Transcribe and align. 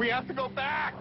We 0.00 0.08
have 0.08 0.26
to 0.28 0.32
go 0.32 0.48
back! 0.48 0.94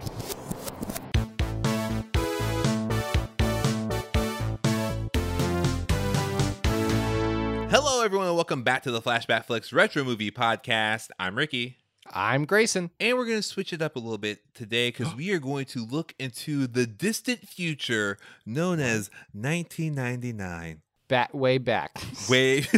Hello, 7.72 8.04
everyone, 8.04 8.28
and 8.28 8.36
welcome 8.36 8.64
back 8.64 8.84
to 8.84 8.92
the 8.92 9.00
Flashback 9.00 9.46
Flicks 9.46 9.72
Retro 9.72 10.04
Movie 10.04 10.32
Podcast. 10.32 11.12
I'm 11.18 11.38
Ricky, 11.38 11.78
I'm 12.12 12.44
Grayson. 12.44 12.92
and 13.00 13.18
we're 13.18 13.24
going 13.24 13.38
to 13.38 13.42
switch 13.42 13.72
it 13.72 13.82
up 13.82 13.96
a 13.96 14.00
little 14.00 14.18
bit 14.18 14.42
today 14.54 14.90
because 14.90 15.16
we 15.16 15.32
are 15.32 15.40
going 15.40 15.64
to 15.68 15.86
look 15.86 16.14
into 16.20 16.68
the 16.68 16.86
distant 16.86 17.48
future 17.48 18.18
known 18.46 18.82
as 18.82 19.10
1999. 19.32 20.82
Back 21.08 21.34
way 21.34 21.58
back. 21.58 22.04
Wait, 22.30 22.70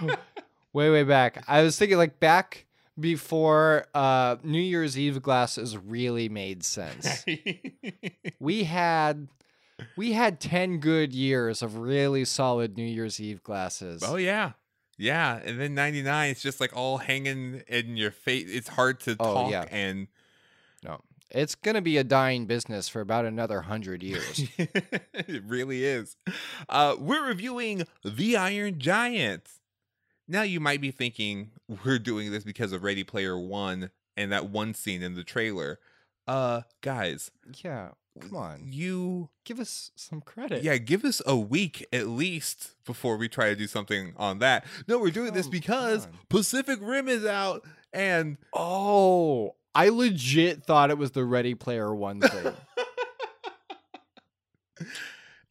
way, 0.72 0.88
way 0.88 1.02
back. 1.02 1.44
I 1.46 1.60
was 1.60 1.78
thinking 1.78 1.98
like 1.98 2.18
back 2.18 2.65
before 2.98 3.86
uh 3.94 4.36
New 4.42 4.60
Year's 4.60 4.98
Eve 4.98 5.22
glasses 5.22 5.76
really 5.76 6.28
made 6.28 6.64
sense. 6.64 7.24
we 8.38 8.64
had 8.64 9.28
we 9.96 10.12
had 10.12 10.40
10 10.40 10.78
good 10.78 11.12
years 11.12 11.62
of 11.62 11.76
really 11.76 12.24
solid 12.24 12.76
New 12.76 12.84
Year's 12.86 13.20
Eve 13.20 13.42
glasses. 13.42 14.02
oh 14.06 14.16
yeah, 14.16 14.52
yeah, 14.98 15.38
and 15.44 15.60
then 15.60 15.74
99, 15.74 16.30
it's 16.30 16.40
just 16.42 16.60
like 16.60 16.74
all 16.74 16.98
hanging 16.98 17.62
in 17.68 17.96
your 17.96 18.10
face. 18.10 18.46
It's 18.48 18.68
hard 18.68 19.00
to 19.00 19.16
Oh, 19.20 19.34
talk, 19.34 19.50
yeah. 19.50 19.66
and 19.70 20.08
No. 20.82 21.00
It's 21.32 21.56
going 21.56 21.74
to 21.74 21.80
be 21.82 21.98
a 21.98 22.04
dying 22.04 22.46
business 22.46 22.88
for 22.88 23.00
about 23.00 23.24
another 23.24 23.56
100 23.56 24.00
years. 24.00 24.44
it 24.58 25.42
really 25.44 25.84
is. 25.84 26.16
Uh, 26.68 26.94
we're 27.00 27.26
reviewing 27.26 27.82
The 28.04 28.36
Iron 28.36 28.78
Giant. 28.78 29.42
Now 30.28 30.42
you 30.42 30.60
might 30.60 30.80
be 30.80 30.90
thinking 30.90 31.50
we're 31.84 31.98
doing 31.98 32.32
this 32.32 32.44
because 32.44 32.72
of 32.72 32.82
Ready 32.82 33.04
Player 33.04 33.38
One 33.38 33.90
and 34.16 34.32
that 34.32 34.48
one 34.50 34.74
scene 34.74 35.02
in 35.02 35.14
the 35.14 35.24
trailer. 35.24 35.78
Uh, 36.26 36.62
guys, 36.80 37.30
yeah. 37.62 37.90
Come 38.18 38.34
on. 38.34 38.60
you 38.64 39.28
Give 39.44 39.60
us 39.60 39.90
some 39.94 40.22
credit. 40.22 40.62
yeah, 40.64 40.78
give 40.78 41.04
us 41.04 41.20
a 41.26 41.36
week 41.36 41.86
at 41.92 42.06
least 42.08 42.74
before 42.86 43.18
we 43.18 43.28
try 43.28 43.50
to 43.50 43.56
do 43.56 43.66
something 43.66 44.14
on 44.16 44.38
that. 44.38 44.64
No, 44.88 44.98
we're 44.98 45.10
doing 45.10 45.34
this 45.34 45.46
because. 45.46 46.08
Pacific 46.30 46.78
Rim 46.80 47.08
is 47.08 47.26
out 47.26 47.62
and 47.92 48.38
Oh, 48.54 49.54
I 49.74 49.90
legit 49.90 50.64
thought 50.64 50.90
it 50.90 50.96
was 50.96 51.10
the 51.10 51.24
Ready 51.26 51.54
Player 51.54 51.94
One 51.94 52.20
thing. 52.22 52.54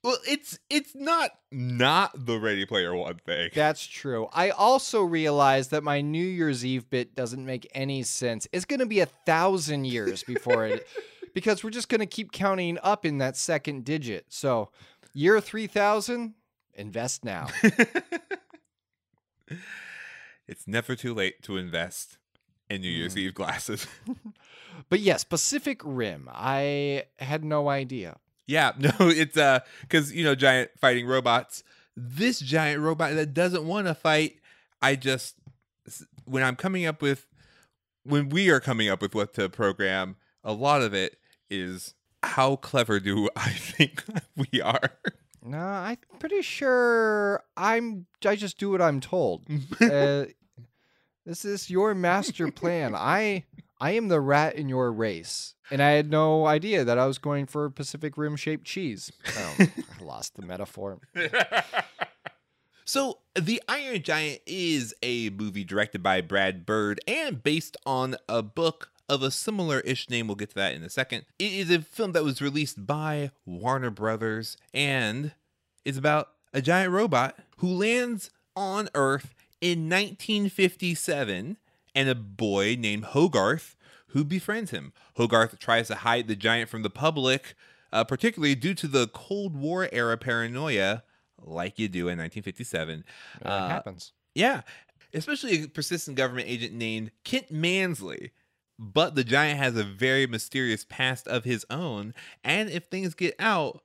well, 0.06 0.18
it's 0.28 0.60
it's 0.70 0.94
not 0.94 1.32
not 1.52 2.28
the 2.28 2.40
Ready 2.40 2.64
Player 2.66 2.94
One 2.96 3.16
thing. 3.26 3.50
That's 3.56 3.86
true. 3.88 4.28
I 4.32 4.52
also 4.52 5.02
realized 5.02 5.72
that 5.72 5.84
my 5.84 6.02
New 6.02 6.24
Year's 6.24 6.64
Eve 6.64 6.88
bit 6.92 7.16
doesn't 7.16 7.44
make 7.44 7.68
any 7.74 8.04
sense. 8.04 8.48
It's 8.54 8.66
going 8.66 8.82
to 8.82 8.86
be 8.86 9.00
a 9.00 9.08
thousand 9.08 9.86
years 9.86 10.22
before 10.22 10.68
it, 10.68 10.88
because 11.34 11.64
we're 11.64 11.72
just 11.72 11.90
going 11.90 12.02
to 12.02 12.06
keep 12.06 12.32
counting 12.32 12.78
up 12.84 13.04
in 13.04 13.18
that 13.18 13.36
second 13.36 13.84
digit. 13.84 14.28
So, 14.30 14.70
year 15.16 15.42
3000, 15.42 16.36
invest 16.76 17.26
now. 17.26 17.48
it's 20.48 20.68
never 20.68 20.96
too 20.96 21.16
late 21.16 21.42
to 21.44 21.58
invest 21.58 22.20
in 22.70 22.82
New 22.82 22.90
Year's 22.90 23.16
Mm. 23.16 23.20
Eve 23.20 23.34
glasses. 23.34 23.88
but 24.90 25.00
yes, 25.00 25.24
Pacific 25.24 25.82
Rim. 25.84 26.30
I 26.32 27.06
had 27.18 27.44
no 27.44 27.70
idea. 27.70 28.18
Yeah, 28.48 28.72
no, 28.80 28.92
it's 29.00 29.38
uh 29.38 29.60
because 29.82 30.14
you 30.14 30.24
know 30.24 30.36
giant 30.36 30.72
fighting 30.80 31.08
robots. 31.08 31.64
This 31.98 32.40
giant 32.40 32.82
robot 32.82 33.16
that 33.16 33.34
doesn't 33.34 33.66
want 33.66 33.88
to 33.88 33.96
fight, 33.96 34.38
I 34.82 34.96
just 34.96 35.36
when 36.26 36.44
I'm 36.44 36.56
coming 36.56 36.86
up 36.86 37.02
with 37.02 37.28
when 38.04 38.30
we 38.30 38.50
are 38.50 38.60
coming 38.60 38.90
up 38.90 39.02
with 39.02 39.16
what 39.16 39.34
to 39.36 39.50
program, 39.50 40.16
a 40.44 40.54
lot 40.54 40.82
of 40.82 40.94
it 40.94 41.18
is 41.50 41.94
how 42.24 42.56
clever 42.56 43.00
do 43.00 43.30
I 43.36 43.50
think 43.50 44.04
we 44.52 44.62
are? 44.62 44.92
No, 45.44 45.60
I'm 45.60 45.98
pretty 46.20 46.42
sure 46.42 47.44
I'm. 47.56 48.08
I 48.26 48.36
just 48.36 48.58
do 48.58 48.72
what 48.72 48.82
I'm 48.82 49.00
told. 49.00 49.44
uh, 49.80 50.26
this 51.26 51.46
is 51.46 51.70
your 51.70 51.94
master 51.94 52.52
plan. 52.52 52.96
I 52.96 53.46
I 53.80 53.92
am 53.92 54.08
the 54.08 54.22
rat 54.22 54.56
in 54.56 54.70
your 54.70 54.92
race, 54.92 55.54
and 55.70 55.82
I 55.82 55.92
had 55.92 56.10
no 56.10 56.46
idea 56.46 56.84
that 56.86 56.98
I 56.98 57.06
was 57.06 57.18
going 57.18 57.46
for 57.46 57.70
Pacific 57.70 58.18
Rim 58.18 58.36
shaped 58.36 58.66
cheese. 58.66 59.12
Oh, 59.38 59.56
I 59.60 60.04
lost 60.04 60.36
the 60.36 60.42
metaphor. 60.44 61.00
So, 62.88 63.18
The 63.34 63.62
Iron 63.68 64.04
Giant 64.04 64.42
is 64.46 64.94
a 65.02 65.32
movie 65.32 65.64
directed 65.64 66.04
by 66.04 66.22
Brad 66.22 66.68
Bird 66.68 67.00
and 67.08 67.42
based 67.42 67.76
on 67.84 68.16
a 68.30 68.44
book 68.44 68.92
of 69.10 69.24
a 69.24 69.32
similar 69.32 69.80
ish 69.80 70.08
name. 70.08 70.28
We'll 70.28 70.36
get 70.36 70.50
to 70.50 70.56
that 70.56 70.76
in 70.76 70.84
a 70.84 70.90
second. 70.90 71.26
It 71.40 71.52
is 71.52 71.72
a 71.72 71.82
film 71.82 72.12
that 72.12 72.24
was 72.24 72.44
released 72.44 72.86
by 72.86 73.32
Warner 73.44 73.90
Brothers 73.90 74.56
and 74.72 75.32
is 75.84 75.98
about 75.98 76.30
a 76.54 76.62
giant 76.62 76.92
robot 76.92 77.38
who 77.58 77.70
lands 77.70 78.30
on 78.56 78.88
Earth 78.94 79.34
in 79.62 79.90
1957 79.90 81.58
and 81.96 82.10
a 82.10 82.16
boy 82.16 82.76
named 82.78 83.06
Hogarth 83.06 83.76
who 84.10 84.24
befriends 84.24 84.72
him. 84.72 84.94
Hogarth 85.16 85.58
tries 85.60 85.88
to 85.88 85.96
hide 85.96 86.28
the 86.28 86.36
giant 86.36 86.70
from 86.70 86.84
the 86.84 86.90
public, 86.90 87.56
uh, 87.92 88.04
particularly 88.04 88.56
due 88.56 88.74
to 88.76 88.88
the 88.88 89.08
Cold 89.08 89.56
War 89.56 89.90
era 89.92 90.18
paranoia, 90.18 91.04
like 91.42 91.80
you 91.80 91.88
do 91.88 92.08
in 92.10 92.18
1957. 92.18 93.04
It 93.42 93.48
Uh, 93.48 93.68
happens. 93.70 94.14
yeah, 94.34 94.62
especially 95.14 95.64
a 95.64 95.68
persistent 95.68 96.18
government 96.18 96.48
agent 96.48 96.74
named 96.74 97.12
Kent 97.24 97.52
Mansley. 97.52 98.32
But 98.78 99.16
the 99.16 99.24
giant 99.24 99.58
has 99.60 99.78
a 99.78 99.84
very 99.86 100.28
mysterious 100.28 100.86
past 100.88 101.28
of 101.30 101.46
his 101.46 101.66
own, 101.70 102.14
and 102.44 102.70
if 102.70 102.86
things 102.86 103.14
get 103.14 103.34
out, 103.40 103.84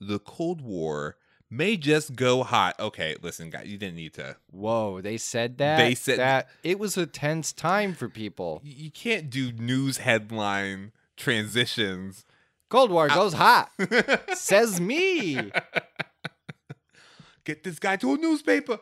the 0.00 0.18
Cold 0.18 0.60
War 0.60 1.16
may 1.50 1.76
just 1.76 2.14
go 2.16 2.42
hot. 2.42 2.78
Okay, 2.78 3.16
listen, 3.22 3.50
guys, 3.50 3.66
you 3.66 3.78
didn't 3.78 3.96
need 3.96 4.14
to. 4.14 4.36
Whoa, 4.50 5.00
they 5.00 5.16
said 5.16 5.58
that. 5.58 5.78
They 5.78 5.94
said- 5.94 6.18
that 6.18 6.48
it 6.62 6.78
was 6.78 6.96
a 6.96 7.06
tense 7.06 7.52
time 7.52 7.94
for 7.94 8.08
people. 8.08 8.60
You 8.64 8.74
you 8.84 8.90
can't 8.90 9.30
do 9.30 9.52
news 9.52 9.98
headline 9.98 10.92
transitions. 11.16 12.24
Cold 12.68 12.90
War 12.90 13.08
goes 13.08 13.32
hot. 13.32 13.70
Says 14.34 14.78
me. 14.78 15.50
Get 17.44 17.64
this 17.64 17.78
guy 17.78 17.96
to 17.96 18.12
a 18.12 18.16
newspaper. 18.18 18.78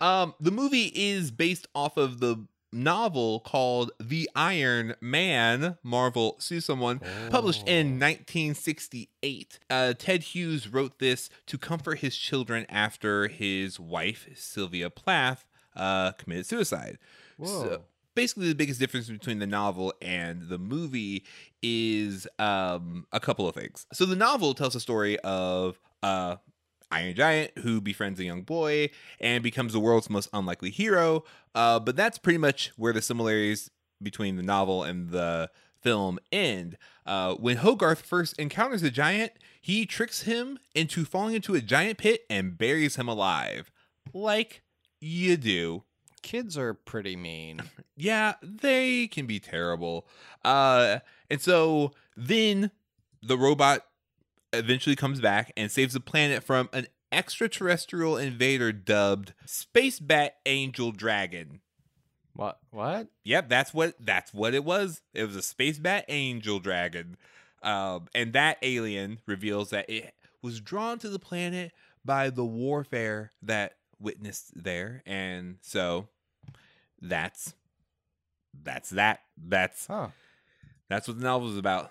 Um, 0.00 0.34
the 0.38 0.52
movie 0.52 0.92
is 0.94 1.32
based 1.32 1.66
off 1.74 1.96
of 1.96 2.20
the 2.20 2.46
novel 2.76 3.40
called 3.40 3.90
The 3.98 4.30
Iron 4.36 4.94
Man. 5.00 5.78
Marvel 5.82 6.36
See 6.38 6.60
someone. 6.60 7.00
Published 7.30 7.66
in 7.66 7.98
1968. 7.98 9.58
Uh, 9.68 9.94
Ted 9.98 10.22
Hughes 10.22 10.68
wrote 10.68 10.98
this 10.98 11.28
to 11.46 11.58
comfort 11.58 12.00
his 12.00 12.16
children 12.16 12.66
after 12.68 13.28
his 13.28 13.80
wife 13.80 14.28
Sylvia 14.34 14.90
Plath 14.90 15.44
uh, 15.74 16.12
committed 16.12 16.46
suicide. 16.46 16.98
Whoa. 17.36 17.82
basically, 18.14 18.48
the 18.48 18.54
biggest 18.54 18.80
difference 18.80 19.08
between 19.08 19.38
the 19.38 19.46
novel 19.46 19.92
and 20.00 20.48
the 20.48 20.58
movie 20.58 21.24
is 21.62 22.26
um, 22.38 23.06
a 23.12 23.20
couple 23.20 23.48
of 23.48 23.54
things. 23.54 23.86
So, 23.92 24.06
the 24.06 24.16
novel 24.16 24.54
tells 24.54 24.72
the 24.72 24.80
story 24.80 25.18
of 25.20 25.78
uh, 26.02 26.36
Iron 26.90 27.14
Giant 27.14 27.52
who 27.58 27.80
befriends 27.80 28.20
a 28.20 28.24
young 28.24 28.42
boy 28.42 28.90
and 29.20 29.42
becomes 29.42 29.72
the 29.72 29.80
world's 29.80 30.10
most 30.10 30.28
unlikely 30.32 30.70
hero. 30.70 31.24
Uh, 31.54 31.80
but 31.80 31.96
that's 31.96 32.18
pretty 32.18 32.38
much 32.38 32.72
where 32.76 32.92
the 32.92 33.02
similarities 33.02 33.70
between 34.02 34.36
the 34.36 34.42
novel 34.42 34.82
and 34.82 35.10
the 35.10 35.50
film 35.82 36.18
end. 36.32 36.76
Uh, 37.04 37.34
when 37.34 37.58
Hogarth 37.58 38.02
first 38.02 38.38
encounters 38.38 38.82
the 38.82 38.90
giant, 38.90 39.32
he 39.60 39.86
tricks 39.86 40.22
him 40.22 40.58
into 40.74 41.04
falling 41.04 41.34
into 41.34 41.54
a 41.54 41.60
giant 41.60 41.98
pit 41.98 42.24
and 42.28 42.58
buries 42.58 42.96
him 42.96 43.08
alive. 43.08 43.70
Like 44.12 44.62
you 45.00 45.36
do. 45.36 45.84
Kids 46.22 46.58
are 46.58 46.74
pretty 46.74 47.16
mean. 47.16 47.62
Yeah, 47.98 48.34
they 48.42 49.08
can 49.08 49.24
be 49.24 49.40
terrible. 49.40 50.06
Uh, 50.44 50.98
and 51.30 51.40
so 51.40 51.92
then 52.14 52.70
the 53.22 53.38
robot 53.38 53.86
eventually 54.52 54.96
comes 54.96 55.20
back 55.20 55.52
and 55.56 55.70
saves 55.70 55.94
the 55.94 56.00
planet 56.00 56.42
from 56.42 56.68
an 56.72 56.86
extraterrestrial 57.12 58.16
invader 58.16 58.72
dubbed 58.72 59.34
Space 59.44 60.00
Bat 60.00 60.36
Angel 60.46 60.92
Dragon. 60.92 61.60
What? 62.34 62.58
What? 62.70 63.08
Yep, 63.24 63.48
that's 63.48 63.72
what 63.72 63.94
that's 63.98 64.34
what 64.34 64.54
it 64.54 64.64
was. 64.64 65.02
It 65.14 65.24
was 65.24 65.36
a 65.36 65.42
Space 65.42 65.78
Bat 65.78 66.04
Angel 66.08 66.58
Dragon. 66.58 67.16
Um, 67.62 68.06
and 68.14 68.32
that 68.34 68.58
alien 68.62 69.20
reveals 69.26 69.70
that 69.70 69.88
it 69.88 70.14
was 70.42 70.60
drawn 70.60 70.98
to 70.98 71.08
the 71.08 71.18
planet 71.18 71.72
by 72.04 72.30
the 72.30 72.44
warfare 72.44 73.32
that 73.42 73.76
witnessed 73.98 74.52
there. 74.62 75.02
And 75.06 75.56
so 75.62 76.08
that's 77.00 77.54
that's 78.62 78.90
that. 78.90 79.20
That's 79.36 79.86
Huh. 79.86 80.08
that's 80.88 81.08
what 81.08 81.18
the 81.18 81.24
novel 81.24 81.50
is 81.50 81.58
about. 81.58 81.90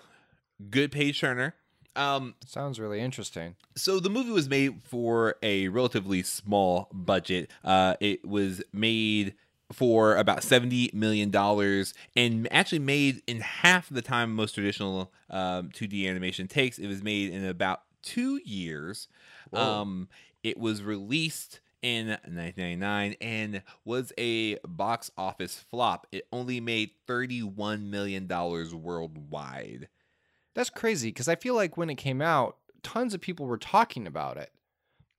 Good 0.70 0.92
page 0.92 1.20
turner. 1.20 1.54
Um, 1.96 2.34
Sounds 2.46 2.78
really 2.78 3.00
interesting. 3.00 3.56
so 3.74 3.98
the 4.00 4.10
movie 4.10 4.30
was 4.30 4.48
made 4.48 4.82
for 4.84 5.36
a 5.42 5.68
relatively 5.68 6.22
small 6.22 6.88
budget. 6.92 7.50
Uh, 7.64 7.94
it 8.00 8.24
was 8.26 8.62
made 8.72 9.34
for 9.72 10.16
about 10.16 10.42
$70 10.42 10.94
million 10.94 11.34
and 12.14 12.48
actually 12.52 12.78
made 12.78 13.22
in 13.26 13.40
half 13.40 13.88
the 13.88 14.02
time 14.02 14.34
most 14.34 14.52
traditional 14.54 15.12
um, 15.30 15.70
2D 15.70 16.08
animation 16.08 16.46
takes. 16.46 16.78
It 16.78 16.86
was 16.86 17.02
made 17.02 17.32
in 17.32 17.44
about 17.44 17.82
two 18.02 18.40
years. 18.44 19.08
Whoa. 19.50 19.60
Um, 19.60 20.08
it 20.44 20.58
was 20.58 20.82
released 20.82 21.60
in 21.82 22.08
1999 22.08 23.16
and 23.20 23.62
was 23.84 24.12
a 24.18 24.56
box 24.66 25.10
office 25.18 25.64
flop. 25.70 26.06
It 26.12 26.26
only 26.32 26.60
made 26.60 26.90
$31 27.08 27.88
million 27.88 28.28
worldwide. 28.28 29.88
That's 30.56 30.70
crazy 30.70 31.10
because 31.10 31.28
I 31.28 31.36
feel 31.36 31.54
like 31.54 31.76
when 31.76 31.90
it 31.90 31.96
came 31.96 32.22
out, 32.22 32.56
tons 32.82 33.12
of 33.12 33.20
people 33.20 33.44
were 33.46 33.58
talking 33.58 34.06
about 34.06 34.38
it. 34.38 34.50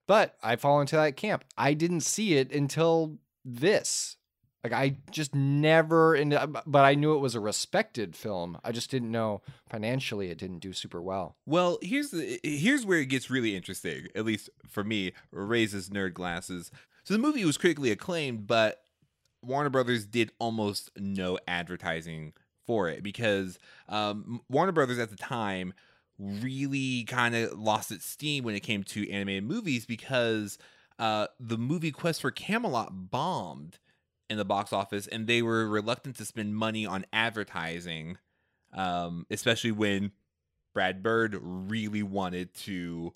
But 0.08 0.36
I 0.42 0.56
fall 0.56 0.80
into 0.80 0.96
that 0.96 1.16
camp. 1.16 1.44
I 1.56 1.74
didn't 1.74 2.00
see 2.00 2.34
it 2.34 2.52
until 2.52 3.18
this. 3.44 4.16
Like 4.64 4.72
I 4.72 4.96
just 5.12 5.36
never 5.36 6.14
and 6.14 6.34
uh, 6.34 6.48
but 6.66 6.84
I 6.84 6.96
knew 6.96 7.14
it 7.14 7.20
was 7.20 7.36
a 7.36 7.40
respected 7.40 8.16
film. 8.16 8.58
I 8.64 8.72
just 8.72 8.90
didn't 8.90 9.12
know 9.12 9.40
financially 9.70 10.30
it 10.30 10.38
didn't 10.38 10.58
do 10.58 10.72
super 10.72 11.00
well. 11.00 11.36
Well, 11.46 11.78
here's 11.82 12.10
the 12.10 12.40
here's 12.42 12.84
where 12.84 12.98
it 12.98 13.06
gets 13.06 13.30
really 13.30 13.54
interesting. 13.54 14.08
At 14.16 14.24
least 14.24 14.50
for 14.66 14.82
me, 14.82 15.12
raises 15.30 15.90
nerd 15.90 16.14
glasses. 16.14 16.72
So 17.04 17.14
the 17.14 17.20
movie 17.20 17.44
was 17.44 17.56
critically 17.56 17.92
acclaimed, 17.92 18.48
but 18.48 18.82
Warner 19.44 19.70
Brothers 19.70 20.04
did 20.04 20.32
almost 20.40 20.90
no 20.96 21.38
advertising 21.46 22.32
for 22.68 22.90
it 22.90 23.02
because 23.02 23.58
um, 23.88 24.42
Warner 24.50 24.72
Brothers 24.72 24.98
at 24.98 25.08
the 25.08 25.16
time 25.16 25.72
really 26.18 27.04
kind 27.04 27.34
of 27.34 27.58
lost 27.58 27.90
its 27.90 28.04
steam 28.04 28.44
when 28.44 28.54
it 28.54 28.60
came 28.60 28.84
to 28.84 29.10
animated 29.10 29.44
movies 29.44 29.86
because 29.86 30.58
uh, 30.98 31.28
the 31.40 31.56
movie 31.56 31.90
Quest 31.90 32.20
for 32.20 32.30
Camelot 32.30 33.10
bombed 33.10 33.78
in 34.28 34.36
the 34.36 34.44
box 34.44 34.70
office 34.70 35.06
and 35.06 35.26
they 35.26 35.40
were 35.40 35.66
reluctant 35.66 36.16
to 36.16 36.26
spend 36.26 36.54
money 36.54 36.84
on 36.84 37.06
advertising 37.10 38.18
um, 38.74 39.24
especially 39.30 39.72
when 39.72 40.12
Brad 40.74 41.02
Bird 41.02 41.38
really 41.40 42.02
wanted 42.02 42.52
to 42.54 43.14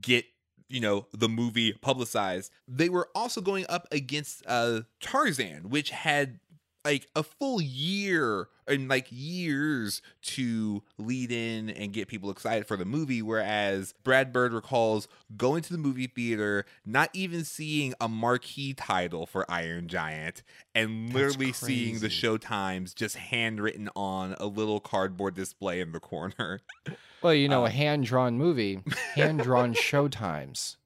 get 0.00 0.24
you 0.68 0.80
know 0.80 1.06
the 1.12 1.28
movie 1.28 1.72
publicized. 1.72 2.52
They 2.66 2.88
were 2.88 3.08
also 3.14 3.40
going 3.40 3.66
up 3.68 3.86
against 3.92 4.42
uh, 4.46 4.82
Tarzan, 5.00 5.68
which 5.68 5.90
had 5.90 6.40
like 6.86 7.08
a 7.16 7.22
full 7.24 7.60
year 7.60 8.48
and 8.68 8.88
like 8.88 9.06
years 9.10 10.00
to 10.22 10.82
lead 10.98 11.32
in 11.32 11.68
and 11.70 11.92
get 11.92 12.06
people 12.08 12.30
excited 12.30 12.66
for 12.66 12.76
the 12.76 12.84
movie 12.84 13.22
whereas 13.22 13.92
Brad 14.04 14.32
Bird 14.32 14.52
recalls 14.52 15.08
going 15.36 15.62
to 15.62 15.72
the 15.72 15.78
movie 15.78 16.06
theater 16.06 16.64
not 16.84 17.10
even 17.12 17.44
seeing 17.44 17.92
a 18.00 18.08
marquee 18.08 18.72
title 18.72 19.26
for 19.26 19.48
Iron 19.50 19.88
Giant 19.88 20.42
and 20.74 21.12
literally 21.12 21.52
seeing 21.52 21.94
the 21.94 22.00
crazy. 22.00 22.14
show 22.14 22.36
times 22.36 22.94
just 22.94 23.16
handwritten 23.16 23.88
on 23.96 24.34
a 24.38 24.46
little 24.46 24.78
cardboard 24.80 25.34
display 25.34 25.80
in 25.80 25.92
the 25.92 26.00
corner. 26.00 26.60
Well, 27.22 27.34
you 27.34 27.48
know, 27.48 27.64
Uh, 27.64 27.68
a 27.68 27.70
hand 27.70 28.04
drawn 28.04 28.38
movie, 28.38 28.82
hand 29.14 29.40
drawn 29.40 29.74
showtimes. 29.74 30.76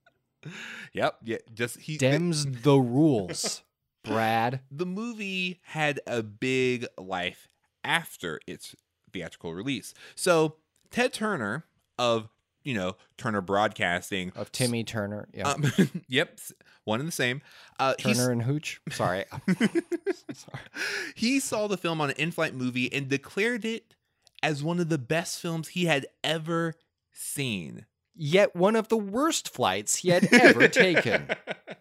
yep, 0.92 1.16
yeah, 1.24 1.38
just 1.52 1.80
he 1.80 1.98
Dems 1.98 2.62
the 2.62 2.76
rules, 2.78 3.62
Brad. 4.04 4.60
the 4.70 4.86
movie 4.86 5.60
had 5.64 6.00
a 6.06 6.22
big 6.22 6.86
life 6.98 7.48
after 7.84 8.40
its 8.46 8.74
theatrical 9.12 9.54
release. 9.54 9.94
So 10.14 10.56
Ted 10.90 11.12
Turner 11.12 11.64
of 11.98 12.28
you 12.62 12.74
know 12.74 12.96
Turner 13.16 13.40
Broadcasting 13.40 14.32
Of 14.36 14.52
Timmy 14.52 14.84
Turner. 14.84 15.28
Yeah. 15.32 15.48
Um, 15.48 15.72
yep, 16.08 16.38
one 16.84 17.00
and 17.00 17.08
the 17.08 17.12
same. 17.12 17.42
Uh, 17.78 17.94
Turner 17.94 18.30
and 18.30 18.42
Hooch. 18.42 18.80
Sorry. 18.90 19.24
Sorry. 20.34 20.62
he 21.14 21.40
saw 21.40 21.66
the 21.66 21.76
film 21.76 22.00
on 22.00 22.10
an 22.10 22.16
in-flight 22.18 22.54
movie 22.54 22.92
and 22.92 23.08
declared 23.08 23.64
it 23.64 23.94
as 24.42 24.62
one 24.62 24.80
of 24.80 24.88
the 24.88 24.98
best 24.98 25.40
films 25.40 25.68
he 25.68 25.86
had 25.86 26.06
ever 26.24 26.74
seen. 27.12 27.86
Yet 28.14 28.54
one 28.54 28.76
of 28.76 28.88
the 28.88 28.98
worst 28.98 29.48
flights 29.48 29.96
he 29.96 30.10
had 30.10 30.28
ever 30.32 30.68
taken. 30.68 31.28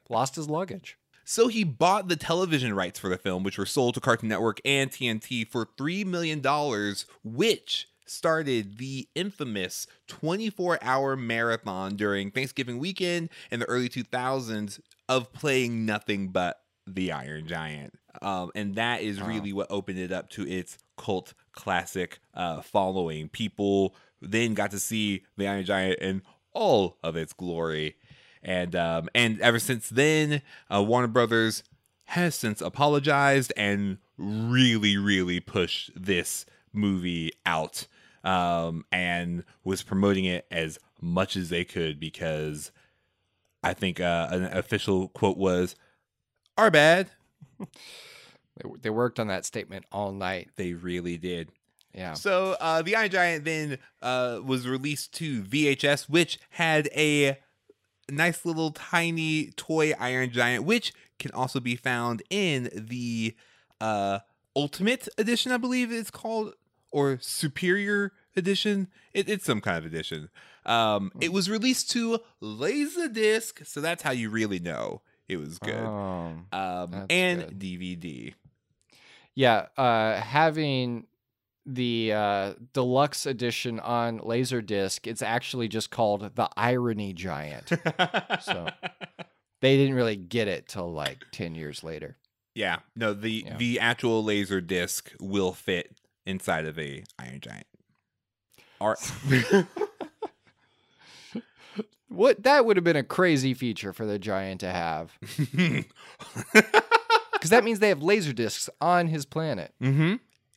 Lost 0.09 0.35
his 0.35 0.49
luggage. 0.49 0.97
So 1.29 1.47
he 1.47 1.63
bought 1.63 2.07
the 2.07 2.15
television 2.15 2.73
rights 2.73 2.97
for 2.97 3.07
the 3.07 3.15
film, 3.15 3.43
which 3.43 3.59
were 3.59 3.67
sold 3.67 3.93
to 3.93 3.99
Cartoon 3.99 4.29
Network 4.29 4.59
and 4.65 4.89
TNT 4.89 5.47
for 5.47 5.67
$3 5.77 6.03
million, 6.03 6.41
which 7.23 7.87
started 8.07 8.79
the 8.79 9.07
infamous 9.13 9.85
24 10.07 10.79
hour 10.81 11.15
marathon 11.15 11.95
during 11.95 12.31
Thanksgiving 12.31 12.79
weekend 12.79 13.29
in 13.51 13.59
the 13.59 13.67
early 13.67 13.89
2000s 13.89 14.79
of 15.07 15.31
playing 15.31 15.85
nothing 15.85 16.29
but 16.29 16.61
the 16.87 17.11
Iron 17.11 17.45
Giant. 17.45 17.93
Um, 18.23 18.49
and 18.55 18.73
that 18.73 19.03
is 19.03 19.21
really 19.21 19.53
what 19.53 19.67
opened 19.69 19.99
it 19.99 20.11
up 20.11 20.31
to 20.31 20.47
its 20.47 20.79
cult 20.97 21.35
classic 21.51 22.21
uh, 22.33 22.61
following. 22.61 23.29
People 23.29 23.93
then 24.19 24.55
got 24.55 24.71
to 24.71 24.79
see 24.79 25.25
the 25.37 25.47
Iron 25.47 25.63
Giant 25.63 25.99
in 25.99 26.23
all 26.53 26.97
of 27.03 27.15
its 27.15 27.33
glory. 27.33 27.97
And 28.43 28.75
um, 28.75 29.09
and 29.13 29.39
ever 29.41 29.59
since 29.59 29.89
then, 29.89 30.41
uh, 30.73 30.83
Warner 30.83 31.07
Brothers 31.07 31.63
has 32.05 32.35
since 32.35 32.61
apologized 32.61 33.53
and 33.57 33.97
really, 34.17 34.97
really 34.97 35.39
pushed 35.39 35.91
this 35.95 36.45
movie 36.73 37.31
out 37.45 37.87
um, 38.23 38.85
and 38.91 39.43
was 39.63 39.83
promoting 39.83 40.25
it 40.25 40.45
as 40.51 40.79
much 41.01 41.35
as 41.35 41.49
they 41.49 41.63
could 41.63 41.99
because 41.99 42.71
I 43.63 43.73
think 43.73 43.99
uh, 43.99 44.27
an 44.31 44.45
official 44.45 45.09
quote 45.09 45.37
was, 45.37 45.75
"Our 46.57 46.71
bad." 46.71 47.09
They, 47.59 48.69
they 48.81 48.89
worked 48.89 49.19
on 49.19 49.27
that 49.27 49.45
statement 49.45 49.85
all 49.91 50.11
night. 50.11 50.49
They 50.55 50.73
really 50.73 51.17
did. 51.17 51.51
Yeah. 51.93 52.13
So 52.13 52.55
uh, 52.59 52.81
the 52.81 52.95
Iron 52.95 53.09
Giant 53.09 53.45
then 53.45 53.77
uh, 54.01 54.39
was 54.43 54.67
released 54.67 55.13
to 55.15 55.41
VHS, 55.41 56.09
which 56.09 56.39
had 56.51 56.87
a 56.95 57.37
nice 58.11 58.45
little 58.45 58.71
tiny 58.71 59.51
toy 59.55 59.93
Iron 59.99 60.31
Giant, 60.31 60.63
which 60.63 60.93
can 61.17 61.31
also 61.31 61.59
be 61.59 61.75
found 61.75 62.23
in 62.29 62.69
the 62.73 63.35
uh, 63.81 64.19
Ultimate 64.55 65.07
Edition, 65.17 65.51
I 65.51 65.57
believe 65.57 65.91
it's 65.91 66.11
called, 66.11 66.53
or 66.91 67.17
Superior 67.21 68.13
Edition. 68.35 68.87
It, 69.13 69.29
it's 69.29 69.45
some 69.45 69.61
kind 69.61 69.77
of 69.77 69.85
edition. 69.85 70.29
Um, 70.65 71.11
it 71.19 71.33
was 71.33 71.49
released 71.49 71.91
to 71.91 72.19
Laserdisc, 72.41 73.65
so 73.65 73.81
that's 73.81 74.03
how 74.03 74.11
you 74.11 74.29
really 74.29 74.59
know 74.59 75.01
it 75.27 75.37
was 75.37 75.59
good. 75.59 75.75
Oh. 75.75 76.33
um, 76.51 77.05
and 77.09 77.41
good. 77.41 77.59
DVD. 77.59 78.33
Yeah, 79.35 79.67
uh, 79.77 80.15
having 80.19 81.05
the 81.73 82.13
uh, 82.13 82.53
deluxe 82.73 83.25
edition 83.25 83.79
on 83.79 84.19
Laserdisc, 84.19 85.05
it's 85.07 85.21
actually 85.21 85.67
just 85.67 85.91
called 85.91 86.35
the 86.35 86.49
Irony 86.57 87.13
Giant. 87.13 87.69
So- 88.41 88.67
they 89.61 89.75
didn't 89.77 89.95
really 89.95 90.15
get 90.15 90.47
it 90.47 90.67
till 90.67 90.91
like 90.91 91.23
10 91.31 91.53
years 91.55 91.83
later. 91.83 92.17
Yeah, 92.55 92.77
no, 92.95 93.13
the 93.13 93.43
Yeah. 93.45 93.57
the 93.57 93.79
actual 93.79 94.23
laser 94.23 94.59
disc 94.61 95.11
will 95.19 95.53
fit 95.53 95.95
inside 96.25 96.65
of 96.65 96.77
a 96.79 97.03
Iron 97.19 97.39
Giant. 97.41 97.67
Or 98.79 98.97
What 102.07 102.41
that 102.43 102.65
would 102.65 102.75
have 102.75 102.83
been 102.83 102.95
a 102.95 103.03
crazy 103.03 103.53
feature 103.53 103.93
for 103.93 104.05
the 104.05 104.17
Giant 104.19 104.61
to 104.61 104.71
have. 104.71 105.17
Because 107.33 107.51
that 107.51 107.63
means 107.63 107.79
they 107.79 107.87
have 107.87 108.03
laser 108.03 108.33
discs 108.33 108.69
on 108.81 109.07
his 109.07 109.25
planet. 109.25 109.73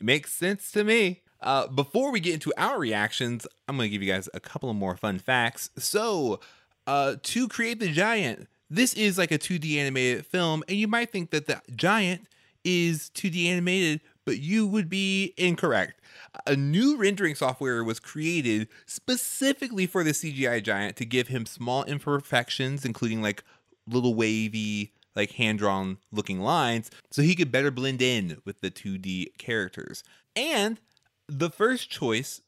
Mm-hmm. 0.02 0.06
Makes 0.06 0.32
sense 0.32 0.70
to 0.72 0.84
me. 0.84 1.22
Uh, 1.40 1.66
before 1.66 2.12
we 2.12 2.20
get 2.20 2.34
into 2.34 2.52
our 2.56 2.78
reactions, 2.78 3.46
I'm 3.66 3.76
going 3.76 3.88
to 3.88 3.92
give 3.92 4.02
you 4.02 4.12
guys 4.12 4.28
a 4.32 4.40
couple 4.40 4.70
of 4.70 4.76
more 4.76 4.96
fun 4.96 5.18
facts. 5.18 5.70
So, 5.76 6.40
uh, 6.86 7.16
to 7.20 7.48
create 7.48 7.80
the 7.80 7.90
giant, 7.90 8.48
this 8.70 8.94
is 8.94 9.18
like 9.18 9.32
a 9.32 9.38
2D 9.38 9.76
animated 9.76 10.24
film, 10.24 10.62
and 10.68 10.76
you 10.76 10.88
might 10.88 11.10
think 11.10 11.30
that 11.30 11.46
the 11.46 11.60
giant 11.74 12.28
is 12.64 13.10
2D 13.14 13.46
animated, 13.46 14.00
but 14.24 14.38
you 14.38 14.66
would 14.66 14.88
be 14.88 15.34
incorrect. 15.36 16.00
A 16.46 16.56
new 16.56 16.96
rendering 16.96 17.34
software 17.34 17.82
was 17.84 18.00
created 18.00 18.68
specifically 18.86 19.86
for 19.86 20.04
the 20.04 20.12
CGI 20.12 20.62
giant 20.62 20.96
to 20.96 21.04
give 21.04 21.28
him 21.28 21.44
small 21.44 21.84
imperfections, 21.84 22.84
including 22.84 23.20
like 23.20 23.42
little 23.86 24.14
wavy, 24.14 24.92
like 25.14 25.32
hand 25.32 25.58
drawn 25.58 25.98
looking 26.10 26.40
lines, 26.40 26.90
so 27.10 27.22
he 27.22 27.34
could 27.34 27.52
better 27.52 27.70
blend 27.70 28.02
in 28.02 28.38
with 28.44 28.60
the 28.60 28.70
2D 28.70 29.38
characters. 29.38 30.02
And 30.34 30.80
the 31.28 31.50
first 31.50 31.90
choice 31.90 32.40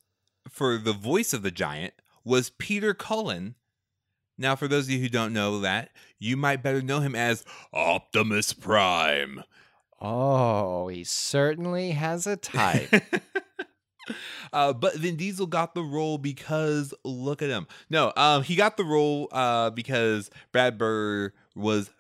for 0.49 0.78
the 0.78 0.92
voice 0.92 1.33
of 1.33 1.42
the 1.42 1.50
giant 1.50 1.94
was 2.25 2.50
Peter 2.50 2.94
Cullen. 2.94 3.54
Now, 4.37 4.56
for 4.56 4.66
those 4.66 4.87
of 4.87 4.90
you 4.90 5.00
who 5.00 5.09
don't 5.09 5.33
know 5.33 5.61
that, 5.61 5.90
you 6.18 6.37
might 6.37 6.62
better 6.62 6.83
know 6.83 7.00
him 7.00 7.14
as 7.14 7.44
Optimus 7.73 8.52
Prime. 8.52 9.44
Oh, 10.00 10.88
he 10.88 11.04
certainly 11.04 11.92
has 11.92 12.26
a 12.26 12.37
type. 12.37 12.92
uh, 14.52 14.73
but 14.73 14.97
Vin 14.97 15.16
Diesel 15.16 15.47
got 15.47 15.75
the 15.75 15.83
role 15.83 16.18
because 16.18 16.92
look 17.04 17.42
at 17.42 17.49
him. 17.49 17.66
No, 17.88 18.12
um, 18.16 18.42
he 18.42 18.56
got 18.56 18.76
the 18.76 18.85
role 18.85 19.28
uh, 19.33 19.71
because 19.71 20.30
Brad 20.52 20.78
Bird 20.78 21.33
was 21.54 21.90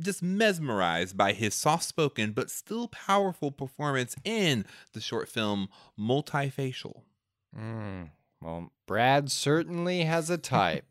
just 0.00 0.22
mesmerized 0.22 1.16
by 1.16 1.32
his 1.32 1.54
soft 1.54 1.84
spoken 1.84 2.32
but 2.32 2.50
still 2.50 2.88
powerful 2.88 3.50
performance 3.50 4.14
in 4.24 4.64
the 4.92 5.00
short 5.00 5.28
film 5.28 5.68
Multi-Facial. 5.96 7.04
Mm, 7.58 8.10
well, 8.42 8.72
Brad 8.86 9.30
certainly 9.30 10.04
has 10.04 10.28
a 10.30 10.38
type. 10.38 10.84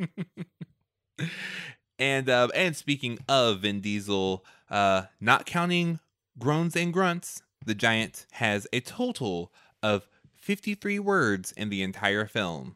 and 2.00 2.29
uh, 2.29 2.47
and 2.55 2.75
speaking 2.75 3.19
of 3.29 3.59
Vin 3.59 3.81
Diesel, 3.81 4.43
uh, 4.69 5.03
not 5.21 5.45
counting 5.45 6.00
groans 6.39 6.75
and 6.75 6.91
grunts, 6.91 7.43
the 7.65 7.75
giant 7.75 8.25
has 8.33 8.67
a 8.74 8.79
total 8.79 9.51
of 9.81 10.07
53 10.33 11.00
words 11.00 11.51
in 11.51 11.69
the 11.69 11.81
entire 11.81 12.25
film. 12.25 12.75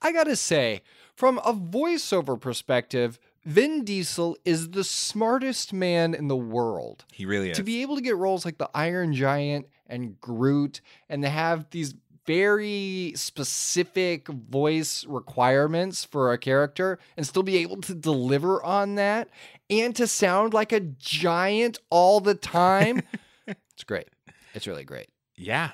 I 0.00 0.12
gotta 0.12 0.36
say, 0.36 0.82
from 1.14 1.38
a 1.38 1.52
voiceover 1.52 2.40
perspective, 2.40 3.18
Vin 3.44 3.84
Diesel 3.84 4.36
is 4.44 4.70
the 4.70 4.84
smartest 4.84 5.72
man 5.72 6.14
in 6.14 6.28
the 6.28 6.36
world. 6.36 7.04
He 7.12 7.24
really 7.24 7.50
is. 7.50 7.56
To 7.56 7.62
be 7.62 7.82
able 7.82 7.96
to 7.96 8.02
get 8.02 8.16
roles 8.16 8.44
like 8.44 8.58
the 8.58 8.70
Iron 8.74 9.14
Giant 9.14 9.66
and 9.86 10.20
Groot 10.20 10.80
and 11.08 11.22
to 11.22 11.28
have 11.28 11.70
these 11.70 11.94
very 12.26 13.14
specific 13.16 14.28
voice 14.28 15.06
requirements 15.06 16.04
for 16.04 16.30
a 16.32 16.36
character 16.36 16.98
and 17.16 17.26
still 17.26 17.42
be 17.42 17.56
able 17.56 17.80
to 17.80 17.94
deliver 17.94 18.62
on 18.62 18.96
that 18.96 19.30
and 19.70 19.96
to 19.96 20.06
sound 20.06 20.52
like 20.52 20.70
a 20.70 20.80
giant 20.80 21.78
all 21.88 22.20
the 22.20 22.34
time. 22.34 23.02
it's 23.46 23.84
great. 23.84 24.08
It's 24.54 24.66
really 24.66 24.84
great. 24.84 25.08
yeah. 25.36 25.70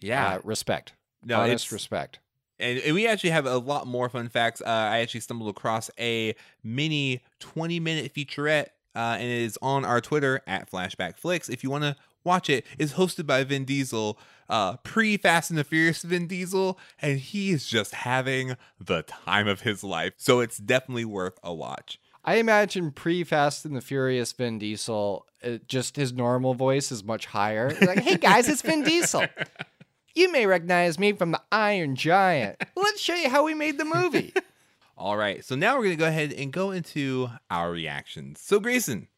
Yeah. 0.00 0.34
Uh, 0.34 0.40
respect. 0.44 0.94
no, 1.24 1.40
Honest 1.40 1.66
it's 1.66 1.72
respect. 1.72 2.18
And, 2.62 2.78
and 2.78 2.94
we 2.94 3.06
actually 3.06 3.30
have 3.30 3.46
a 3.46 3.58
lot 3.58 3.86
more 3.86 4.08
fun 4.08 4.28
facts. 4.28 4.60
Uh, 4.60 4.68
I 4.68 5.00
actually 5.00 5.20
stumbled 5.20 5.50
across 5.50 5.90
a 5.98 6.34
mini 6.62 7.22
20 7.40 7.80
minute 7.80 8.14
featurette, 8.14 8.68
uh, 8.94 9.16
and 9.18 9.24
it 9.24 9.42
is 9.42 9.58
on 9.60 9.84
our 9.84 10.00
Twitter 10.00 10.40
at 10.46 10.70
Flashback 10.70 11.18
Flicks. 11.18 11.48
If 11.48 11.62
you 11.62 11.70
want 11.70 11.84
to 11.84 11.96
watch 12.24 12.48
it, 12.48 12.64
it's 12.78 12.94
hosted 12.94 13.26
by 13.26 13.44
Vin 13.44 13.64
Diesel, 13.64 14.18
uh, 14.48 14.76
pre 14.78 15.16
Fast 15.16 15.50
and 15.50 15.58
the 15.58 15.64
Furious 15.64 16.02
Vin 16.02 16.26
Diesel, 16.26 16.78
and 17.00 17.18
he 17.18 17.50
is 17.50 17.66
just 17.66 17.94
having 17.94 18.56
the 18.80 19.02
time 19.02 19.48
of 19.48 19.62
his 19.62 19.82
life. 19.82 20.14
So 20.16 20.40
it's 20.40 20.58
definitely 20.58 21.04
worth 21.04 21.38
a 21.42 21.52
watch. 21.52 21.98
I 22.24 22.36
imagine 22.36 22.92
pre 22.92 23.24
Fast 23.24 23.64
and 23.64 23.74
the 23.74 23.80
Furious 23.80 24.32
Vin 24.32 24.58
Diesel, 24.58 25.26
uh, 25.42 25.58
just 25.66 25.96
his 25.96 26.12
normal 26.12 26.54
voice 26.54 26.92
is 26.92 27.02
much 27.02 27.26
higher. 27.26 27.76
Like, 27.80 28.00
hey 28.00 28.16
guys, 28.16 28.48
it's 28.48 28.62
Vin 28.62 28.84
Diesel. 28.84 29.26
You 30.14 30.30
may 30.30 30.46
recognize 30.46 30.98
me 30.98 31.12
from 31.12 31.30
the 31.32 31.40
Iron 31.50 31.96
Giant. 31.96 32.62
Let's 32.76 33.00
show 33.00 33.14
you 33.14 33.30
how 33.30 33.44
we 33.44 33.54
made 33.54 33.78
the 33.78 33.84
movie. 33.84 34.32
All 34.96 35.16
right, 35.16 35.44
so 35.44 35.56
now 35.56 35.76
we're 35.76 35.84
going 35.84 35.96
to 35.96 36.00
go 36.00 36.06
ahead 36.08 36.32
and 36.32 36.52
go 36.52 36.70
into 36.70 37.28
our 37.50 37.70
reactions. 37.70 38.40
So, 38.40 38.60
Grayson, 38.60 39.08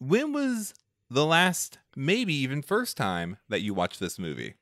when 0.00 0.32
was 0.32 0.74
the 1.10 1.26
last, 1.26 1.78
maybe 1.94 2.34
even 2.34 2.62
first 2.62 2.96
time 2.96 3.36
that 3.48 3.60
you 3.60 3.74
watched 3.74 4.00
this 4.00 4.18
movie? 4.18 4.54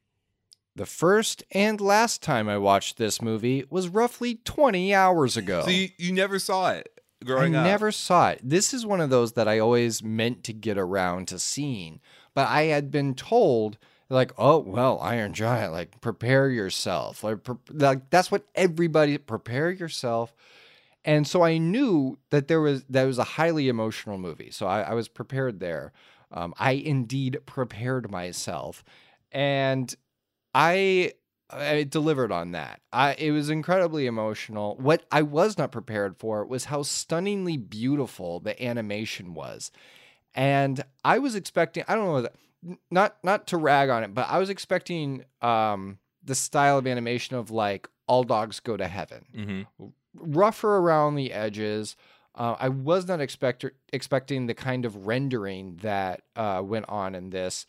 the 0.76 0.84
first 0.84 1.42
and 1.52 1.80
last 1.80 2.22
time 2.22 2.50
I 2.50 2.58
watched 2.58 2.98
this 2.98 3.22
movie 3.22 3.64
was 3.70 3.88
roughly 3.88 4.34
20 4.44 4.94
hours 4.94 5.34
ago. 5.36 5.62
So, 5.62 5.70
you, 5.70 5.88
you 5.96 6.12
never 6.12 6.38
saw 6.38 6.72
it 6.72 7.00
I 7.22 7.24
growing 7.24 7.56
up? 7.56 7.64
never 7.64 7.90
saw 7.90 8.28
it. 8.28 8.40
This 8.42 8.74
is 8.74 8.84
one 8.84 9.00
of 9.00 9.08
those 9.08 9.32
that 9.32 9.48
I 9.48 9.58
always 9.58 10.02
meant 10.02 10.44
to 10.44 10.52
get 10.52 10.76
around 10.76 11.28
to 11.28 11.38
seeing, 11.38 12.00
but 12.34 12.46
I 12.48 12.64
had 12.64 12.90
been 12.90 13.14
told 13.14 13.78
like, 14.08 14.32
"Oh, 14.38 14.58
well, 14.58 14.98
Iron 15.00 15.32
Giant, 15.34 15.72
like 15.72 16.00
prepare 16.00 16.48
yourself." 16.48 17.24
Like, 17.24 17.44
pre- 17.44 17.56
like 17.70 18.10
that's 18.10 18.30
what 18.30 18.44
everybody 18.54 19.18
prepare 19.18 19.70
yourself. 19.70 20.34
And 21.04 21.26
so 21.26 21.42
I 21.42 21.58
knew 21.58 22.18
that 22.30 22.48
there 22.48 22.60
was 22.60 22.84
that 22.90 23.04
was 23.04 23.18
a 23.18 23.24
highly 23.24 23.68
emotional 23.68 24.18
movie. 24.18 24.50
So 24.50 24.66
I, 24.66 24.82
I 24.82 24.94
was 24.94 25.08
prepared 25.08 25.60
there. 25.60 25.92
Um, 26.32 26.52
I 26.58 26.72
indeed 26.72 27.38
prepared 27.46 28.10
myself, 28.10 28.82
and 29.30 29.94
I 30.54 31.12
I 31.48 31.84
delivered 31.84 32.32
on 32.32 32.52
that. 32.52 32.80
I 32.92 33.14
it 33.14 33.30
was 33.30 33.50
incredibly 33.50 34.06
emotional. 34.06 34.76
What 34.80 35.04
I 35.12 35.22
was 35.22 35.56
not 35.56 35.70
prepared 35.70 36.16
for 36.18 36.44
was 36.44 36.64
how 36.66 36.82
stunningly 36.82 37.56
beautiful 37.56 38.40
the 38.40 38.60
animation 38.62 39.34
was. 39.34 39.70
And 40.34 40.82
I 41.04 41.18
was 41.18 41.34
expecting 41.36 41.84
I 41.86 41.94
don't 41.94 42.06
know 42.06 42.28
not 42.90 43.16
not 43.22 43.46
to 43.48 43.56
rag 43.56 43.90
on 43.90 44.04
it, 44.04 44.14
but 44.14 44.28
I 44.28 44.38
was 44.38 44.50
expecting 44.50 45.24
um 45.42 45.98
the 46.24 46.34
style 46.34 46.78
of 46.78 46.86
animation 46.86 47.36
of 47.36 47.50
like 47.50 47.88
all 48.06 48.24
dogs 48.24 48.60
go 48.60 48.76
to 48.76 48.86
heaven. 48.86 49.24
Mm-hmm. 49.34 49.86
Rougher 50.14 50.76
around 50.76 51.14
the 51.14 51.32
edges. 51.32 51.96
Uh, 52.34 52.54
I 52.58 52.68
was 52.68 53.08
not 53.08 53.20
expect- 53.20 53.64
expecting 53.92 54.46
the 54.46 54.54
kind 54.54 54.84
of 54.84 55.06
rendering 55.06 55.78
that 55.82 56.22
uh, 56.36 56.62
went 56.64 56.86
on 56.88 57.14
in 57.14 57.30
this. 57.30 57.66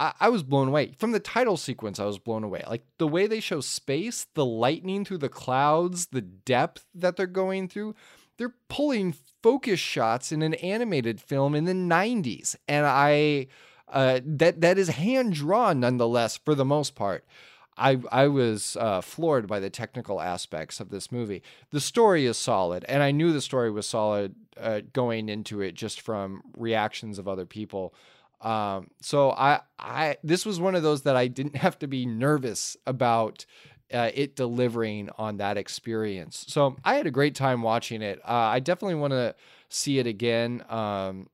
I-, 0.00 0.14
I 0.20 0.28
was 0.28 0.42
blown 0.42 0.68
away 0.68 0.94
from 0.98 1.12
the 1.12 1.20
title 1.20 1.56
sequence. 1.56 1.98
I 2.00 2.06
was 2.06 2.18
blown 2.18 2.44
away. 2.44 2.62
Like 2.66 2.84
the 2.98 3.08
way 3.08 3.26
they 3.26 3.40
show 3.40 3.60
space, 3.60 4.26
the 4.34 4.44
lightning 4.44 5.04
through 5.04 5.18
the 5.18 5.28
clouds, 5.28 6.06
the 6.06 6.22
depth 6.22 6.86
that 6.94 7.16
they're 7.16 7.26
going 7.26 7.68
through. 7.68 7.94
They're 8.38 8.54
pulling 8.68 9.14
focus 9.42 9.80
shots 9.80 10.30
in 10.30 10.42
an 10.42 10.54
animated 10.54 11.20
film 11.20 11.56
in 11.56 11.64
the 11.64 11.72
'90s, 11.72 12.54
and 12.68 12.86
I 12.86 13.48
uh, 13.92 14.20
that 14.24 14.60
that 14.60 14.78
is 14.78 14.88
hand 14.88 15.34
drawn 15.34 15.80
nonetheless 15.80 16.36
for 16.36 16.54
the 16.54 16.64
most 16.64 16.94
part. 16.94 17.24
I 17.76 18.00
I 18.10 18.28
was 18.28 18.76
uh, 18.80 19.00
floored 19.00 19.46
by 19.46 19.60
the 19.60 19.70
technical 19.70 20.20
aspects 20.20 20.80
of 20.80 20.90
this 20.90 21.12
movie. 21.12 21.42
The 21.70 21.80
story 21.80 22.26
is 22.26 22.36
solid, 22.36 22.84
and 22.88 23.02
I 23.02 23.12
knew 23.12 23.32
the 23.32 23.40
story 23.40 23.70
was 23.70 23.86
solid 23.86 24.34
uh, 24.56 24.80
going 24.92 25.28
into 25.28 25.60
it 25.60 25.74
just 25.74 26.00
from 26.00 26.42
reactions 26.56 27.18
of 27.18 27.28
other 27.28 27.46
people. 27.46 27.94
Um, 28.40 28.88
so 29.00 29.30
I 29.30 29.60
I 29.78 30.16
this 30.22 30.44
was 30.44 30.60
one 30.60 30.74
of 30.74 30.82
those 30.82 31.02
that 31.02 31.16
I 31.16 31.28
didn't 31.28 31.56
have 31.56 31.78
to 31.80 31.86
be 31.86 32.04
nervous 32.06 32.76
about 32.86 33.46
uh, 33.92 34.10
it 34.14 34.36
delivering 34.36 35.08
on 35.16 35.38
that 35.38 35.56
experience. 35.56 36.44
So 36.48 36.76
I 36.84 36.94
had 36.94 37.06
a 37.06 37.10
great 37.10 37.34
time 37.34 37.62
watching 37.62 38.02
it. 38.02 38.20
Uh, 38.20 38.32
I 38.32 38.60
definitely 38.60 38.96
want 38.96 39.12
to 39.12 39.34
see 39.68 39.98
it 39.98 40.06
again. 40.06 40.64
Um, 40.68 41.28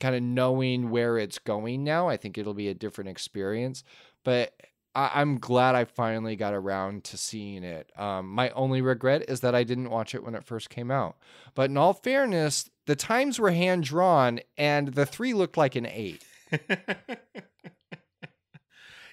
kind 0.00 0.14
of 0.14 0.22
knowing 0.22 0.90
where 0.90 1.18
it's 1.18 1.38
going 1.38 1.84
now, 1.84 2.08
I 2.08 2.16
think 2.16 2.36
it'll 2.38 2.54
be 2.54 2.68
a 2.68 2.74
different 2.74 3.10
experience. 3.10 3.84
But 4.24 4.52
I- 4.94 5.10
I'm 5.14 5.38
glad 5.38 5.74
I 5.74 5.84
finally 5.84 6.36
got 6.36 6.54
around 6.54 7.04
to 7.04 7.16
seeing 7.16 7.64
it. 7.64 7.90
Um, 7.98 8.28
my 8.28 8.50
only 8.50 8.80
regret 8.80 9.24
is 9.28 9.40
that 9.40 9.54
I 9.54 9.64
didn't 9.64 9.90
watch 9.90 10.14
it 10.14 10.22
when 10.24 10.34
it 10.34 10.44
first 10.44 10.70
came 10.70 10.90
out. 10.90 11.16
But 11.54 11.70
in 11.70 11.76
all 11.76 11.92
fairness, 11.94 12.70
the 12.86 12.96
times 12.96 13.38
were 13.38 13.50
hand 13.50 13.84
drawn, 13.84 14.40
and 14.56 14.88
the 14.88 15.06
three 15.06 15.34
looked 15.34 15.56
like 15.56 15.74
an 15.74 15.86
eight. 15.86 16.24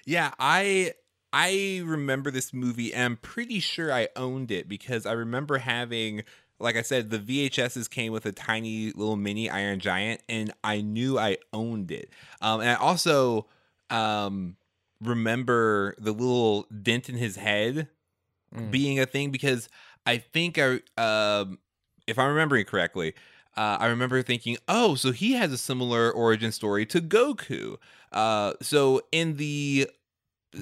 yeah, 0.06 0.32
I 0.38 0.94
I 1.32 1.82
remember 1.84 2.30
this 2.30 2.52
movie 2.52 2.94
I'm 2.94 3.16
pretty 3.16 3.58
sure 3.60 3.92
I 3.92 4.08
owned 4.16 4.50
it 4.50 4.68
because 4.68 5.06
I 5.06 5.12
remember 5.12 5.58
having 5.58 6.24
like 6.62 6.76
I 6.76 6.82
said, 6.82 7.10
the 7.10 7.18
VHSs 7.18 7.90
came 7.90 8.12
with 8.12 8.26
a 8.26 8.32
tiny 8.32 8.92
little 8.92 9.16
mini 9.16 9.50
Iron 9.50 9.80
Giant, 9.80 10.22
and 10.28 10.52
I 10.64 10.80
knew 10.80 11.18
I 11.18 11.38
owned 11.52 11.90
it. 11.90 12.10
Um, 12.40 12.60
and 12.60 12.70
I 12.70 12.74
also 12.74 13.46
um, 13.90 14.56
remember 15.00 15.94
the 15.98 16.12
little 16.12 16.66
dent 16.82 17.08
in 17.08 17.16
his 17.16 17.36
head 17.36 17.88
Mm. 18.54 18.70
being 18.70 19.00
a 19.00 19.06
thing 19.06 19.30
because 19.30 19.68
I 20.04 20.18
think 20.18 20.58
I, 20.58 20.80
um, 20.98 21.58
if 22.06 22.18
I'm 22.18 22.28
remembering 22.28 22.66
correctly, 22.66 23.14
uh, 23.56 23.78
I 23.80 23.86
remember 23.86 24.22
thinking, 24.22 24.58
oh, 24.68 24.94
so 24.94 25.10
he 25.12 25.32
has 25.32 25.52
a 25.52 25.58
similar 25.58 26.10
origin 26.10 26.52
story 26.52 26.84
to 26.86 27.00
Goku. 27.00 27.76
Uh, 28.12 28.52
so 28.60 29.00
in 29.10 29.36
the 29.36 29.88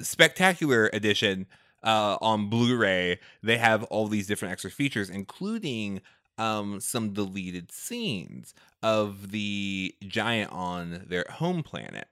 spectacular 0.01 0.89
edition 0.93 1.47
uh, 1.83 2.17
on 2.21 2.49
Blu-ray, 2.49 3.19
they 3.43 3.57
have 3.57 3.83
all 3.85 4.07
these 4.07 4.27
different 4.27 4.51
extra 4.51 4.69
features, 4.71 5.09
including 5.09 6.01
um, 6.37 6.79
some 6.79 7.13
deleted 7.13 7.71
scenes 7.71 8.53
of 8.83 9.31
the 9.31 9.93
giant 10.07 10.51
on 10.51 11.05
their 11.07 11.25
home 11.29 11.63
planet. 11.63 12.07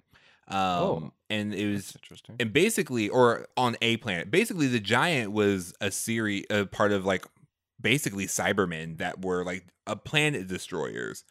Um, 0.48 0.58
Oh. 0.58 1.14
and 1.30 1.54
it 1.54 1.72
was 1.72 1.96
interesting. 1.96 2.36
and 2.40 2.52
basically 2.52 3.08
or 3.08 3.48
on 3.56 3.78
a 3.84 3.98
planet 3.98 4.32
basically 4.32 4.66
the 4.66 4.80
giant 4.80 5.32
was 5.32 5.76
a 5.80 5.92
series 5.92 6.44
a 6.50 6.66
part 6.66 6.92
of 6.92 7.06
like 7.06 7.24
basically 7.80 8.26
cybermen 8.26 8.98
that 8.98 9.24
were 9.24 9.44
like 9.46 9.68
a 9.86 9.96
planet 9.96 10.48
destroyers 10.48 11.24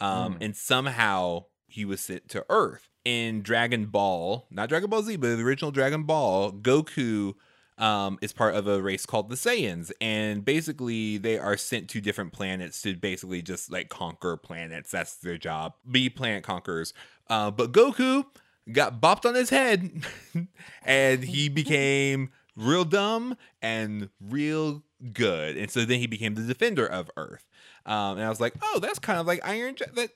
um 0.00 0.36
Mm. 0.36 0.38
and 0.40 0.56
somehow 0.56 1.44
he 1.68 1.84
was 1.84 2.00
sent 2.00 2.26
to 2.30 2.46
earth 2.48 2.88
in 3.04 3.42
dragon 3.42 3.84
ball 3.86 4.46
not 4.50 4.70
dragon 4.70 4.88
ball 4.88 5.02
z 5.02 5.16
but 5.16 5.36
the 5.36 5.42
original 5.42 5.70
dragon 5.70 6.04
ball 6.04 6.50
goku 6.50 7.34
um, 7.78 8.18
is 8.22 8.32
part 8.32 8.54
of 8.54 8.66
a 8.66 8.80
race 8.80 9.06
called 9.06 9.28
the 9.28 9.34
Saiyans, 9.34 9.90
and 10.00 10.44
basically 10.44 11.18
they 11.18 11.38
are 11.38 11.56
sent 11.56 11.88
to 11.90 12.00
different 12.00 12.32
planets 12.32 12.82
to 12.82 12.94
basically 12.94 13.42
just 13.42 13.70
like 13.70 13.88
conquer 13.88 14.36
planets. 14.36 14.90
That's 14.90 15.16
their 15.16 15.38
job, 15.38 15.74
be 15.90 16.08
planet 16.08 16.44
conquerors. 16.44 16.92
Uh, 17.28 17.50
but 17.50 17.72
Goku 17.72 18.26
got 18.72 19.00
bopped 19.00 19.26
on 19.26 19.34
his 19.34 19.50
head, 19.50 20.04
and 20.84 21.24
he 21.24 21.48
became 21.48 22.30
real 22.56 22.84
dumb 22.84 23.36
and 23.60 24.10
real 24.20 24.82
good, 25.12 25.56
and 25.56 25.70
so 25.70 25.84
then 25.84 25.98
he 25.98 26.06
became 26.06 26.34
the 26.34 26.42
defender 26.42 26.86
of 26.86 27.10
Earth. 27.16 27.46
Um, 27.86 28.16
and 28.16 28.22
I 28.22 28.28
was 28.30 28.40
like, 28.40 28.54
oh, 28.62 28.78
that's 28.80 28.98
kind 28.98 29.18
of 29.18 29.26
like 29.26 29.40
Iron. 29.44 29.76
That 29.94 30.10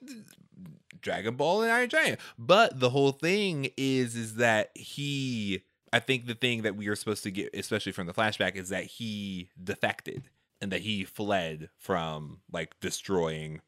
Dragon 1.01 1.37
Ball 1.37 1.63
and 1.63 1.73
Iron 1.73 1.89
Giant. 1.89 2.21
But 2.39 2.81
the 2.81 2.91
whole 2.91 3.13
thing 3.13 3.71
is 3.77 4.17
is 4.17 4.37
that 4.37 4.71
he 4.75 5.65
I 5.93 6.01
think 6.01 6.27
the 6.27 6.35
thing 6.35 6.63
that 6.63 6.77
we 6.77 6.89
are 6.89 6.97
supposed 6.97 7.23
to 7.25 7.31
get, 7.31 7.55
especially 7.55 7.93
from 7.93 8.07
the 8.07 8.15
flashback, 8.15 8.57
is 8.57 8.69
that 8.69 8.85
he 8.85 9.49
defected 9.63 10.25
and 10.61 10.73
that 10.73 10.83
he 10.83 11.05
fled 11.05 11.71
from 11.79 12.41
like 12.53 12.79
destroying 12.81 13.61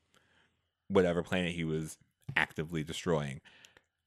whatever 0.88 1.22
planet 1.22 1.52
he 1.52 1.64
was 1.64 1.98
actively 2.36 2.82
destroying. 2.82 3.40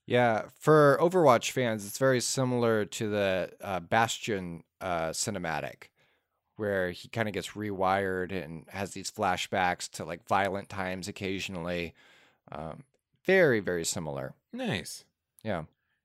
Yeah, 0.06 0.44
for 0.60 0.98
Overwatch 1.00 1.52
fans, 1.52 1.86
it's 1.86 1.98
very 1.98 2.20
similar 2.20 2.84
to 2.86 3.10
the 3.10 3.52
uh, 3.62 3.80
Bastion 3.80 4.64
uh, 4.82 5.10
cinematic, 5.10 5.86
where 6.58 6.92
he 6.92 7.08
kind 7.08 7.30
of 7.30 7.34
gets 7.34 7.52
rewired 7.52 8.32
and 8.32 8.66
has 8.68 8.92
these 8.92 9.10
flashbacks 9.10 9.90
to 9.92 10.04
like 10.04 10.28
violent 10.28 10.68
times 10.68 11.08
occasionally. 11.08 11.94
Um, 12.52 12.84
very, 13.26 13.62
very 13.62 13.86
similar. 13.86 14.34
Nice. 14.52 15.06
Yeah. 15.42 15.64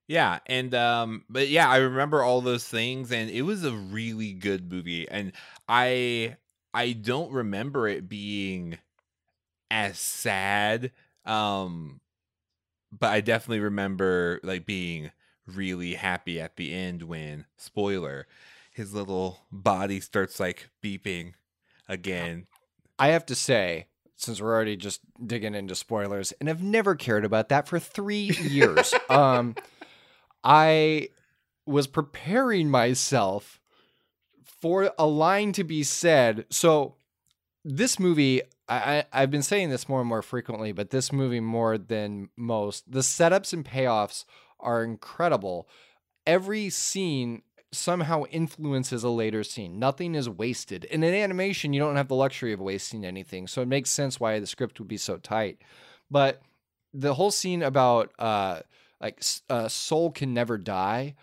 Yeah, 0.09 0.39
and 0.47 0.75
um 0.75 1.25
but 1.29 1.49
yeah, 1.49 1.69
I 1.69 1.77
remember 1.77 2.23
all 2.23 2.41
those 2.41 2.67
things 2.67 3.13
and 3.13 3.31
it 3.31 3.43
was 3.43 3.65
a 3.65 3.73
really 3.73 4.33
good 4.33 4.71
movie 4.71 5.09
and 5.09 5.33
I 5.69 6.37
I 6.75 6.93
don't 6.93 7.31
remember 7.31 7.87
it 7.87 8.09
being 8.09 8.79
as 9.71 9.99
sad 9.99 10.93
um 11.27 12.01
but 12.91 13.13
I 13.13 13.21
definitely 13.21 13.61
remember 13.61 14.41
like 14.43 14.65
being 14.65 15.11
really 15.47 15.95
happy 15.95 16.41
at 16.41 16.57
the 16.57 16.73
end 16.73 17.03
when 17.03 17.45
spoiler 17.59 18.27
his 18.79 18.95
little 18.95 19.41
body 19.51 19.99
starts 20.01 20.39
like 20.39 20.71
beeping 20.83 21.33
again. 21.89 22.47
I 22.97 23.09
have 23.09 23.27
to 23.27 23.35
say, 23.35 23.89
since 24.15 24.41
we're 24.41 24.55
already 24.55 24.77
just 24.77 25.01
digging 25.25 25.57
into 25.57 25.75
spoilers, 25.75 26.33
and 26.41 26.49
I've 26.49 26.63
never 26.63 26.95
cared 26.95 27.25
about 27.25 27.49
that 27.49 27.67
for 27.67 27.81
three 27.81 28.31
years. 28.41 28.95
um, 29.11 29.57
I 30.45 31.09
was 31.67 31.87
preparing 31.87 32.71
myself 32.71 33.61
for 34.61 34.93
a 34.99 35.07
line 35.07 35.53
to 35.53 35.65
be 35.65 35.83
said. 35.83 36.47
So 36.51 36.97
this 37.65 37.99
movie, 37.99 38.43
I, 38.69 39.05
I've 39.13 39.31
been 39.31 39.43
saying 39.43 39.71
this 39.71 39.89
more 39.89 40.01
and 40.01 40.09
more 40.09 40.23
frequently, 40.23 40.73
but 40.73 40.91
this 40.91 41.13
movie 41.13 41.41
more 41.41 41.79
than 41.79 42.31
most, 42.37 42.91
the 42.91 43.01
setups 43.01 43.53
and 43.53 43.65
payoffs 43.65 44.25
are 44.61 44.83
incredible. 44.83 45.69
Every 46.27 46.71
scene 46.71 47.43
somehow 47.71 48.25
influences 48.31 49.05
a 49.05 49.11
later 49.11 49.45
scene. 49.45 49.79
Nothing 49.79 50.15
is 50.15 50.29
wasted. 50.29 50.85
In 50.87 51.03
an 51.03 51.15
animation, 51.15 51.73
you 51.73 51.81
don't 51.81 51.97
have 51.97 52.09
the 52.09 52.15
luxury 52.15 52.53
of 52.53 52.61
wasting 52.61 53.05
anything, 53.05 53.47
so 53.47 53.61
it 53.61 53.69
makes 53.69 53.91
sense 53.91 54.19
why 54.19 54.39
the 54.41 54.47
script 54.47 54.79
would 54.79 54.89
be 54.89 54.97
so 54.97 55.19
tight. 55.19 55.59
But 56.11 56.41
the 56.95 57.15
whole 57.15 57.31
scene 57.31 57.63
about 57.63 58.13
uh 58.19 58.61
like 59.01 59.23
uh, 59.49 59.69
soul 59.69 60.11
can 60.11 60.35
never 60.35 60.59
die 60.59 61.15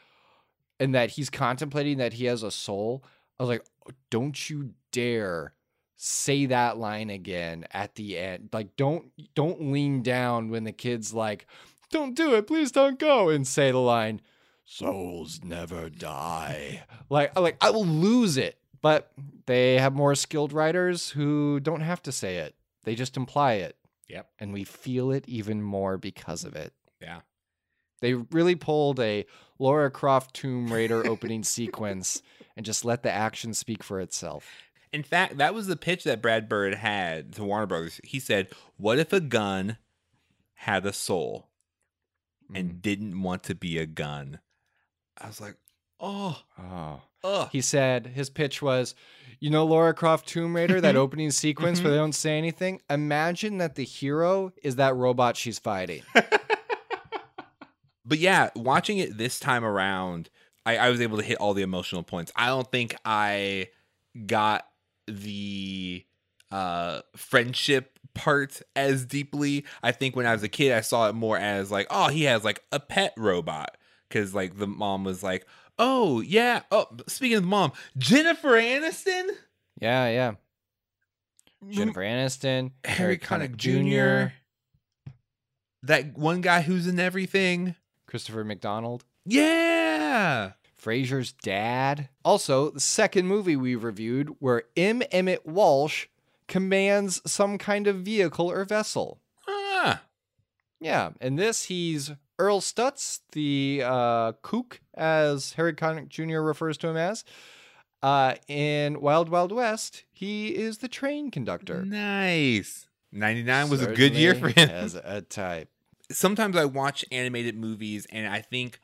and 0.79 0.93
that 0.93 1.11
he's 1.11 1.29
contemplating 1.29 1.97
that 1.97 2.13
he 2.13 2.25
has 2.25 2.43
a 2.43 2.51
soul 2.51 3.03
i 3.39 3.43
was 3.43 3.49
like 3.49 3.65
don't 4.09 4.49
you 4.49 4.71
dare 4.91 5.53
say 5.95 6.45
that 6.45 6.77
line 6.77 7.09
again 7.09 7.65
at 7.71 7.95
the 7.95 8.17
end. 8.17 8.49
Like 8.51 8.75
don't 8.75 9.11
don't 9.33 9.71
lean 9.71 10.01
down 10.01 10.49
when 10.49 10.63
the 10.63 10.71
kid's 10.71 11.13
like 11.13 11.47
don't 11.91 12.15
do 12.15 12.35
it 12.35 12.47
please 12.47 12.71
don't 12.71 12.99
go 12.99 13.29
and 13.29 13.47
say 13.47 13.71
the 13.71 13.77
line 13.77 14.21
souls 14.65 15.41
never 15.43 15.89
die. 15.89 16.83
Like 17.09 17.37
like 17.39 17.57
i 17.61 17.69
will 17.69 17.85
lose 17.85 18.37
it 18.37 18.57
but 18.81 19.11
they 19.47 19.79
have 19.79 19.93
more 19.93 20.15
skilled 20.15 20.53
writers 20.53 21.09
who 21.09 21.59
don't 21.59 21.81
have 21.81 22.03
to 22.03 22.11
say 22.11 22.37
it. 22.37 22.55
They 22.83 22.95
just 22.95 23.17
imply 23.17 23.53
it. 23.53 23.75
Yep. 24.07 24.29
and 24.37 24.53
we 24.53 24.63
feel 24.63 25.09
it 25.11 25.27
even 25.27 25.63
more 25.63 25.97
because 25.97 26.43
of 26.43 26.55
it. 26.55 26.73
Yeah. 27.01 27.21
They 28.01 28.13
really 28.13 28.55
pulled 28.55 28.99
a 28.99 29.25
Lara 29.59 29.89
Croft 29.89 30.35
Tomb 30.35 30.71
Raider 30.71 31.05
opening 31.07 31.43
sequence 31.43 32.21
and 32.57 32.65
just 32.65 32.83
let 32.85 33.03
the 33.03 33.11
action 33.11 33.53
speak 33.53 33.83
for 33.83 33.99
itself. 33.99 34.47
In 34.91 35.03
fact, 35.03 35.37
that 35.37 35.53
was 35.53 35.67
the 35.67 35.75
pitch 35.75 36.03
that 36.05 36.21
Brad 36.21 36.47
Bird 36.47 36.75
had 36.75 37.33
to 37.33 37.43
Warner 37.43 37.65
Brothers. 37.65 37.99
He 38.03 38.19
said, 38.19 38.47
"What 38.77 38.99
if 38.99 39.11
a 39.11 39.19
gun 39.19 39.77
had 40.55 40.85
a 40.85 40.93
soul 40.93 41.49
and 42.53 42.81
didn't 42.81 43.21
want 43.21 43.43
to 43.43 43.55
be 43.55 43.77
a 43.77 43.85
gun?" 43.85 44.39
I 45.17 45.27
was 45.27 45.41
like, 45.41 45.55
"Oh, 45.99 46.41
Oh. 46.59 47.01
ugh." 47.23 47.49
He 47.51 47.61
said 47.61 48.07
his 48.07 48.29
pitch 48.29 48.61
was, 48.61 48.95
you 49.39 49.49
know, 49.49 49.65
Lara 49.65 49.93
Croft 49.93 50.27
Tomb 50.27 50.55
Raider, 50.55 50.79
that 50.79 50.95
opening 50.97 51.31
sequence 51.31 51.79
where 51.81 51.89
Mhm. 51.89 51.93
they 51.93 51.97
don't 51.97 52.13
say 52.13 52.37
anything. 52.37 52.81
Imagine 52.89 53.57
that 53.57 53.75
the 53.75 53.83
hero 53.85 54.53
is 54.63 54.75
that 54.77 54.95
robot 54.95 55.35
she's 55.35 55.59
fighting. 55.59 56.03
But 58.05 58.19
yeah, 58.19 58.49
watching 58.55 58.97
it 58.99 59.17
this 59.17 59.39
time 59.39 59.65
around, 59.65 60.29
I, 60.65 60.77
I 60.77 60.89
was 60.89 61.01
able 61.01 61.17
to 61.17 61.23
hit 61.23 61.37
all 61.37 61.53
the 61.53 61.63
emotional 61.63 62.03
points. 62.03 62.31
I 62.35 62.47
don't 62.47 62.69
think 62.71 62.95
I 63.03 63.69
got 64.25 64.65
the 65.07 66.05
uh 66.51 67.01
friendship 67.15 67.99
part 68.13 68.61
as 68.75 69.05
deeply. 69.05 69.65
I 69.83 69.91
think 69.91 70.15
when 70.15 70.25
I 70.25 70.33
was 70.33 70.43
a 70.43 70.47
kid, 70.47 70.71
I 70.71 70.81
saw 70.81 71.09
it 71.09 71.13
more 71.13 71.37
as 71.37 71.71
like, 71.71 71.87
oh, 71.89 72.07
he 72.09 72.23
has 72.23 72.43
like 72.43 72.61
a 72.71 72.79
pet 72.79 73.13
robot. 73.17 73.77
Cause 74.09 74.33
like 74.33 74.57
the 74.57 74.67
mom 74.67 75.03
was 75.03 75.23
like, 75.23 75.45
oh 75.77 76.21
yeah. 76.21 76.61
Oh, 76.71 76.87
speaking 77.07 77.37
of 77.37 77.43
the 77.43 77.49
mom, 77.49 77.71
Jennifer 77.97 78.51
Aniston, 78.51 79.29
Yeah, 79.81 80.07
yeah. 80.09 80.33
Jennifer 81.69 82.01
Aniston, 82.01 82.71
Harry 82.85 83.17
Connick 83.17 83.57
Jr. 83.57 84.33
That 85.83 86.17
one 86.17 86.41
guy 86.41 86.61
who's 86.61 86.87
in 86.87 86.99
everything. 86.99 87.75
Christopher 88.07 88.43
McDonald, 88.43 89.03
Yeah. 89.25 90.51
Frasier's 90.81 91.33
dad. 91.33 92.09
Also, 92.23 92.69
the 92.69 92.79
second 92.79 93.27
movie 93.27 93.55
we 93.55 93.75
reviewed 93.75 94.35
where 94.39 94.63
M. 94.77 95.01
Emmett 95.11 95.45
Walsh 95.45 96.07
commands 96.47 97.21
some 97.25 97.57
kind 97.57 97.87
of 97.87 97.97
vehicle 97.97 98.51
or 98.51 98.63
vessel. 98.65 99.19
Ah. 99.47 100.03
Yeah, 100.79 101.11
in 101.19 101.37
this 101.37 101.63
he's 101.65 102.11
Earl 102.37 102.61
Stutz, 102.61 103.21
the 103.31 103.81
uh, 103.83 104.33
kook, 104.43 104.79
as 104.93 105.53
Harry 105.53 105.73
Connick 105.73 106.09
Jr. 106.09 106.39
refers 106.41 106.77
to 106.79 106.89
him 106.89 106.97
as. 106.97 107.23
Uh, 108.03 108.35
in 108.47 109.01
Wild 109.01 109.29
Wild 109.29 109.51
West, 109.51 110.03
he 110.11 110.49
is 110.49 110.77
the 110.79 110.87
train 110.87 111.31
conductor. 111.31 111.83
Nice. 111.83 112.87
99 113.11 113.69
was 113.69 113.81
a 113.81 113.93
good 113.93 114.13
year 114.13 114.35
for 114.35 114.49
him. 114.49 114.69
As 114.69 114.93
a 114.93 115.21
type. 115.21 115.69
Sometimes 116.11 116.55
I 116.55 116.65
watch 116.65 117.03
animated 117.11 117.55
movies 117.57 118.05
and 118.11 118.27
I 118.27 118.41
think 118.41 118.79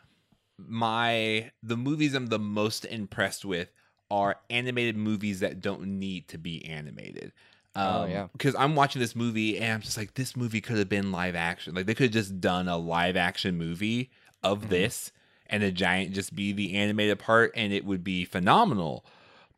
my 0.57 1.51
the 1.63 1.77
movies 1.77 2.13
I'm 2.13 2.27
the 2.27 2.39
most 2.39 2.86
impressed 2.86 3.45
with 3.45 3.71
are 4.10 4.38
animated 4.49 4.97
movies 4.97 5.39
that 5.39 5.62
don't 5.62 5.99
need 5.99 6.27
to 6.29 6.38
be 6.38 6.65
animated. 6.65 7.31
Oh, 7.75 8.05
yeah. 8.05 8.27
Because 8.34 8.55
I'm 8.55 8.75
watching 8.75 8.99
this 8.99 9.15
movie 9.15 9.57
and 9.57 9.73
I'm 9.73 9.81
just 9.81 9.97
like, 9.97 10.15
this 10.15 10.36
movie 10.36 10.60
could 10.60 10.77
have 10.77 10.89
been 10.89 11.12
live 11.12 11.36
action. 11.36 11.73
Like 11.73 11.86
they 11.86 11.93
could 11.93 12.05
have 12.05 12.13
just 12.13 12.41
done 12.41 12.67
a 12.67 12.77
live 12.77 13.15
action 13.15 13.57
movie 13.57 14.12
of 14.43 14.63
Mhm. 14.63 14.69
this 14.69 15.12
and 15.47 15.63
the 15.63 15.71
giant 15.71 16.13
just 16.13 16.36
be 16.36 16.51
the 16.51 16.75
animated 16.75 17.19
part 17.19 17.51
and 17.55 17.71
it 17.71 17.86
would 17.86 18.03
be 18.03 18.25
phenomenal. 18.25 19.05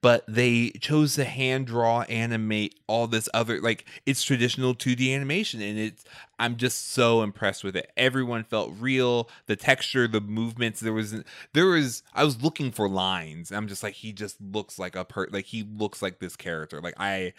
But 0.03 0.25
they 0.27 0.71
chose 0.81 1.15
to 1.15 1.23
hand 1.23 1.67
draw 1.67 2.01
animate 2.03 2.75
all 2.87 3.07
this 3.07 3.29
other 3.33 3.61
like 3.61 3.85
it's 4.05 4.21
traditional 4.23 4.75
2D 4.75 5.15
animation 5.15 5.61
and 5.61 5.79
it's 5.79 6.03
I'm 6.37 6.57
just 6.57 6.91
so 6.91 7.23
impressed 7.23 7.63
with 7.63 7.75
it. 7.77 7.89
Everyone 7.97 8.43
felt 8.43 8.73
real, 8.77 9.29
the 9.47 9.55
texture, 9.55 10.07
the 10.07 10.21
movements, 10.21 10.81
there 10.81 10.93
was 10.93 11.15
there 11.53 11.67
was 11.67 12.03
I 12.13 12.23
was 12.25 12.43
looking 12.43 12.71
for 12.71 12.89
lines. 12.89 13.51
I'm 13.51 13.67
just 13.67 13.81
like 13.81 13.95
he 13.95 14.11
just 14.13 14.41
looks 14.41 14.77
like 14.77 14.95
a 14.95 15.05
per 15.05 15.27
like 15.31 15.45
he 15.45 15.63
looks 15.63 16.01
like 16.01 16.19
this 16.19 16.35
character. 16.35 16.81
Like 16.81 16.95
I 16.97 17.33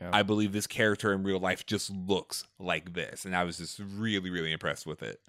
Yeah. 0.00 0.10
I 0.12 0.22
believe 0.22 0.52
this 0.52 0.66
character 0.66 1.12
in 1.12 1.22
real 1.24 1.40
life 1.40 1.66
just 1.66 1.90
looks 1.90 2.44
like 2.58 2.94
this. 2.94 3.24
And 3.24 3.34
I 3.36 3.44
was 3.44 3.58
just 3.58 3.80
really, 3.80 4.30
really 4.30 4.52
impressed 4.52 4.86
with 4.86 5.02
it. 5.02 5.20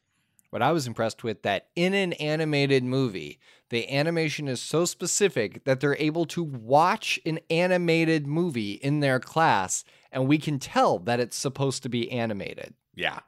What 0.49 0.61
I 0.61 0.71
was 0.71 0.87
impressed 0.87 1.23
with 1.23 1.43
that 1.43 1.67
in 1.75 1.93
an 1.93 2.13
animated 2.13 2.83
movie, 2.83 3.39
the 3.69 3.89
animation 3.93 4.47
is 4.47 4.61
so 4.61 4.85
specific 4.85 5.63
that 5.65 5.79
they're 5.79 5.95
able 5.97 6.25
to 6.25 6.43
watch 6.43 7.19
an 7.25 7.39
animated 7.49 8.25
movie 8.25 8.73
in 8.73 8.99
their 8.99 9.19
class 9.19 9.83
and 10.11 10.27
we 10.27 10.37
can 10.37 10.57
tell 10.59 10.99
that 10.99 11.19
it's 11.19 11.37
supposed 11.37 11.83
to 11.83 11.89
be 11.89 12.11
animated. 12.11 12.73
Yeah. 12.95 13.19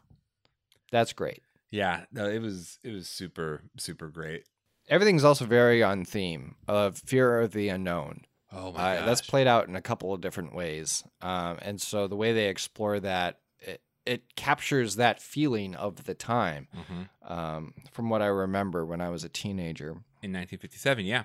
That's 0.91 1.13
great. 1.13 1.43
Yeah. 1.69 2.05
No, 2.12 2.27
it 2.27 2.41
was 2.41 2.79
it 2.84 2.91
was 2.91 3.07
super, 3.07 3.62
super 3.77 4.10
great. 4.10 4.45
Everything's 4.89 5.23
also 5.23 5.45
very 5.45 5.84
on 5.84 6.03
theme 6.03 6.55
of 6.67 6.97
fear 6.97 7.39
of 7.39 7.53
the 7.53 7.69
unknown. 7.69 8.21
Oh 8.51 8.73
my! 8.73 8.97
Uh, 8.97 9.05
that's 9.05 9.21
played 9.21 9.47
out 9.47 9.69
in 9.69 9.77
a 9.77 9.81
couple 9.81 10.13
of 10.13 10.19
different 10.19 10.53
ways. 10.53 11.05
Um, 11.21 11.57
and 11.62 11.79
so 11.79 12.07
the 12.07 12.17
way 12.17 12.34
they 12.34 12.49
explore 12.49 12.99
that, 12.99 13.39
it, 14.05 14.35
captures 14.35 14.95
that 14.95 15.21
feeling 15.21 15.75
of 15.75 16.05
the 16.05 16.13
time 16.13 16.67
hmm 16.73 17.03
um, 17.31 17.73
from 17.91 18.09
what 18.09 18.21
I 18.21 18.25
remember 18.27 18.85
when 18.85 18.99
I 19.01 19.09
was 19.09 19.23
a 19.23 19.29
teenager. 19.29 19.89
In 20.23 20.33
1957, 20.33 21.05
yeah. 21.05 21.23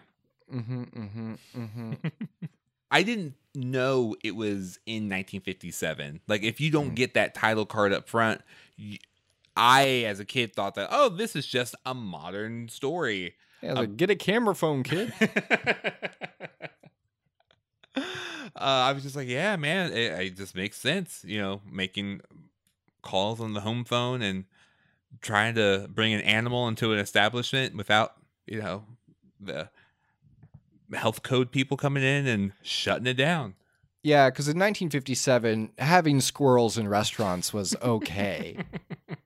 Mm-hmm, 0.52 0.82
mm-hmm, 0.82 1.34
mm-hmm. 1.56 1.92
I 2.90 3.02
didn't 3.02 3.34
know 3.54 4.14
it 4.22 4.36
was 4.36 4.78
in 4.86 5.04
1957. 5.08 6.20
Like 6.28 6.42
if 6.42 6.60
you 6.60 6.70
don't 6.70 6.92
Mm. 6.92 6.94
get 6.96 7.14
that 7.14 7.34
title 7.34 7.66
card 7.66 7.92
up 7.92 8.08
front, 8.08 8.42
you, 8.76 8.98
I, 9.56 10.04
as 10.06 10.20
a 10.20 10.24
kid, 10.24 10.54
thought 10.54 10.74
that 10.76 10.88
oh, 10.92 11.08
this 11.08 11.34
is 11.34 11.46
just 11.46 11.74
a 11.86 11.94
modern 11.94 12.68
story. 12.68 13.34
Yeah, 13.62 13.72
like, 13.72 13.96
get 13.96 14.10
a 14.10 14.14
camera 14.16 14.54
phone, 14.54 14.82
kid. 14.82 15.12
uh, 17.96 18.00
I 18.54 18.92
was 18.92 19.02
just 19.02 19.16
like, 19.16 19.28
yeah, 19.28 19.56
man, 19.56 19.92
it, 19.92 20.12
it 20.20 20.36
just 20.36 20.54
makes 20.54 20.76
sense. 20.78 21.24
You 21.26 21.40
know, 21.40 21.60
making 21.70 22.20
calls 23.06 23.40
on 23.40 23.52
the 23.54 23.60
home 23.62 23.84
phone 23.84 24.20
and 24.22 24.44
trying 25.20 25.54
to 25.54 25.88
bring 25.90 26.12
an 26.12 26.20
animal 26.22 26.68
into 26.68 26.92
an 26.92 26.98
establishment 26.98 27.74
without, 27.76 28.12
you 28.46 28.60
know, 28.60 28.84
the 29.40 29.70
health 30.92 31.22
code 31.22 31.50
people 31.50 31.76
coming 31.76 32.02
in 32.02 32.26
and 32.26 32.52
shutting 32.62 33.06
it 33.06 33.14
down. 33.14 33.54
Yeah, 34.02 34.30
because 34.30 34.46
in 34.46 34.52
1957, 34.58 35.72
having 35.78 36.20
squirrels 36.20 36.78
in 36.78 36.86
restaurants 36.86 37.52
was 37.52 37.74
okay. 37.82 38.56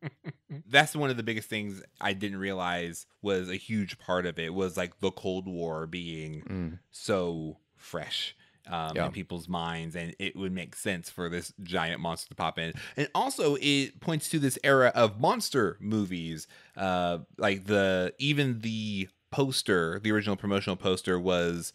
That's 0.70 0.96
one 0.96 1.10
of 1.10 1.16
the 1.16 1.22
biggest 1.22 1.48
things 1.48 1.82
I 2.00 2.12
didn't 2.12 2.38
realize 2.38 3.06
was 3.20 3.50
a 3.50 3.56
huge 3.56 3.98
part 3.98 4.24
of 4.24 4.38
it 4.38 4.54
was 4.54 4.76
like 4.76 5.00
the 5.00 5.10
Cold 5.10 5.46
War 5.46 5.86
being 5.86 6.42
Mm. 6.48 6.78
so 6.90 7.58
fresh 7.76 8.34
um, 8.68 8.96
Yeah. 8.96 9.07
in 9.07 9.12
people's 9.12 9.49
minds, 9.49 9.96
and 9.96 10.14
it 10.18 10.37
would 10.37 10.53
make 10.53 10.75
sense 10.75 11.11
for 11.11 11.29
this 11.29 11.53
giant 11.62 12.01
monster 12.01 12.29
to 12.29 12.35
pop 12.35 12.59
in. 12.59 12.73
And 12.96 13.09
also, 13.14 13.57
it 13.61 14.01
points 14.01 14.29
to 14.31 14.38
this 14.38 14.59
era 14.62 14.92
of 14.94 15.20
monster 15.20 15.77
movies, 15.81 16.46
uh, 16.77 17.18
like 17.38 17.64
the 17.64 18.14
even 18.18 18.61
the 18.61 19.09
poster, 19.31 20.01
the 20.01 20.11
original 20.12 20.37
promotional 20.37 20.77
poster 20.77 21.18
was 21.18 21.73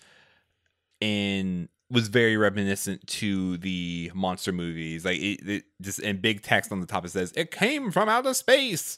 in 1.01 1.69
was 1.89 2.07
very 2.07 2.35
reminiscent 2.35 3.05
to 3.05 3.57
the 3.57 4.11
monster 4.15 4.51
movies. 4.51 5.05
Like 5.05 5.19
it, 5.19 5.47
it 5.47 5.63
just 5.81 5.99
in 5.99 6.17
big 6.19 6.41
text 6.41 6.71
on 6.71 6.79
the 6.81 6.87
top 6.87 7.05
it 7.05 7.09
says 7.09 7.31
it 7.35 7.51
came 7.51 7.91
from 7.91 8.09
outer 8.09 8.33
space. 8.33 8.97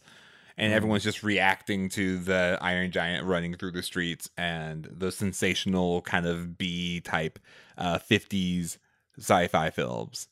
And 0.57 0.71
Mhm. 0.71 0.75
everyone's 0.75 1.03
just 1.03 1.21
reacting 1.21 1.87
to 1.89 2.17
the 2.17 2.57
Iron 2.61 2.91
Giant 2.91 3.25
running 3.27 3.55
through 3.55 3.73
the 3.73 3.83
streets 3.83 4.29
and 4.37 4.85
the 4.91 5.11
sensational 5.11 6.01
kind 6.01 6.25
of 6.25 6.57
B 6.57 6.99
type 6.99 7.37
uh, 7.77 7.99
50s 7.99 8.79
sci-fi 9.19 9.69
films. 9.69 10.27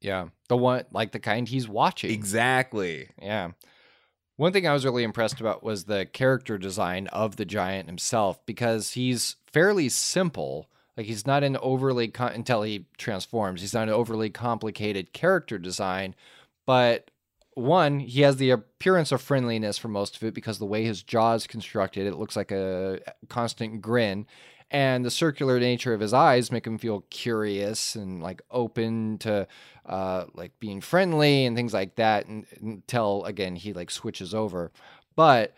Yeah, 0.00 0.28
the 0.48 0.56
one 0.56 0.84
like 0.90 1.12
the 1.12 1.18
kind 1.18 1.48
he's 1.48 1.68
watching. 1.68 2.10
Exactly. 2.10 3.10
Yeah. 3.20 3.50
One 4.36 4.52
thing 4.52 4.66
I 4.66 4.72
was 4.74 4.84
really 4.84 5.02
impressed 5.02 5.40
about 5.40 5.62
was 5.62 5.84
the 5.84 6.04
character 6.06 6.58
design 6.58 7.06
of 7.08 7.36
the 7.36 7.46
giant 7.46 7.88
himself 7.88 8.44
because 8.44 8.92
he's 8.92 9.36
fairly 9.50 9.88
simple. 9.88 10.70
Like 10.96 11.06
he's 11.06 11.26
not 11.26 11.42
an 11.44 11.56
overly 11.58 12.08
con- 12.08 12.32
until 12.34 12.62
he 12.62 12.86
transforms. 12.98 13.62
He's 13.62 13.72
not 13.74 13.88
an 13.88 13.94
overly 13.94 14.28
complicated 14.30 15.12
character 15.14 15.58
design, 15.58 16.14
but 16.66 17.10
one, 17.56 18.00
he 18.00 18.20
has 18.20 18.36
the 18.36 18.50
appearance 18.50 19.12
of 19.12 19.22
friendliness 19.22 19.78
for 19.78 19.88
most 19.88 20.14
of 20.14 20.22
it 20.22 20.34
because 20.34 20.58
the 20.58 20.66
way 20.66 20.84
his 20.84 21.02
jaw 21.02 21.32
is 21.32 21.46
constructed, 21.46 22.06
it 22.06 22.16
looks 22.16 22.36
like 22.36 22.52
a 22.52 23.00
constant 23.30 23.80
grin. 23.80 24.26
And 24.70 25.04
the 25.04 25.10
circular 25.10 25.58
nature 25.58 25.94
of 25.94 26.00
his 26.00 26.12
eyes 26.12 26.52
make 26.52 26.66
him 26.66 26.76
feel 26.76 27.06
curious 27.08 27.94
and 27.94 28.22
like 28.22 28.42
open 28.50 29.16
to 29.18 29.48
uh, 29.86 30.24
like 30.34 30.52
being 30.60 30.82
friendly 30.82 31.46
and 31.46 31.56
things 31.56 31.72
like 31.72 31.96
that 31.96 32.26
and, 32.26 32.44
until 32.60 33.24
again 33.24 33.56
he 33.56 33.72
like 33.72 33.90
switches 33.90 34.34
over. 34.34 34.70
But 35.14 35.54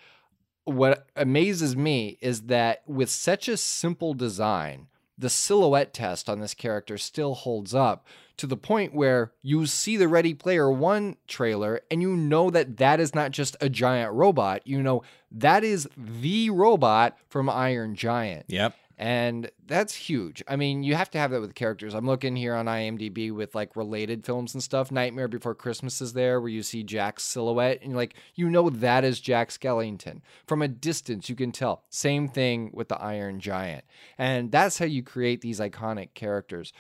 what 0.64 1.08
amazes 1.16 1.74
me 1.74 2.16
is 2.20 2.42
that 2.42 2.82
with 2.87 3.11
such 3.11 3.48
a 3.48 3.56
simple 3.56 4.14
design, 4.14 4.87
the 5.16 5.30
silhouette 5.30 5.92
test 5.92 6.28
on 6.28 6.38
this 6.38 6.54
character 6.54 6.96
still 6.96 7.34
holds 7.34 7.74
up 7.74 8.06
to 8.38 8.46
the 8.46 8.57
point 8.57 8.94
where 8.94 9.33
you 9.42 9.66
see 9.66 9.96
the 9.96 10.09
Ready 10.09 10.35
Player 10.35 10.70
One 10.70 11.16
trailer 11.27 11.81
and 11.90 12.01
you 12.03 12.16
know 12.16 12.51
that 12.51 12.79
that 12.79 13.01
is 13.01 13.14
not 13.14 13.31
just 13.31 13.57
a 13.61 13.68
giant 13.68 14.12
robot. 14.14 14.66
You 14.66 14.83
know 14.83 15.03
that 15.31 15.64
is 15.64 15.88
the 15.96 16.51
robot 16.51 17.18
from 17.29 17.48
Iron 17.51 17.94
Giant. 17.94 18.46
Yep. 18.48 18.74
And 19.01 19.48
that's 19.64 19.94
huge. 19.94 20.42
I 20.48 20.57
mean, 20.57 20.83
you 20.83 20.96
have 20.96 21.11
to 21.12 21.18
have 21.18 21.31
that 21.31 21.40
with 21.40 21.55
characters. 21.55 21.94
I'm 21.94 22.07
looking 22.07 22.35
here 22.35 22.57
on 22.57 22.66
IMDb 22.66 23.33
with 23.33 23.55
like 23.55 23.77
related 23.77 24.27
films 24.27 24.55
and 24.55 24.62
stuff. 24.62 24.90
Nightmare 24.90 25.29
Before 25.29 25.55
Christmas 25.55 26.01
is 26.01 26.14
there 26.14 26.40
where 26.40 26.51
you 26.51 26.64
see 26.64 26.83
Jack's 26.83 27.22
silhouette 27.22 27.79
and 27.81 27.92
you're 27.92 27.96
like, 27.96 28.16
you 28.35 28.51
know, 28.51 28.70
that 28.70 29.05
is 29.05 29.20
Jack 29.20 29.51
Skellington. 29.51 30.20
From 30.48 30.62
a 30.62 30.68
distance, 30.68 31.29
you 31.29 31.37
can 31.37 31.53
tell. 31.53 31.85
Same 31.90 32.27
thing 32.27 32.70
with 32.74 32.88
the 32.88 33.01
Iron 33.01 33.38
Giant. 33.38 33.85
And 34.18 34.51
that's 34.51 34.81
how 34.81 34.87
you 34.87 35.05
create 35.05 35.42
these 35.42 35.61
iconic 35.61 36.14
characters. 36.14 36.72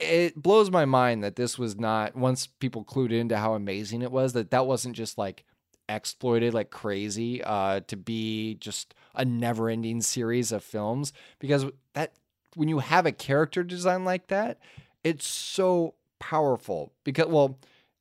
It 0.00 0.40
blows 0.40 0.70
my 0.70 0.84
mind 0.84 1.22
that 1.22 1.36
this 1.36 1.58
was 1.58 1.78
not, 1.78 2.16
once 2.16 2.46
people 2.46 2.84
clued 2.84 3.12
into 3.12 3.36
how 3.36 3.54
amazing 3.54 4.02
it 4.02 4.10
was, 4.10 4.32
that 4.32 4.50
that 4.50 4.66
wasn't 4.66 4.96
just 4.96 5.18
like 5.18 5.44
exploited 5.88 6.54
like 6.54 6.70
crazy 6.70 7.42
uh, 7.42 7.80
to 7.88 7.96
be 7.96 8.54
just 8.54 8.94
a 9.14 9.24
never 9.24 9.68
ending 9.68 10.00
series 10.00 10.52
of 10.52 10.64
films. 10.64 11.12
Because 11.38 11.66
that 11.94 12.12
when 12.54 12.68
you 12.68 12.78
have 12.78 13.06
a 13.06 13.12
character 13.12 13.62
design 13.62 14.04
like 14.04 14.28
that 14.28 14.58
it's 15.04 15.26
so 15.26 15.94
powerful. 16.18 16.92
Because 17.04 17.26
well 17.26 17.58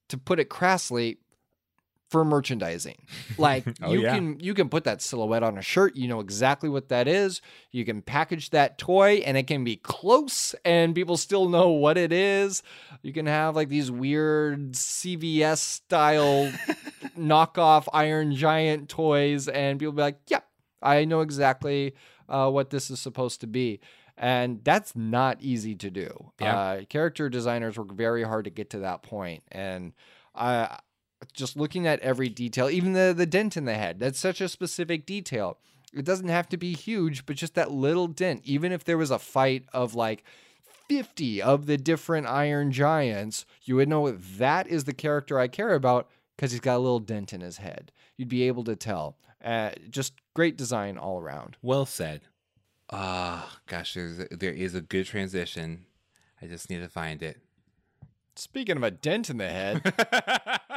to 0.09 0.17
put 0.17 0.39
it 0.39 0.49
crassly 0.49 1.18
for 2.09 2.25
merchandising 2.25 2.97
like 3.37 3.65
Oh, 3.81 3.93
you 3.93 4.01
yeah. 4.01 4.15
can 4.15 4.39
you 4.39 4.53
can 4.53 4.67
put 4.69 4.83
that 4.83 5.01
silhouette 5.01 5.43
on 5.43 5.57
a 5.57 5.61
shirt 5.61 5.95
you 5.95 6.07
know 6.07 6.19
exactly 6.19 6.69
what 6.69 6.89
that 6.89 7.07
is 7.07 7.41
you 7.71 7.85
can 7.85 8.01
package 8.01 8.49
that 8.49 8.77
toy 8.77 9.17
and 9.25 9.37
it 9.37 9.47
can 9.47 9.63
be 9.63 9.77
close 9.77 10.55
and 10.65 10.95
people 10.95 11.17
still 11.17 11.47
know 11.47 11.69
what 11.69 11.97
it 11.97 12.11
is 12.11 12.63
you 13.03 13.13
can 13.13 13.27
have 13.27 13.55
like 13.55 13.69
these 13.69 13.91
weird 13.91 14.73
cvs 14.73 15.57
style 15.57 16.51
knockoff 17.17 17.87
Iron 17.93 18.33
Giant 18.33 18.89
toys, 18.89 19.47
and 19.47 19.79
people 19.79 19.93
be 19.93 20.01
like, 20.01 20.19
"Yep, 20.27 20.45
I 20.81 21.05
know 21.05 21.21
exactly 21.21 21.93
uh, 22.27 22.49
what 22.49 22.69
this 22.69 22.89
is 22.89 22.99
supposed 22.99 23.41
to 23.41 23.47
be." 23.47 23.79
And 24.17 24.61
that's 24.63 24.95
not 24.95 25.41
easy 25.41 25.75
to 25.75 25.89
do. 25.89 26.31
Yeah. 26.41 26.57
Uh, 26.57 26.83
character 26.85 27.29
designers 27.29 27.77
work 27.77 27.93
very 27.93 28.23
hard 28.23 28.45
to 28.45 28.51
get 28.51 28.71
to 28.71 28.79
that 28.79 29.01
point, 29.03 29.43
and 29.51 29.93
uh, 30.35 30.77
just 31.33 31.57
looking 31.57 31.85
at 31.87 31.99
every 31.99 32.29
detail, 32.29 32.69
even 32.69 32.93
the 32.93 33.13
the 33.15 33.25
dent 33.25 33.57
in 33.57 33.65
the 33.65 33.75
head, 33.75 33.99
that's 33.99 34.19
such 34.19 34.41
a 34.41 34.49
specific 34.49 35.05
detail. 35.05 35.57
It 35.93 36.05
doesn't 36.05 36.29
have 36.29 36.47
to 36.49 36.57
be 36.57 36.73
huge, 36.73 37.25
but 37.25 37.35
just 37.35 37.55
that 37.55 37.71
little 37.71 38.07
dent. 38.07 38.41
Even 38.45 38.71
if 38.71 38.83
there 38.83 38.97
was 38.97 39.11
a 39.11 39.19
fight 39.19 39.65
of 39.73 39.95
like 39.95 40.23
50 40.87 41.41
of 41.41 41.65
the 41.65 41.77
different 41.77 42.27
Iron 42.27 42.71
Giants, 42.71 43.45
you 43.63 43.75
would 43.75 43.89
know 43.89 44.11
that 44.11 44.67
is 44.67 44.83
the 44.83 44.93
character 44.93 45.39
I 45.39 45.47
care 45.47 45.73
about 45.73 46.09
because 46.35 46.51
he's 46.51 46.61
got 46.61 46.77
a 46.77 46.79
little 46.79 46.99
dent 46.99 47.33
in 47.33 47.41
his 47.41 47.57
head. 47.57 47.91
You'd 48.17 48.29
be 48.29 48.43
able 48.43 48.63
to 48.65 48.75
tell. 48.75 49.17
Uh, 49.43 49.71
just 49.89 50.13
great 50.33 50.57
design 50.57 50.97
all 50.97 51.19
around. 51.19 51.57
Well 51.61 51.85
said. 51.85 52.21
Ah, 52.91 53.59
gosh, 53.67 53.93
there's 53.93 54.19
a, 54.19 54.27
there 54.31 54.53
is 54.53 54.75
a 54.75 54.81
good 54.81 55.05
transition. 55.05 55.85
I 56.41 56.47
just 56.47 56.69
need 56.69 56.79
to 56.79 56.89
find 56.89 57.21
it. 57.21 57.37
Speaking 58.35 58.77
of 58.77 58.83
a 58.83 58.91
dent 58.91 59.29
in 59.29 59.37
the 59.37 59.49
head, 59.49 59.83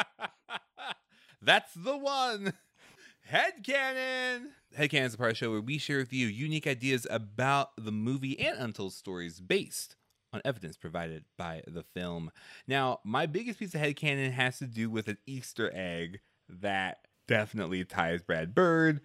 That's 1.43 1.75
the 1.75 1.97
one. 1.97 2.53
Headcanon. 3.31 4.47
Headcanon 4.79 5.07
is 5.07 5.15
a 5.15 5.19
part 5.19 5.31
of 5.31 5.35
the 5.35 5.39
show 5.39 5.51
where 5.51 5.61
we 5.61 5.79
share 5.79 5.99
with 5.99 6.13
you 6.13 6.27
unique 6.29 6.67
ideas 6.67 7.07
about 7.11 7.71
the 7.77 7.93
movie 7.93 8.39
and 8.39 8.59
untold 8.59 8.93
stories 8.93 9.41
based 9.41 9.97
on 10.33 10.41
evidence 10.45 10.77
provided 10.77 11.25
by 11.37 11.63
the 11.67 11.83
film. 11.83 12.31
Now, 12.67 13.01
my 13.05 13.27
biggest 13.27 13.59
piece 13.59 13.75
of 13.75 13.81
headcanon 13.81 14.33
has 14.33 14.59
to 14.59 14.67
do 14.67 14.89
with 14.89 15.09
an 15.09 15.19
Easter 15.27 15.71
egg 15.75 16.21
that 16.49 17.07
definitely 17.27 17.85
ties 17.85 18.23
Brad 18.23 18.55
Bird 18.55 19.01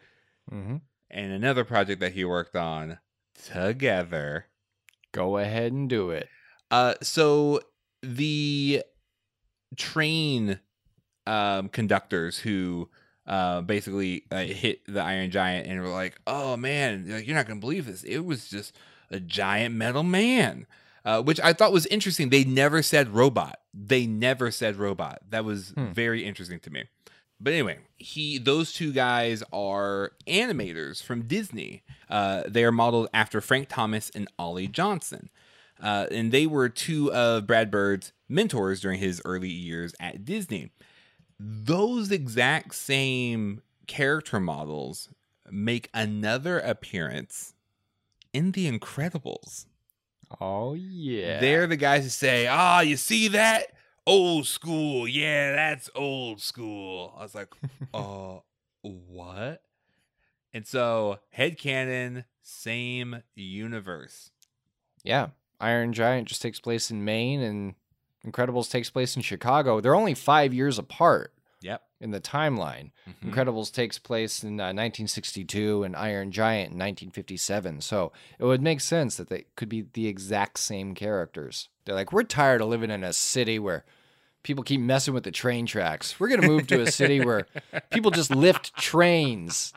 mm-hmm. 0.51 0.77
and 1.09 1.31
another 1.31 1.63
project 1.63 1.99
that 2.01 2.13
he 2.13 2.23
worked 2.23 2.55
on 2.55 2.99
together. 3.43 4.45
go 5.11 5.37
ahead 5.37 5.71
and 5.71 5.89
do 5.89 6.11
it. 6.11 6.29
Uh, 6.69 6.93
so 7.01 7.61
the 8.01 8.83
train 9.75 10.59
um, 11.27 11.69
conductors 11.69 12.39
who 12.39 12.89
uh, 13.27 13.61
basically 13.61 14.23
uh, 14.31 14.37
hit 14.43 14.81
the 14.85 15.01
Iron 15.01 15.29
Giant 15.31 15.67
and 15.67 15.81
were 15.81 15.89
like, 15.89 16.19
"Oh 16.25 16.55
man, 16.57 17.05
like, 17.09 17.27
you're 17.27 17.35
not 17.35 17.47
gonna 17.47 17.59
believe 17.59 17.85
this! 17.85 18.03
It 18.03 18.19
was 18.25 18.49
just 18.49 18.75
a 19.11 19.19
giant 19.19 19.75
metal 19.75 20.03
man." 20.03 20.65
Uh, 21.05 21.21
which 21.21 21.39
I 21.39 21.53
thought 21.53 21.71
was 21.71 21.85
interesting. 21.85 22.29
They 22.31 22.43
never 22.43 22.81
said 22.81 23.13
robot. 23.13 23.59
They 23.73 24.05
never 24.05 24.51
said 24.51 24.75
robot. 24.75 25.19
That 25.29 25.45
was 25.45 25.69
Hmm. 25.69 25.91
very 25.93 26.25
interesting 26.25 26.59
to 26.61 26.69
me. 26.69 26.83
But 27.39 27.53
anyway, 27.53 27.77
he 27.97 28.37
those 28.37 28.73
two 28.73 28.91
guys 28.91 29.41
are 29.53 30.11
animators 30.27 31.01
from 31.03 31.21
Disney. 31.23 31.83
Uh, 32.09 32.43
they 32.47 32.63
are 32.65 32.71
modeled 32.73 33.07
after 33.13 33.39
Frank 33.41 33.69
Thomas 33.69 34.09
and 34.15 34.27
Ollie 34.37 34.67
Johnston. 34.67 35.29
Uh, 35.81 36.07
and 36.11 36.31
they 36.31 36.47
were 36.47 36.67
two 36.69 37.13
of 37.13 37.45
Brad 37.47 37.69
Bird's 37.71 38.11
mentors 38.27 38.81
during 38.81 38.99
his 38.99 39.21
early 39.23 39.49
years 39.49 39.93
at 39.99 40.25
Disney. 40.25 40.71
Those 41.39 42.11
exact 42.11 42.75
same 42.75 43.61
character 43.85 44.39
models 44.39 45.09
make 45.49 45.89
another 45.93 46.59
appearance 46.59 47.53
in 48.33 48.51
The 48.51 48.69
Incredibles. 48.71 49.65
Oh 50.41 50.73
yeah. 50.73 51.39
They're 51.39 51.67
the 51.67 51.77
guys 51.77 52.03
who 52.03 52.09
say, 52.09 52.47
"Ah, 52.47 52.81
you 52.81 52.97
see 52.97 53.29
that? 53.29 53.67
old 54.07 54.47
school. 54.47 55.07
Yeah, 55.07 55.51
that's 55.51 55.89
old 55.93 56.41
school. 56.41 57.13
I 57.15 57.23
was 57.23 57.35
like, 57.35 57.53
uh, 57.93 58.37
what? 58.81 59.61
And 60.53 60.65
so, 60.65 61.19
head 61.29 61.57
headcanon, 61.59 62.23
same 62.41 63.21
universe. 63.35 64.31
Yeah. 65.03 65.27
Iron 65.59 65.93
Giant 65.93 66.27
just 66.27 66.41
takes 66.41 66.59
place 66.59 66.89
in 66.89 67.03
Maine 67.03 67.41
and 67.41 67.75
Incredibles 68.27 68.69
takes 68.69 68.89
place 68.89 69.15
in 69.15 69.21
Chicago. 69.21 69.79
They're 69.81 69.95
only 69.95 70.13
five 70.13 70.53
years 70.53 70.77
apart 70.77 71.33
Yep. 71.61 71.81
in 72.01 72.11
the 72.11 72.19
timeline. 72.19 72.91
Mhm. 73.09 73.31
Incredibles 73.31 73.71
takes 73.73 73.97
place 73.97 74.43
in 74.43 74.59
uh, 74.59 74.73
1962 74.73 75.83
and 75.83 75.95
Iron 75.95 76.31
Giant 76.31 76.71
in 76.73 76.77
1957. 76.77 77.81
So 77.81 78.11
it 78.39 78.45
would 78.45 78.61
make 78.61 78.81
sense 78.81 79.15
that 79.17 79.29
they 79.29 79.45
could 79.55 79.69
be 79.69 79.85
the 79.93 80.07
exact 80.07 80.59
same 80.59 80.93
characters. 80.93 81.69
They're 81.85 81.95
like, 81.95 82.11
we're 82.11 82.23
tired 82.23 82.61
of 82.61 82.67
living 82.69 82.91
in 82.91 83.03
a 83.03 83.13
city 83.13 83.57
where 83.59 83.85
people 84.43 84.63
keep 84.63 84.81
messing 84.81 85.13
with 85.13 85.23
the 85.23 85.31
train 85.31 85.65
tracks. 85.65 86.19
We're 86.19 86.27
going 86.29 86.41
to 86.41 86.47
move 86.47 86.67
to 86.67 86.81
a 86.81 86.91
city 86.91 87.19
where 87.25 87.47
people 87.91 88.11
just 88.11 88.29
lift 88.35 88.75
trains. 88.75 89.73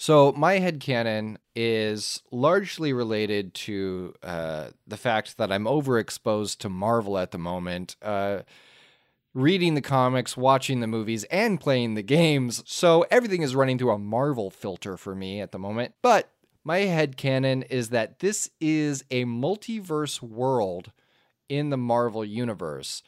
So 0.00 0.32
my 0.32 0.60
head 0.60 0.80
headcanon 0.80 1.36
is 1.54 2.22
largely 2.30 2.94
related 2.94 3.52
to 3.52 4.14
uh, 4.22 4.68
the 4.86 4.96
fact 4.96 5.36
that 5.36 5.52
I'm 5.52 5.64
overexposed 5.64 6.56
to 6.60 6.70
Marvel 6.70 7.18
at 7.18 7.32
the 7.32 7.38
moment. 7.38 7.96
Uh, 8.00 8.38
reading 9.34 9.74
the 9.74 9.82
comics, 9.82 10.38
watching 10.38 10.80
the 10.80 10.86
movies, 10.86 11.24
and 11.24 11.60
playing 11.60 11.96
the 11.96 12.02
games. 12.02 12.62
So 12.64 13.04
everything 13.10 13.42
is 13.42 13.54
running 13.54 13.76
through 13.76 13.90
a 13.90 13.98
Marvel 13.98 14.48
filter 14.48 14.96
for 14.96 15.14
me 15.14 15.42
at 15.42 15.52
the 15.52 15.58
moment. 15.58 15.92
But 16.00 16.30
my 16.64 16.78
head 16.78 17.18
headcanon 17.18 17.66
is 17.68 17.90
that 17.90 18.20
this 18.20 18.48
is 18.58 19.04
a 19.10 19.26
multiverse 19.26 20.22
world 20.22 20.92
in 21.50 21.68
the 21.68 21.76
Marvel 21.76 22.24
universe. 22.24 23.02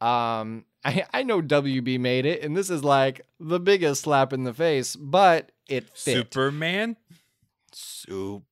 Um, 0.00 0.64
I, 0.86 1.04
I 1.12 1.22
know 1.22 1.42
WB 1.42 2.00
made 2.00 2.24
it, 2.24 2.42
and 2.42 2.56
this 2.56 2.70
is 2.70 2.82
like 2.82 3.26
the 3.38 3.60
biggest 3.60 4.04
slap 4.04 4.32
in 4.32 4.44
the 4.44 4.54
face, 4.54 4.96
but 4.96 5.52
it 5.70 5.96
fit. 5.96 6.14
Superman. 6.14 6.96
Super 7.72 8.42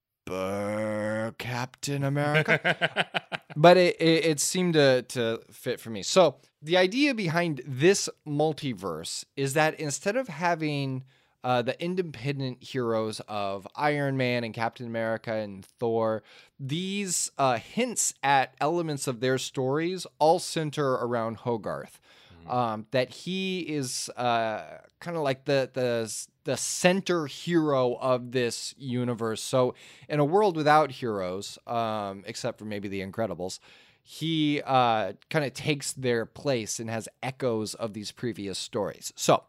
Captain 1.39 2.05
America. 2.05 3.07
but 3.57 3.77
it, 3.77 4.01
it, 4.01 4.25
it 4.25 4.41
seemed 4.41 4.75
to, 4.75 5.03
to 5.03 5.41
fit 5.51 5.81
for 5.81 5.91
me. 5.91 6.03
So 6.03 6.37
the 6.63 6.77
idea 6.77 7.15
behind 7.15 7.63
this 7.67 8.09
multiverse 8.27 9.25
is 9.37 9.55
that 9.55 9.79
instead 9.81 10.17
of 10.17 10.29
having 10.29 11.05
uh, 11.45 11.63
the 11.63 11.81
independent 11.83 12.63
heroes 12.63 13.21
of 13.29 13.67
Iron 13.77 14.17
Man 14.17 14.45
and 14.45 14.53
Captain 14.53 14.87
America 14.87 15.33
and 15.33 15.65
Thor, 15.65 16.23
these 16.59 17.31
uh, 17.39 17.59
hints 17.59 18.15
at 18.23 18.55
elements 18.61 19.07
of 19.07 19.21
their 19.21 19.39
stories 19.39 20.07
all 20.19 20.39
center 20.39 20.93
around 20.93 21.39
Hogarth. 21.39 22.01
Um, 22.47 22.87
that 22.93 23.11
he 23.11 23.61
is 23.61 24.09
uh, 24.17 24.63
kind 25.01 25.17
of 25.17 25.23
like 25.23 25.45
the 25.45 25.71
the 25.73 26.27
the 26.45 26.57
center 26.57 27.27
hero 27.27 27.95
of 28.01 28.33
this 28.33 28.75
universe. 28.79 29.43
So 29.43 29.75
in 30.09 30.19
a 30.19 30.25
world 30.25 30.57
without 30.57 30.91
heroes, 30.91 31.59
um, 31.67 32.25
except 32.27 32.59
for 32.59 32.65
maybe 32.65 32.89
the 32.89 33.03
Incredibles, 33.03 33.59
he 34.03 34.63
uh, 34.65 35.13
kind 35.29 35.45
of 35.45 35.53
takes 35.53 35.93
their 35.93 36.25
place 36.25 36.81
and 36.81 36.89
has 36.89 37.07
echoes 37.23 37.75
of 37.75 37.93
these 37.93 38.11
previous 38.11 38.59
stories. 38.59 39.13
So, 39.15 39.45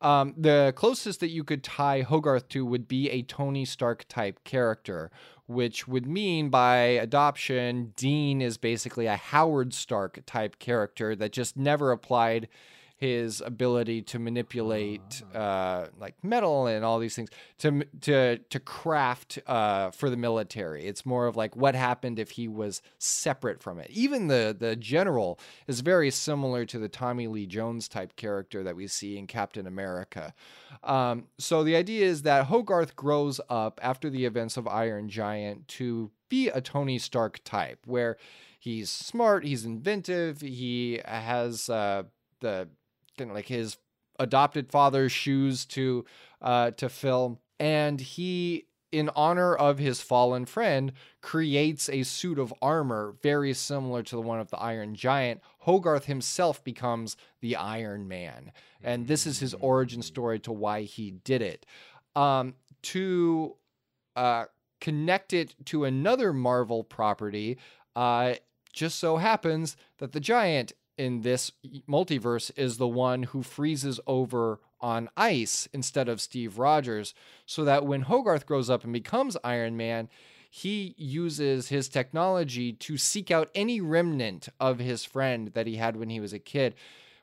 um, 0.00 0.32
the 0.38 0.72
closest 0.74 1.20
that 1.20 1.28
you 1.28 1.44
could 1.44 1.62
tie 1.62 2.00
Hogarth 2.00 2.48
to 2.48 2.64
would 2.64 2.88
be 2.88 3.10
a 3.10 3.20
Tony 3.20 3.66
Stark 3.66 4.06
type 4.08 4.42
character, 4.42 5.10
which 5.50 5.88
would 5.88 6.06
mean 6.06 6.48
by 6.48 6.76
adoption, 6.76 7.92
Dean 7.96 8.40
is 8.40 8.56
basically 8.56 9.06
a 9.06 9.16
Howard 9.16 9.74
Stark 9.74 10.20
type 10.24 10.60
character 10.60 11.16
that 11.16 11.32
just 11.32 11.56
never 11.56 11.90
applied 11.90 12.46
his 13.00 13.40
ability 13.40 14.02
to 14.02 14.18
manipulate 14.18 15.22
uh, 15.34 15.86
like 15.98 16.22
metal 16.22 16.66
and 16.66 16.84
all 16.84 16.98
these 16.98 17.16
things 17.16 17.30
to 17.56 17.82
to 18.02 18.36
to 18.36 18.60
craft 18.60 19.38
uh, 19.46 19.90
for 19.90 20.10
the 20.10 20.18
military. 20.18 20.84
It's 20.84 21.06
more 21.06 21.26
of 21.26 21.34
like 21.34 21.56
what 21.56 21.74
happened 21.74 22.18
if 22.18 22.32
he 22.32 22.46
was 22.46 22.82
separate 22.98 23.62
from 23.62 23.78
it. 23.78 23.88
Even 23.88 24.28
the 24.28 24.54
the 24.56 24.76
general 24.76 25.40
is 25.66 25.80
very 25.80 26.10
similar 26.10 26.66
to 26.66 26.78
the 26.78 26.90
Tommy 26.90 27.26
Lee 27.26 27.46
Jones 27.46 27.88
type 27.88 28.16
character 28.16 28.62
that 28.62 28.76
we 28.76 28.86
see 28.86 29.16
in 29.16 29.26
Captain 29.26 29.66
America. 29.66 30.34
Um, 30.84 31.28
so 31.38 31.64
the 31.64 31.76
idea 31.76 32.04
is 32.04 32.20
that 32.22 32.46
Hogarth 32.46 32.96
grows 32.96 33.40
up 33.48 33.80
after 33.82 34.10
the 34.10 34.26
events 34.26 34.58
of 34.58 34.68
Iron 34.68 35.08
Giant 35.08 35.68
to 35.68 36.10
be 36.28 36.48
a 36.48 36.60
Tony 36.60 36.98
Stark 36.98 37.40
type, 37.44 37.80
where 37.86 38.18
he's 38.58 38.90
smart, 38.90 39.42
he's 39.44 39.64
inventive, 39.64 40.42
he 40.42 41.00
has 41.06 41.70
uh, 41.70 42.02
the 42.40 42.68
like 43.18 43.46
his 43.46 43.76
adopted 44.18 44.70
father's 44.70 45.12
shoes 45.12 45.64
to 45.64 46.04
uh, 46.42 46.70
to 46.72 46.88
fill, 46.88 47.40
and 47.58 48.00
he, 48.00 48.66
in 48.92 49.10
honor 49.14 49.54
of 49.54 49.78
his 49.78 50.00
fallen 50.00 50.46
friend, 50.46 50.92
creates 51.20 51.88
a 51.88 52.02
suit 52.02 52.38
of 52.38 52.54
armor 52.62 53.14
very 53.22 53.52
similar 53.52 54.02
to 54.02 54.16
the 54.16 54.22
one 54.22 54.40
of 54.40 54.50
the 54.50 54.58
Iron 54.58 54.94
Giant. 54.94 55.40
Hogarth 55.60 56.06
himself 56.06 56.62
becomes 56.64 57.16
the 57.40 57.56
Iron 57.56 58.08
Man, 58.08 58.52
and 58.82 59.06
this 59.06 59.26
is 59.26 59.40
his 59.40 59.54
origin 59.54 60.02
story 60.02 60.38
to 60.40 60.52
why 60.52 60.82
he 60.82 61.10
did 61.10 61.42
it. 61.42 61.66
Um, 62.16 62.54
to 62.82 63.56
uh, 64.16 64.46
connect 64.80 65.32
it 65.32 65.54
to 65.66 65.84
another 65.84 66.32
Marvel 66.32 66.82
property, 66.82 67.58
uh, 67.94 68.34
just 68.72 68.98
so 68.98 69.16
happens 69.16 69.76
that 69.98 70.12
the 70.12 70.20
Giant 70.20 70.72
in 71.00 71.22
this 71.22 71.50
multiverse 71.88 72.50
is 72.56 72.76
the 72.76 72.86
one 72.86 73.22
who 73.22 73.42
freezes 73.42 73.98
over 74.06 74.60
on 74.82 75.08
ice 75.16 75.66
instead 75.72 76.08
of 76.08 76.20
Steve 76.20 76.58
Rogers, 76.58 77.14
so 77.46 77.64
that 77.64 77.86
when 77.86 78.02
Hogarth 78.02 78.44
grows 78.44 78.68
up 78.68 78.84
and 78.84 78.92
becomes 78.92 79.36
Iron 79.42 79.76
Man, 79.78 80.10
he 80.50 80.94
uses 80.98 81.68
his 81.68 81.88
technology 81.88 82.72
to 82.74 82.98
seek 82.98 83.30
out 83.30 83.50
any 83.54 83.80
remnant 83.80 84.48
of 84.58 84.78
his 84.78 85.04
friend 85.04 85.48
that 85.54 85.66
he 85.66 85.76
had 85.76 85.96
when 85.96 86.10
he 86.10 86.20
was 86.20 86.34
a 86.34 86.38
kid, 86.38 86.74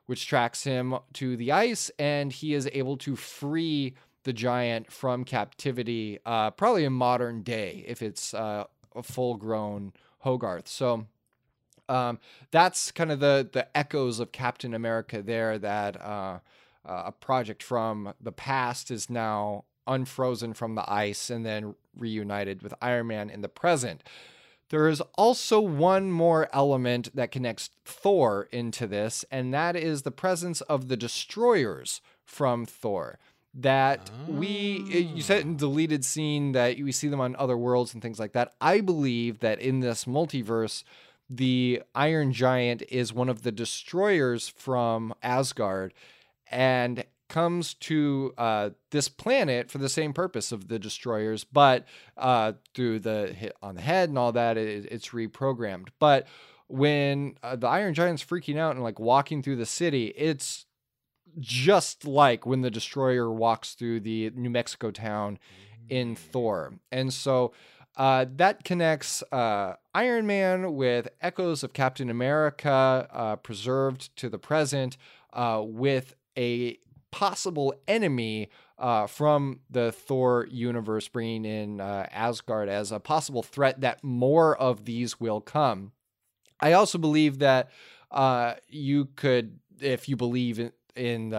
which 0.07 0.25
tracks 0.25 0.63
him 0.63 0.95
to 1.13 1.37
the 1.37 1.51
ice, 1.51 1.91
and 1.99 2.31
he 2.33 2.55
is 2.55 2.69
able 2.73 2.97
to 2.97 3.15
free 3.15 3.93
the 4.23 4.33
giant 4.33 4.91
from 4.91 5.23
captivity, 5.23 6.19
uh, 6.25 6.49
probably 6.51 6.83
in 6.83 6.93
modern 6.93 7.43
day 7.43 7.83
if 7.87 8.01
it's 8.01 8.33
uh, 8.33 8.63
a 8.95 9.03
full 9.03 9.35
grown 9.35 9.93
Hogarth. 10.19 10.67
So 10.67 11.05
um, 11.89 12.19
that's 12.51 12.91
kind 12.91 13.11
of 13.11 13.19
the 13.19 13.47
the 13.51 13.75
echoes 13.77 14.19
of 14.19 14.31
Captain 14.31 14.73
America 14.73 15.21
there. 15.21 15.57
That 15.57 15.99
uh, 16.01 16.39
uh, 16.85 17.03
a 17.07 17.11
project 17.11 17.63
from 17.63 18.13
the 18.21 18.31
past 18.31 18.91
is 18.91 19.09
now 19.09 19.65
unfrozen 19.85 20.53
from 20.53 20.75
the 20.75 20.91
ice 20.91 21.29
and 21.29 21.45
then 21.45 21.75
reunited 21.97 22.61
with 22.61 22.73
Iron 22.81 23.07
Man 23.07 23.29
in 23.29 23.41
the 23.41 23.49
present. 23.49 24.03
There 24.69 24.89
is 24.89 25.01
also 25.15 25.61
one 25.61 26.11
more 26.11 26.49
element 26.51 27.15
that 27.15 27.31
connects 27.31 27.69
Thor 27.85 28.49
into 28.51 28.85
this, 28.85 29.23
and 29.31 29.53
that 29.53 29.77
is 29.77 30.01
the 30.01 30.11
presence 30.11 30.59
of 30.61 30.89
the 30.89 30.97
destroyers 30.97 32.01
from 32.25 32.65
Thor. 32.65 33.17
That 33.53 34.11
we, 34.27 34.83
you 35.15 35.21
said 35.21 35.41
in 35.41 35.55
deleted 35.55 36.05
scene 36.05 36.51
that 36.51 36.77
we 36.77 36.91
see 36.91 37.07
them 37.07 37.21
on 37.21 37.35
other 37.37 37.57
worlds 37.57 37.93
and 37.93 38.03
things 38.03 38.19
like 38.19 38.33
that. 38.33 38.53
I 38.61 38.81
believe 38.81 39.39
that 39.39 39.59
in 39.59 39.79
this 39.79 40.05
multiverse, 40.05 40.83
the 41.29 41.81
Iron 41.93 42.31
Giant 42.33 42.83
is 42.89 43.13
one 43.13 43.29
of 43.29 43.43
the 43.43 43.51
destroyers 43.51 44.47
from 44.47 45.13
Asgard 45.21 45.93
and 46.49 47.03
comes 47.27 47.73
to 47.73 48.33
uh, 48.37 48.69
this 48.91 49.09
planet 49.09 49.69
for 49.69 49.79
the 49.79 49.89
same 49.89 50.13
purpose 50.13 50.51
of 50.51 50.69
the 50.69 50.79
destroyers, 50.79 51.43
but 51.43 51.85
uh, 52.15 52.53
through 52.73 52.99
the 52.99 53.27
hit 53.27 53.55
on 53.61 53.75
the 53.75 53.81
head 53.81 54.09
and 54.09 54.17
all 54.17 54.31
that, 54.31 54.57
it, 54.57 54.87
it's 54.89 55.09
reprogrammed. 55.09 55.89
But 55.99 56.27
when 56.67 57.37
uh, 57.43 57.55
the 57.55 57.67
Iron 57.67 57.93
Giant's 57.93 58.23
freaking 58.23 58.57
out 58.57 58.75
and 58.75 58.83
like 58.83 58.99
walking 58.99 59.43
through 59.43 59.57
the 59.57 59.65
city, 59.65 60.07
it's 60.15 60.65
just 61.39 62.05
like 62.05 62.45
when 62.45 62.61
the 62.61 62.71
destroyer 62.71 63.31
walks 63.31 63.73
through 63.73 63.99
the 64.01 64.31
New 64.31 64.49
Mexico 64.49 64.91
town 64.91 65.37
in 65.89 66.15
Thor. 66.15 66.73
And 66.91 67.13
so 67.13 67.53
uh, 67.97 68.25
that 68.35 68.63
connects 68.63 69.23
uh, 69.31 69.73
Iron 69.95 70.27
Man 70.27 70.75
with 70.75 71.07
echoes 71.19 71.63
of 71.63 71.73
Captain 71.73 72.11
America 72.11 73.07
uh, 73.11 73.35
preserved 73.37 74.15
to 74.17 74.29
the 74.29 74.37
present 74.37 74.97
uh, 75.33 75.63
with 75.65 76.13
a 76.37 76.77
possible 77.09 77.73
enemy 77.87 78.49
uh, 78.77 79.07
from 79.07 79.61
the 79.71 79.91
Thor 79.91 80.47
universe, 80.51 81.07
bringing 81.07 81.43
in 81.43 81.81
uh, 81.81 82.05
Asgard 82.11 82.69
as 82.69 82.91
a 82.91 82.99
possible 82.99 83.41
threat 83.41 83.81
that 83.81 84.03
more 84.03 84.55
of 84.55 84.85
these 84.85 85.19
will 85.19 85.41
come. 85.41 85.91
I 86.59 86.73
also 86.73 86.99
believe 86.99 87.39
that 87.39 87.71
you 88.67 89.05
could, 89.15 89.59
if 89.81 90.07
you 90.07 90.15
believe 90.15 90.59
in, 90.59 90.71
in 90.95 91.33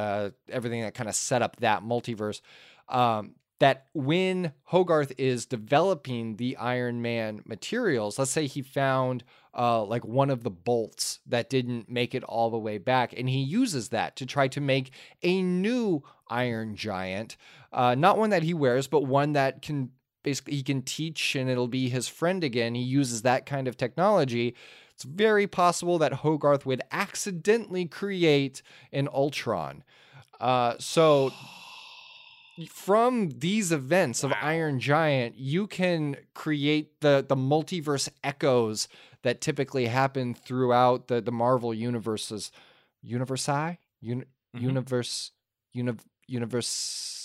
everything 0.48 0.82
that 0.82 0.94
kind 0.94 1.08
of 1.08 1.14
set 1.14 1.42
up 1.42 1.56
that 1.56 1.84
multiverse, 1.84 2.40
um, 2.88 3.36
that 3.58 3.86
when 3.92 4.52
Hogarth 4.64 5.12
is 5.18 5.46
developing 5.46 6.36
the 6.36 6.56
Iron 6.56 7.02
Man 7.02 7.42
materials, 7.44 8.18
let's 8.18 8.30
say 8.30 8.46
he 8.46 8.62
found 8.62 9.24
uh, 9.56 9.82
like 9.84 10.04
one 10.04 10.30
of 10.30 10.44
the 10.44 10.50
bolts 10.50 11.18
that 11.26 11.50
didn't 11.50 11.90
make 11.90 12.14
it 12.14 12.22
all 12.24 12.50
the 12.50 12.58
way 12.58 12.78
back, 12.78 13.12
and 13.16 13.28
he 13.28 13.40
uses 13.40 13.88
that 13.88 14.16
to 14.16 14.26
try 14.26 14.48
to 14.48 14.60
make 14.60 14.92
a 15.22 15.42
new 15.42 16.02
Iron 16.28 16.76
Giant, 16.76 17.36
uh, 17.72 17.94
not 17.94 18.18
one 18.18 18.30
that 18.30 18.42
he 18.42 18.54
wears, 18.54 18.86
but 18.86 19.04
one 19.04 19.32
that 19.32 19.62
can 19.62 19.90
basically 20.22 20.54
he 20.54 20.62
can 20.62 20.82
teach 20.82 21.34
and 21.34 21.48
it'll 21.48 21.68
be 21.68 21.88
his 21.88 22.08
friend 22.08 22.44
again. 22.44 22.74
He 22.74 22.82
uses 22.82 23.22
that 23.22 23.46
kind 23.46 23.66
of 23.66 23.76
technology. 23.76 24.54
It's 24.94 25.04
very 25.04 25.46
possible 25.46 25.98
that 25.98 26.12
Hogarth 26.12 26.66
would 26.66 26.82
accidentally 26.90 27.86
create 27.86 28.62
an 28.92 29.08
Ultron. 29.12 29.84
Uh, 30.40 30.74
so 30.78 31.32
from 32.66 33.30
these 33.30 33.70
events 33.72 34.24
of 34.24 34.32
Iron 34.40 34.80
Giant, 34.80 35.36
you 35.38 35.66
can 35.66 36.16
create 36.34 37.00
the 37.00 37.24
the 37.28 37.36
multiverse 37.36 38.08
echoes 38.24 38.88
that 39.22 39.40
typically 39.40 39.86
happen 39.86 40.34
throughout 40.34 41.08
the 41.08 41.20
the 41.20 41.32
Marvel 41.32 41.72
universes, 41.74 42.50
universi, 43.04 43.78
Uni- 44.00 44.24
Mhm. 44.56 44.60
universe, 44.62 45.32
uni- 45.72 45.92
universe. 46.26 47.24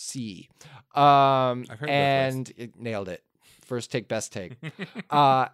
Um, 0.93 1.65
I've 1.69 1.79
heard 1.79 1.79
both 1.81 1.89
ways. 1.89 2.33
and 2.35 2.53
it 2.57 2.75
nailed 2.79 3.09
it. 3.09 3.23
First 3.65 3.91
take, 3.91 4.07
best 4.07 4.31
take. 4.31 4.53
uh, 5.09 5.47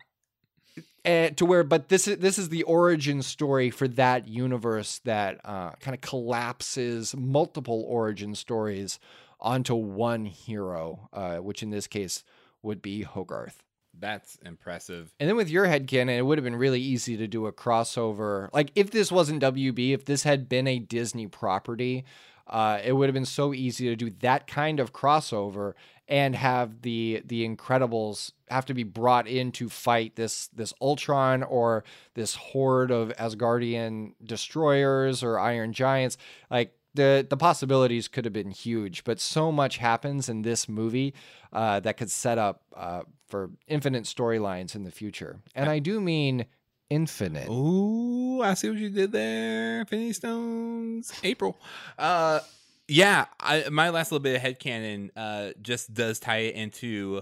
and 1.05 1.37
to 1.37 1.45
where, 1.45 1.63
but 1.63 1.87
this 1.89 2.07
is 2.07 2.17
this 2.17 2.37
is 2.37 2.49
the 2.49 2.63
origin 2.63 3.21
story 3.21 3.69
for 3.69 3.87
that 3.89 4.27
universe 4.27 4.99
that 5.05 5.39
uh, 5.45 5.71
kind 5.79 5.95
of 5.95 6.01
collapses 6.01 7.15
multiple 7.15 7.85
origin 7.87 8.35
stories 8.35 8.99
onto 9.39 9.75
one 9.75 10.25
hero, 10.25 11.09
uh, 11.13 11.37
which 11.37 11.63
in 11.63 11.69
this 11.69 11.87
case 11.87 12.23
would 12.61 12.81
be 12.81 13.03
Hogarth. 13.03 13.63
That's 13.97 14.37
impressive. 14.45 15.13
And 15.19 15.27
then 15.27 15.35
with 15.35 15.49
your 15.49 15.65
headcanon, 15.65 16.17
it 16.17 16.21
would 16.21 16.37
have 16.37 16.45
been 16.45 16.55
really 16.55 16.81
easy 16.81 17.17
to 17.17 17.27
do 17.27 17.47
a 17.47 17.51
crossover. 17.51 18.49
Like 18.53 18.71
if 18.75 18.91
this 18.91 19.11
wasn't 19.11 19.41
WB, 19.41 19.93
if 19.93 20.05
this 20.05 20.23
had 20.23 20.47
been 20.47 20.67
a 20.67 20.79
Disney 20.79 21.27
property, 21.27 22.05
uh, 22.47 22.79
it 22.83 22.93
would 22.93 23.07
have 23.07 23.13
been 23.13 23.25
so 23.25 23.53
easy 23.53 23.87
to 23.87 23.95
do 23.95 24.09
that 24.21 24.47
kind 24.47 24.79
of 24.79 24.93
crossover 24.93 25.73
and 26.07 26.35
have 26.35 26.81
the 26.81 27.21
the 27.25 27.47
Incredibles 27.47 28.31
have 28.49 28.65
to 28.65 28.73
be 28.73 28.83
brought 28.83 29.27
in 29.27 29.51
to 29.53 29.69
fight 29.69 30.15
this 30.15 30.47
this 30.47 30.73
Ultron 30.81 31.43
or 31.43 31.83
this 32.15 32.35
horde 32.35 32.89
of 32.89 33.09
Asgardian 33.17 34.13
destroyers 34.23 35.21
or 35.21 35.37
Iron 35.37 35.73
Giants. 35.73 36.17
Like 36.49 36.73
the 36.93 37.25
the 37.29 37.37
possibilities 37.37 38.07
could 38.07 38.25
have 38.25 38.33
been 38.33 38.51
huge, 38.51 39.03
but 39.03 39.19
so 39.19 39.51
much 39.51 39.77
happens 39.77 40.29
in 40.29 40.41
this 40.41 40.67
movie 40.67 41.13
uh, 41.53 41.79
that 41.81 41.97
could 41.97 42.09
set 42.09 42.37
up 42.37 42.63
uh, 42.75 43.01
for 43.27 43.51
infinite 43.67 44.03
storylines 44.05 44.75
in 44.75 44.83
the 44.83 44.91
future. 44.91 45.39
And 45.53 45.69
I 45.69 45.79
do 45.79 46.01
mean 46.01 46.45
infinite. 46.89 47.47
Ooh, 47.49 48.41
I 48.41 48.55
see 48.55 48.69
what 48.69 48.79
you 48.79 48.89
did 48.89 49.11
there. 49.11 49.81
Infinity 49.81 50.13
Stones. 50.13 51.13
April. 51.23 51.57
Uh 51.97 52.39
yeah, 52.87 53.25
I 53.39 53.69
my 53.69 53.91
last 53.91 54.11
little 54.11 54.23
bit 54.23 54.35
of 54.35 54.41
headcanon 54.41 55.11
uh 55.15 55.51
just 55.61 55.93
does 55.93 56.19
tie 56.19 56.39
it 56.39 56.55
into 56.55 57.21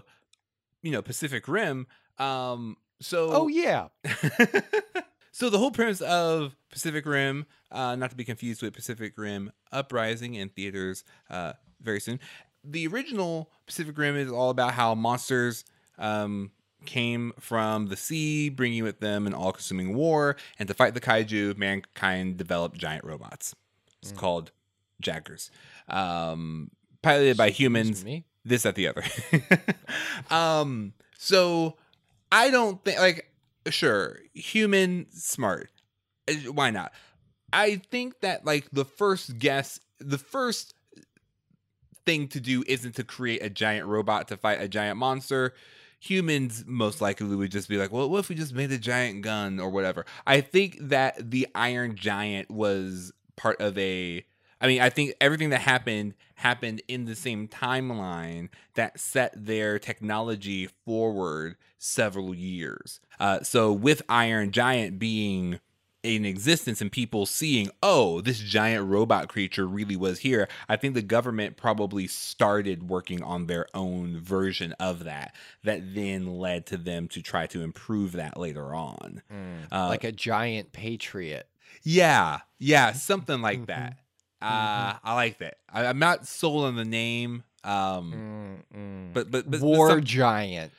you 0.81 0.91
know 0.91 1.01
Pacific 1.01 1.47
Rim. 1.49 1.87
Um 2.17 2.77
so 3.01 3.29
Oh 3.31 3.47
yeah, 3.47 3.89
so 5.37 5.51
the 5.51 5.59
whole 5.59 5.69
premise 5.69 6.01
of 6.01 6.55
Pacific 6.71 7.05
Rim, 7.05 7.45
uh, 7.71 7.95
not 7.95 8.09
to 8.09 8.15
be 8.15 8.23
confused 8.23 8.63
with 8.63 8.73
Pacific 8.73 9.13
Rim 9.17 9.51
Uprising 9.71 10.33
in 10.33 10.49
theaters 10.49 11.03
uh, 11.29 11.53
very 11.79 11.99
soon. 11.99 12.19
The 12.63 12.87
original 12.87 13.51
Pacific 13.67 13.95
Rim 13.99 14.15
is 14.15 14.31
all 14.31 14.49
about 14.49 14.73
how 14.73 14.95
monsters 14.95 15.63
um, 15.99 16.49
came 16.85 17.33
from 17.39 17.85
the 17.85 17.95
sea, 17.95 18.49
bringing 18.49 18.83
with 18.83 18.99
them 18.99 19.27
an 19.27 19.35
all-consuming 19.35 19.93
war, 19.95 20.37
and 20.57 20.67
to 20.69 20.73
fight 20.73 20.95
the 20.95 21.01
kaiju, 21.01 21.55
mankind 21.55 22.37
developed 22.37 22.79
giant 22.79 23.03
robots. 23.03 23.53
It's 24.01 24.11
Mm. 24.13 24.17
called 24.17 24.51
Jaegers, 25.05 25.51
um, 25.87 26.71
piloted 27.03 27.37
by 27.37 27.51
humans 27.51 28.03
me. 28.03 28.25
this 28.43 28.65
at 28.65 28.73
the 28.73 28.87
other. 28.87 29.03
um, 30.31 30.93
so 31.15 31.77
I 32.31 32.49
don't 32.49 32.83
think 32.83 32.97
like 32.99 33.29
sure, 33.71 34.19
human 34.33 35.07
smart. 35.11 35.69
Uh, 36.29 36.51
Why 36.51 36.71
not? 36.71 36.91
I 37.53 37.77
think 37.77 38.21
that 38.21 38.45
like 38.45 38.69
the 38.71 38.85
first 38.85 39.39
guess, 39.39 39.79
the 39.99 40.17
first 40.17 40.73
thing 42.05 42.27
to 42.29 42.39
do 42.39 42.63
isn't 42.67 42.95
to 42.95 43.03
create 43.03 43.43
a 43.43 43.49
giant 43.49 43.87
robot 43.87 44.27
to 44.29 44.37
fight 44.37 44.61
a 44.61 44.67
giant 44.67 44.97
monster. 44.97 45.53
Humans 45.99 46.65
most 46.67 47.01
likely 47.01 47.35
would 47.35 47.51
just 47.51 47.69
be 47.69 47.77
like, 47.77 47.91
well, 47.91 48.09
what 48.09 48.19
if 48.19 48.29
we 48.29 48.35
just 48.35 48.53
made 48.53 48.71
a 48.71 48.77
giant 48.77 49.23
gun 49.23 49.59
or 49.59 49.69
whatever? 49.69 50.05
I 50.25 50.41
think 50.41 50.77
that 50.79 51.31
the 51.31 51.47
Iron 51.55 51.95
Giant 51.95 52.51
was 52.51 53.11
part 53.35 53.59
of 53.59 53.77
a 53.77 54.23
I 54.59 54.67
mean, 54.67 54.81
I 54.81 54.89
think 54.89 55.13
everything 55.21 55.49
that 55.51 55.61
happened 55.61 56.15
happened 56.35 56.81
in 56.87 57.05
the 57.05 57.15
same 57.15 57.47
timeline 57.47 58.49
that 58.75 58.99
set 58.99 59.33
their 59.45 59.79
technology 59.79 60.67
forward 60.85 61.55
several 61.77 62.33
years. 62.33 62.99
Uh, 63.19 63.41
so, 63.41 63.71
with 63.71 64.01
Iron 64.09 64.51
Giant 64.51 64.99
being 64.99 65.59
in 66.03 66.25
existence 66.25 66.79
and 66.79 66.91
people 66.91 67.25
seeing, 67.25 67.69
oh, 67.83 68.21
this 68.21 68.39
giant 68.39 68.87
robot 68.87 69.27
creature 69.27 69.67
really 69.67 69.95
was 69.95 70.19
here, 70.19 70.47
I 70.69 70.77
think 70.77 70.93
the 70.93 71.01
government 71.01 71.57
probably 71.57 72.07
started 72.07 72.89
working 72.89 73.21
on 73.23 73.47
their 73.47 73.67
own 73.73 74.19
version 74.19 74.73
of 74.73 75.03
that, 75.03 75.35
that 75.63 75.93
then 75.95 76.37
led 76.37 76.65
to 76.67 76.77
them 76.77 77.07
to 77.09 77.21
try 77.21 77.45
to 77.47 77.61
improve 77.61 78.13
that 78.13 78.37
later 78.37 78.73
on. 78.73 79.21
Uh, 79.71 79.87
like 79.89 80.03
a 80.03 80.11
giant 80.11 80.71
patriot. 80.71 81.49
yeah, 81.83 82.39
yeah, 82.59 82.93
something 82.93 83.41
like 83.41 83.65
that. 83.67 83.97
Uh, 84.41 84.93
I 85.03 85.15
like 85.15 85.39
that. 85.39 85.57
I, 85.71 85.85
I'm 85.85 85.99
not 85.99 86.27
sold 86.27 86.65
on 86.65 86.75
the 86.75 86.85
name, 86.85 87.43
um, 87.63 88.63
Mm-mm. 88.73 89.13
but 89.13 89.31
but, 89.31 89.49
but, 89.49 89.59
but 89.59 89.65
War 89.65 89.89
some- 89.89 90.03
giant, 90.03 90.71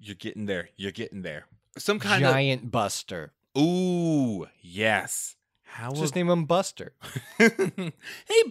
you're 0.00 0.16
getting 0.16 0.46
there. 0.46 0.68
You're 0.76 0.92
getting 0.92 1.22
there. 1.22 1.46
Some 1.78 1.98
kind 1.98 2.22
giant 2.22 2.70
Buster. 2.70 3.32
ooh, 3.56 4.46
yes. 4.60 5.36
How 5.62 5.92
Just 5.92 6.14
name 6.16 6.28
him 6.28 6.44
Buster. 6.44 6.92
hey, 7.38 7.92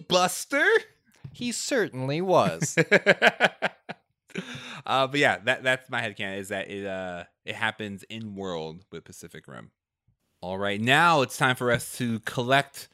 Buster. 0.08 0.66
He 1.32 1.52
certainly 1.52 2.20
was. 2.20 2.76
uh, 4.86 5.06
but 5.06 5.14
yeah, 5.14 5.38
that 5.44 5.62
that's 5.62 5.88
my 5.90 6.00
headcanon 6.02 6.38
is 6.38 6.48
that 6.48 6.68
it 6.68 6.86
uh 6.86 7.24
it 7.44 7.54
happens 7.54 8.02
in 8.04 8.34
world 8.34 8.84
with 8.90 9.04
Pacific 9.04 9.46
Rim. 9.46 9.70
All 10.40 10.58
right, 10.58 10.80
now 10.80 11.22
it's 11.22 11.36
time 11.36 11.56
for 11.56 11.70
us 11.70 11.96
to 11.98 12.18
collect 12.20 12.88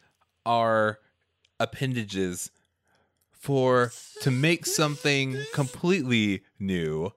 our 0.49 0.99
appendages 1.61 2.51
for 3.31 3.93
to 4.23 4.31
make 4.31 4.65
something 4.67 5.37
completely 5.55 6.43
new 6.59 7.13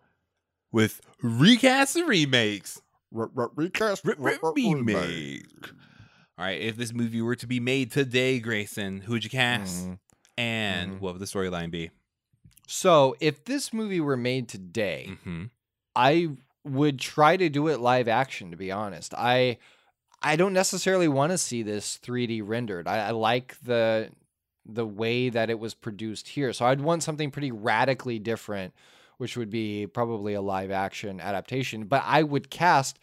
with 0.72 1.02
recast 1.24 1.96
and 1.96 2.08
remakes. 2.08 2.82
Recast. 3.12 4.06
Re- 4.06 4.16
re- 4.18 4.38
remake. 4.56 5.46
All 6.38 6.46
right, 6.46 6.62
if 6.62 6.76
this 6.76 6.94
movie 6.94 7.22
were 7.22 7.36
to 7.36 7.48
be 7.48 7.60
made 7.60 7.92
today, 7.92 8.40
Grayson, 8.40 9.02
who 9.02 9.14
would 9.14 9.24
you 9.24 9.30
cast, 9.30 9.86
Mhm. 9.88 10.00
and 10.38 10.92
Mhm. 10.94 11.00
what 11.00 11.14
would 11.14 11.22
the 11.22 11.26
storyline 11.26 11.72
be? 11.72 11.92
So, 12.68 13.16
if 13.20 13.44
this 13.44 13.74
movie 13.74 14.00
were 14.00 14.18
made 14.18 14.48
today, 14.50 15.18
hmm 15.24 15.46
I 15.96 16.30
would 16.64 17.00
try 17.00 17.36
to 17.38 17.50
do 17.50 17.68
it 17.68 17.80
live 17.80 18.08
action. 18.08 18.50
To 18.52 18.58
be 18.58 18.72
honest, 18.72 19.14
I 19.14 19.58
I 20.24 20.36
don't 20.36 20.54
necessarily 20.54 21.08
want 21.08 21.32
to 21.32 21.38
see 21.38 21.64
this 21.64 22.00
3D 22.04 22.42
rendered. 22.46 22.88
I, 22.88 23.08
I 23.08 23.12
like 23.12 23.58
the 23.64 24.10
the 24.66 24.86
way 24.86 25.30
that 25.30 25.50
it 25.50 25.58
was 25.60 25.74
produced 25.74 26.28
here, 26.30 26.54
so 26.54 26.66
I'd 26.66 26.82
want 26.82 27.02
something 27.04 27.32
pretty 27.32 27.52
radically 27.52 28.20
different, 28.20 28.74
which 29.18 29.36
would 29.36 29.50
be 29.50 29.88
probably 29.88 30.36
a 30.36 30.42
live 30.42 30.70
action 30.70 31.20
adaptation. 31.20 31.86
But 31.86 32.04
I 32.06 32.22
would 32.22 32.50
cast 32.52 33.00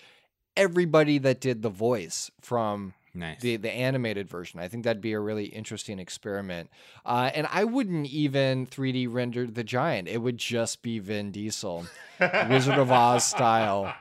everybody 0.57 1.18
that 1.18 1.40
did 1.40 1.62
the 1.62 1.68
voice 1.68 2.31
from 2.40 2.94
Nice. 3.14 3.40
the 3.40 3.57
the 3.57 3.72
animated 3.72 4.28
version. 4.28 4.61
I 4.61 4.68
think 4.68 4.85
that'd 4.85 5.02
be 5.02 5.12
a 5.14 5.18
really 5.20 5.46
interesting 5.46 5.98
experiment. 5.98 6.70
Uh, 7.04 7.31
and 7.35 7.48
I 7.50 7.64
wouldn't 7.64 8.07
even 8.07 8.66
3D 8.66 9.12
render 9.12 9.45
the 9.47 9.64
giant. 9.64 10.07
It 10.07 10.18
would 10.18 10.38
just 10.38 10.82
be 10.82 11.01
Vin 11.01 11.32
Diesel, 11.32 11.86
Wizard 12.49 12.78
of 12.78 12.93
Oz 12.93 13.24
style. 13.24 13.93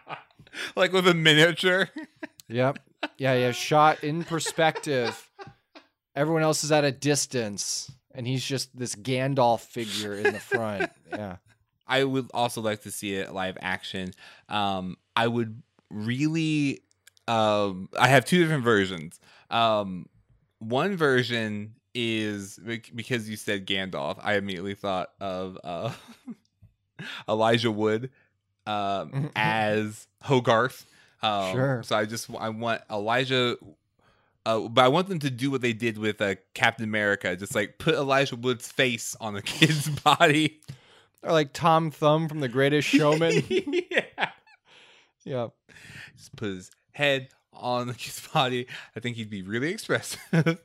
like 0.76 0.94
with 0.94 1.08
a 1.08 1.16
miniature. 1.16 1.90
Yep. 2.50 2.78
Yeah, 3.18 3.34
yeah. 3.34 3.52
Shot 3.52 4.04
in 4.04 4.24
perspective. 4.24 5.30
Everyone 6.16 6.44
else 6.44 6.64
is 6.64 6.72
at 6.72 6.84
a 6.84 6.92
distance, 6.92 7.92
and 8.14 8.26
he's 8.28 8.44
just 8.44 8.76
this 8.78 8.96
Gandalf 8.96 9.62
figure 9.62 10.14
in 10.16 10.34
the 10.34 10.40
front. 10.40 10.92
Yeah. 11.12 11.38
I 11.88 12.04
would 12.04 12.30
also 12.34 12.62
like 12.62 12.82
to 12.84 12.92
see 12.92 13.14
it 13.14 13.34
live 13.34 13.58
action. 13.62 14.12
Um, 14.50 14.98
I 15.16 15.28
would 15.28 15.62
really. 15.90 16.82
Um, 17.28 17.90
I 17.98 18.08
have 18.08 18.26
two 18.26 18.40
different 18.42 18.64
versions. 18.64 19.20
Um, 19.50 20.08
one 20.60 20.96
version 20.96 21.76
is 21.94 22.60
because 22.94 23.30
you 23.30 23.36
said 23.36 23.66
Gandalf. 23.66 24.20
I 24.22 24.36
immediately 24.36 24.76
thought 24.76 25.10
of 25.20 25.58
uh, 25.64 25.92
Elijah 27.30 27.72
Wood 27.72 28.12
um, 28.66 29.32
as 29.36 30.08
Hogarth. 30.22 30.86
Um, 31.22 31.52
Sure. 31.54 31.84
So 31.84 31.98
I 31.98 32.06
just 32.06 32.30
I 32.38 32.50
want 32.50 32.82
Elijah. 32.90 33.58
Uh, 34.46 34.60
but 34.70 34.86
I 34.86 34.88
want 34.88 35.10
them 35.10 35.20
to 35.20 35.30
do 35.30 35.52
what 35.52 35.60
they 35.60 35.74
did 35.74 35.98
with 35.98 36.22
uh, 36.22 36.36
Captain 36.54 36.86
America, 36.86 37.36
just 37.36 37.54
like 37.54 37.80
put 37.80 37.96
Elijah 37.96 38.38
Wood's 38.38 38.72
face 38.72 39.14
on 39.20 39.36
a 39.36 39.42
kid's 39.44 39.90
body. 39.90 40.62
Or 41.22 41.34
like 41.34 41.52
Tom 41.52 41.92
Thumb 41.92 42.30
from 42.30 42.40
The 42.40 42.48
Greatest 42.48 42.88
Showman. 42.88 43.44
yeah. 43.50 44.30
yeah. 45.26 45.48
Just 46.16 46.36
put 46.38 46.48
his 46.48 46.72
head 46.92 47.28
on 47.52 47.88
the 47.88 47.94
kid's 47.94 48.26
body. 48.34 48.68
I 48.96 49.00
think 49.00 49.18
he'd 49.18 49.30
be 49.30 49.42
really 49.42 49.70
expressive. 49.72 50.20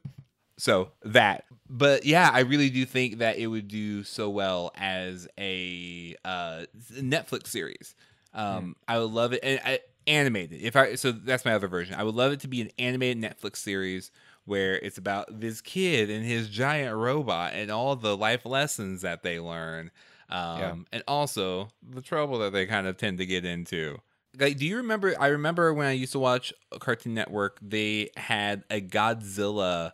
so 0.58 0.90
that, 1.02 1.44
but 1.68 2.04
yeah, 2.04 2.30
I 2.32 2.40
really 2.40 2.70
do 2.70 2.84
think 2.84 3.18
that 3.18 3.38
it 3.38 3.48
would 3.48 3.66
do 3.66 4.04
so 4.04 4.30
well 4.30 4.70
as 4.76 5.26
a 5.38 6.14
uh, 6.24 6.66
Netflix 6.92 7.48
series. 7.48 7.94
Um, 8.34 8.76
I 8.88 8.98
would 8.98 9.10
love 9.10 9.32
it, 9.32 9.40
and 9.42 9.60
I, 9.64 9.80
animated. 10.06 10.60
If 10.62 10.76
I 10.76 10.94
so 10.94 11.12
that's 11.12 11.44
my 11.44 11.54
other 11.54 11.68
version. 11.68 11.94
I 11.94 12.02
would 12.04 12.14
love 12.14 12.32
it 12.32 12.40
to 12.40 12.48
be 12.48 12.60
an 12.60 12.70
animated 12.78 13.22
Netflix 13.22 13.56
series 13.56 14.10
where 14.44 14.74
it's 14.76 14.98
about 14.98 15.40
this 15.40 15.60
kid 15.60 16.10
and 16.10 16.24
his 16.24 16.48
giant 16.48 16.96
robot 16.96 17.52
and 17.54 17.70
all 17.70 17.94
the 17.94 18.16
life 18.16 18.44
lessons 18.44 19.02
that 19.02 19.22
they 19.22 19.38
learn. 19.38 19.90
Um, 20.28 20.58
Yeah. 20.58 20.74
and 20.92 21.02
also 21.06 21.68
the 21.82 22.00
trouble 22.00 22.38
that 22.40 22.52
they 22.52 22.66
kind 22.66 22.86
of 22.86 22.96
tend 22.96 23.18
to 23.18 23.26
get 23.26 23.44
into. 23.44 23.98
Like, 24.38 24.56
do 24.56 24.66
you 24.66 24.78
remember? 24.78 25.14
I 25.20 25.28
remember 25.28 25.74
when 25.74 25.86
I 25.86 25.92
used 25.92 26.12
to 26.12 26.18
watch 26.18 26.52
Cartoon 26.80 27.12
Network, 27.14 27.58
they 27.60 28.10
had 28.16 28.64
a 28.70 28.80
Godzilla 28.80 29.92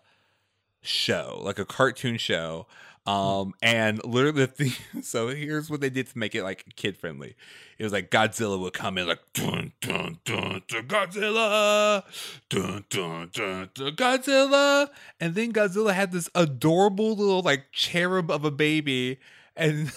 show, 0.83 1.41
like 1.43 1.59
a 1.59 1.65
cartoon 1.65 2.17
show. 2.19 2.67
Um, 3.07 3.55
and 3.63 4.05
literally, 4.05 4.45
the 4.45 4.47
thing, 4.47 4.73
so 5.03 5.29
here's 5.29 5.71
what 5.71 5.81
they 5.81 5.91
did 5.91 6.09
to 6.09 6.19
make 6.19 6.35
it 6.35 6.43
like 6.43 6.65
kid 6.77 6.97
friendly. 6.97 7.37
It 7.79 7.85
was 7.85 7.93
like 7.93 8.11
Godzilla 8.11 8.59
would 8.59 8.73
come 8.73 8.99
in 8.99 9.07
like 9.07 9.21
dun 9.33 9.73
dun 9.81 10.19
dun, 10.25 10.63
dun 10.69 10.89
Godzilla, 10.89 12.03
dun 12.49 12.85
dun 12.91 13.31
dun, 13.33 13.71
dun 13.75 13.97
Godzilla, 13.97 14.89
and 15.21 15.35
then 15.35 15.53
Godzilla 15.53 15.95
had 15.95 16.13
this 16.13 16.29
adorable 16.35 17.15
little 17.15 17.43
like 17.43 17.67
cherub 17.73 18.31
of 18.31 18.45
a 18.45 18.51
baby, 18.51 19.19
and 19.57 19.87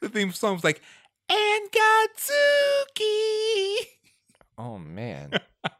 the 0.00 0.08
theme 0.08 0.32
song 0.32 0.54
was 0.54 0.64
like 0.64 0.82
and 1.28 1.70
Godzuki. 1.70 3.76
Oh 4.58 4.78
man. 4.78 5.32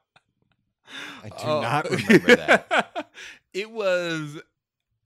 I 1.25 1.29
do 1.29 1.47
not 1.47 1.91
remember 1.91 2.37
that. 2.37 3.09
it 3.53 3.71
was 3.71 4.41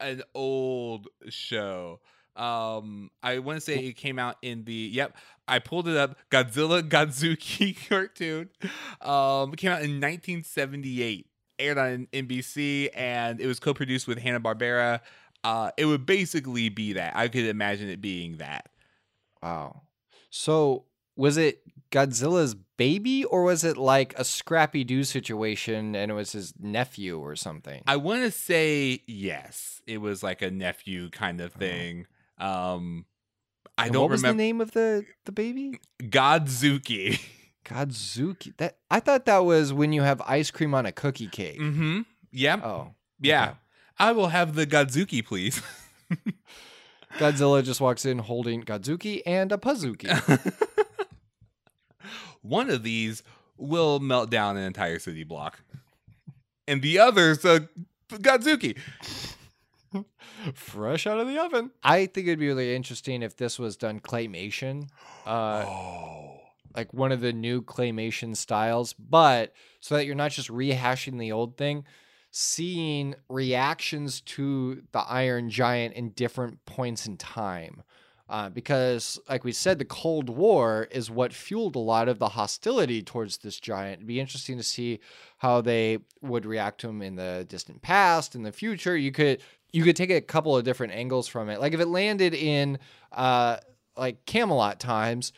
an 0.01 0.23
old 0.35 1.09
show. 1.29 2.01
Um, 2.37 3.11
I 3.23 3.41
want 3.41 3.57
to 3.57 3.61
say 3.61 3.79
it 3.79 3.97
came 3.97 4.19
out 4.19 4.37
in 4.43 4.65
the 4.65 4.73
yep. 4.73 5.17
I 5.47 5.59
pulled 5.59 5.89
it 5.89 5.97
up. 5.97 6.17
Godzilla 6.31 6.83
Godzuki 6.89 7.77
cartoon. 7.89 8.51
Um, 9.01 9.53
it 9.53 9.57
came 9.57 9.73
out 9.73 9.83
in 9.83 10.01
1978. 10.01 11.27
Aired 11.61 11.79
on 11.79 12.07
NBC, 12.13 12.91
and 12.95 13.41
it 13.41 13.49
was 13.49 13.59
co-produced 13.59 14.07
with 14.07 14.19
Hanna 14.19 14.39
Barbera. 14.39 15.01
Uh, 15.43 15.73
it 15.77 15.87
would 15.87 16.07
basically 16.07 16.69
be 16.69 16.93
that. 16.93 17.17
I 17.17 17.27
could 17.27 17.47
imagine 17.47 17.89
it 17.89 18.01
being 18.01 18.37
that. 18.37 18.69
Wow. 19.43 19.83
So 20.31 20.85
was 21.17 21.37
it 21.37 21.63
Godzilla's 21.91 22.55
baby 22.77 23.25
or 23.25 23.43
was 23.45 23.65
it 23.65 23.77
like 23.77 24.15
a 24.19 24.25
Scrappy 24.25 24.85
Doo 24.85 25.05
situation 25.05 25.95
and 25.95 26.11
it 26.11 26.15
was 26.15 26.33
his 26.33 26.53
nephew 26.59 27.19
or 27.19 27.35
something? 27.37 27.83
I 27.87 27.97
want 27.97 28.23
to 28.23 28.31
say 28.31 29.03
yes. 29.07 29.81
It 29.87 29.99
was 29.99 30.23
like 30.23 30.43
a 30.43 30.51
nephew 30.51 31.11
kind 31.11 31.41
of 31.41 31.53
thing. 31.53 32.07
Um, 32.39 33.07
I 33.77 33.85
And 33.85 33.93
don't 33.95 34.03
what 34.03 34.11
was 34.11 34.23
remember 34.23 34.37
the 34.39 34.45
name 34.45 34.61
of 34.61 34.73
the 34.73 35.05
the 35.25 35.33
baby? 35.33 35.81
Godzuki. 36.03 37.21
Godzuki. 37.65 38.57
That 38.59 38.79
I 38.91 39.01
thought 39.01 39.27
that 39.27 39.39
was 39.45 39.73
when 39.73 39.93
you 39.93 40.03
have 40.03 40.21
ice 40.23 40.51
cream 40.51 40.75
on 40.75 40.87
a 40.87 40.93
cookie 40.93 41.29
cake. 41.29 41.61
mm-hmm. 41.61 42.01
Yep. 42.33 42.65
Oh. 42.65 42.95
yeah. 43.21 43.43
okay. 43.49 43.53
I 43.99 44.13
will 44.13 44.29
have 44.29 44.55
the 44.55 44.67
Godzuki, 44.67 45.25
please. 45.25 45.61
Godzilla 47.19 47.65
just 47.65 47.81
walks 47.81 48.05
in 48.05 48.19
holding 48.19 48.63
Godzuki 48.63 49.23
and 49.27 49.51
a 49.51 49.57
Pizookie. 49.57 50.09
One 52.49 52.71
of 52.71 52.83
these 52.83 53.23
will 53.57 54.01
melt 54.01 54.31
down 54.31 54.57
an 54.57 54.65
entire 54.65 54.99
city 54.99 55.25
block, 55.25 55.61
and 56.67 56.81
the 56.81 56.99
other's 56.99 57.45
a 57.45 57.69
Godzuki. 58.09 58.77
Fresh 60.55 61.07
out 61.07 61.19
of 61.19 61.27
the 61.27 61.39
oven. 61.39 61.71
I 61.83 62.07
think 62.07 62.27
it'd 62.27 62.39
be 62.39 62.49
really 62.49 62.75
interesting 62.75 63.23
if 63.23 63.37
this 63.37 63.59
was 63.59 63.77
done 63.77 64.01
claymation. 64.01 64.89
Uh, 65.27 65.65
oh. 65.67 66.41
like 66.77 66.95
one 66.95 67.13
of 67.13 67.21
the 67.21 67.33
new 67.33 67.63
claymation 67.63 68.37
styles, 68.37 68.93
but 68.95 69.53
so 69.81 69.97
that 69.97 70.07
you're 70.07 70.15
not 70.15 70.31
just 70.31 70.49
rehashing 70.49 71.19
the 71.19 71.33
old 71.33 71.57
thing, 71.57 71.85
seeing 72.31 73.15
reactions 73.29 74.21
to 74.23 74.83
the 74.93 75.01
Iron 75.01 75.51
Giant 75.51 75.95
in 75.95 76.11
different 76.11 76.65
points 76.65 77.07
in 77.07 77.17
time. 77.17 77.83
Uh, 78.29 78.51
because, 78.51 79.19
like 79.29 79.43
we 79.43 79.53
said, 79.53 79.79
the 79.79 79.85
Cold 79.87 80.29
War 80.29 80.87
is 80.91 81.11
what 81.11 81.33
fueled 81.33 81.77
a 81.77 81.79
lot 81.79 82.09
of 82.09 82.19
the 82.19 82.29
hostility 82.29 83.03
towards 83.03 83.39
this 83.39 83.59
giant. 83.59 83.95
It'd 83.95 84.07
be 84.07 84.21
interesting 84.21 84.59
to 84.59 84.63
see 84.63 85.01
how 85.39 85.63
they 85.63 85.99
would 86.21 86.45
react 86.45 86.81
to 86.83 86.89
him 86.91 87.01
in 87.01 87.17
the 87.17 87.47
distant 87.49 87.81
past, 87.81 88.35
in 88.35 88.43
the 88.43 88.53
future. 88.53 88.97
You 88.97 89.13
could 89.13 89.41
you 89.73 89.83
could 89.83 89.97
take 89.97 90.11
a 90.11 90.21
couple 90.21 90.57
of 90.57 90.65
different 90.65 90.93
angles 90.93 91.27
from 91.29 91.49
it. 91.49 91.59
Like 91.61 91.73
if 91.73 91.81
it 91.81 91.89
landed 91.89 92.35
in 92.35 92.79
uh, 93.13 93.59
like 93.97 94.25
Camelot 94.27 94.79
times, 94.79 95.33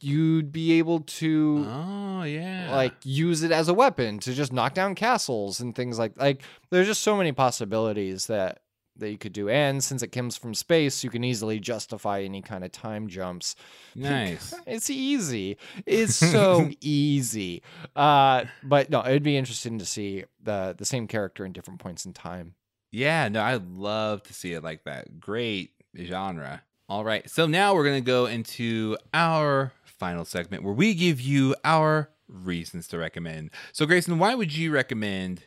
you'd 0.00 0.52
be 0.52 0.78
able 0.78 1.00
to 1.00 1.66
Oh 1.68 2.22
yeah. 2.22 2.68
like 2.74 2.94
use 3.02 3.42
it 3.42 3.50
as 3.50 3.68
a 3.68 3.74
weapon 3.74 4.18
to 4.20 4.34
just 4.34 4.52
knock 4.52 4.74
down 4.74 4.94
castles 4.94 5.58
and 5.60 5.74
things 5.74 5.98
like 5.98 6.16
like 6.16 6.42
there's 6.70 6.86
just 6.86 7.02
so 7.02 7.16
many 7.16 7.32
possibilities 7.32 8.26
that 8.26 8.60
that 8.98 9.10
you 9.10 9.18
could 9.18 9.32
do 9.32 9.48
and 9.48 9.82
since 9.84 10.02
it 10.02 10.08
comes 10.08 10.36
from 10.36 10.54
space 10.54 11.02
you 11.04 11.10
can 11.10 11.22
easily 11.24 11.58
justify 11.60 12.20
any 12.22 12.42
kind 12.42 12.64
of 12.64 12.72
time 12.72 13.08
jumps 13.08 13.54
nice. 13.94 14.54
it's 14.66 14.90
easy 14.90 15.56
it's 15.84 16.14
so 16.14 16.68
easy 16.80 17.62
uh 17.94 18.44
but 18.62 18.90
no 18.90 19.00
it'd 19.04 19.22
be 19.22 19.36
interesting 19.36 19.78
to 19.78 19.84
see 19.86 20.24
the 20.42 20.74
the 20.78 20.84
same 20.84 21.06
character 21.06 21.44
in 21.44 21.52
different 21.52 21.80
points 21.80 22.04
in 22.06 22.12
time 22.12 22.54
Yeah, 22.92 23.28
no, 23.28 23.42
I'd 23.42 23.66
love 23.68 24.22
to 24.24 24.32
see 24.32 24.52
it 24.54 24.62
like 24.62 24.84
that. 24.84 25.20
Great 25.20 25.72
genre. 26.00 26.62
All 26.88 27.04
right, 27.04 27.28
so 27.28 27.46
now 27.46 27.74
we're 27.74 27.84
going 27.84 28.02
to 28.02 28.06
go 28.06 28.24
into 28.26 28.96
our 29.12 29.72
final 29.84 30.24
segment 30.24 30.62
where 30.62 30.72
we 30.72 30.94
give 30.94 31.20
you 31.20 31.54
our 31.64 32.08
reasons 32.28 32.86
to 32.88 32.96
recommend. 32.98 33.50
So, 33.72 33.84
Grayson, 33.86 34.18
why 34.18 34.34
would 34.34 34.54
you 34.56 34.70
recommend 34.70 35.42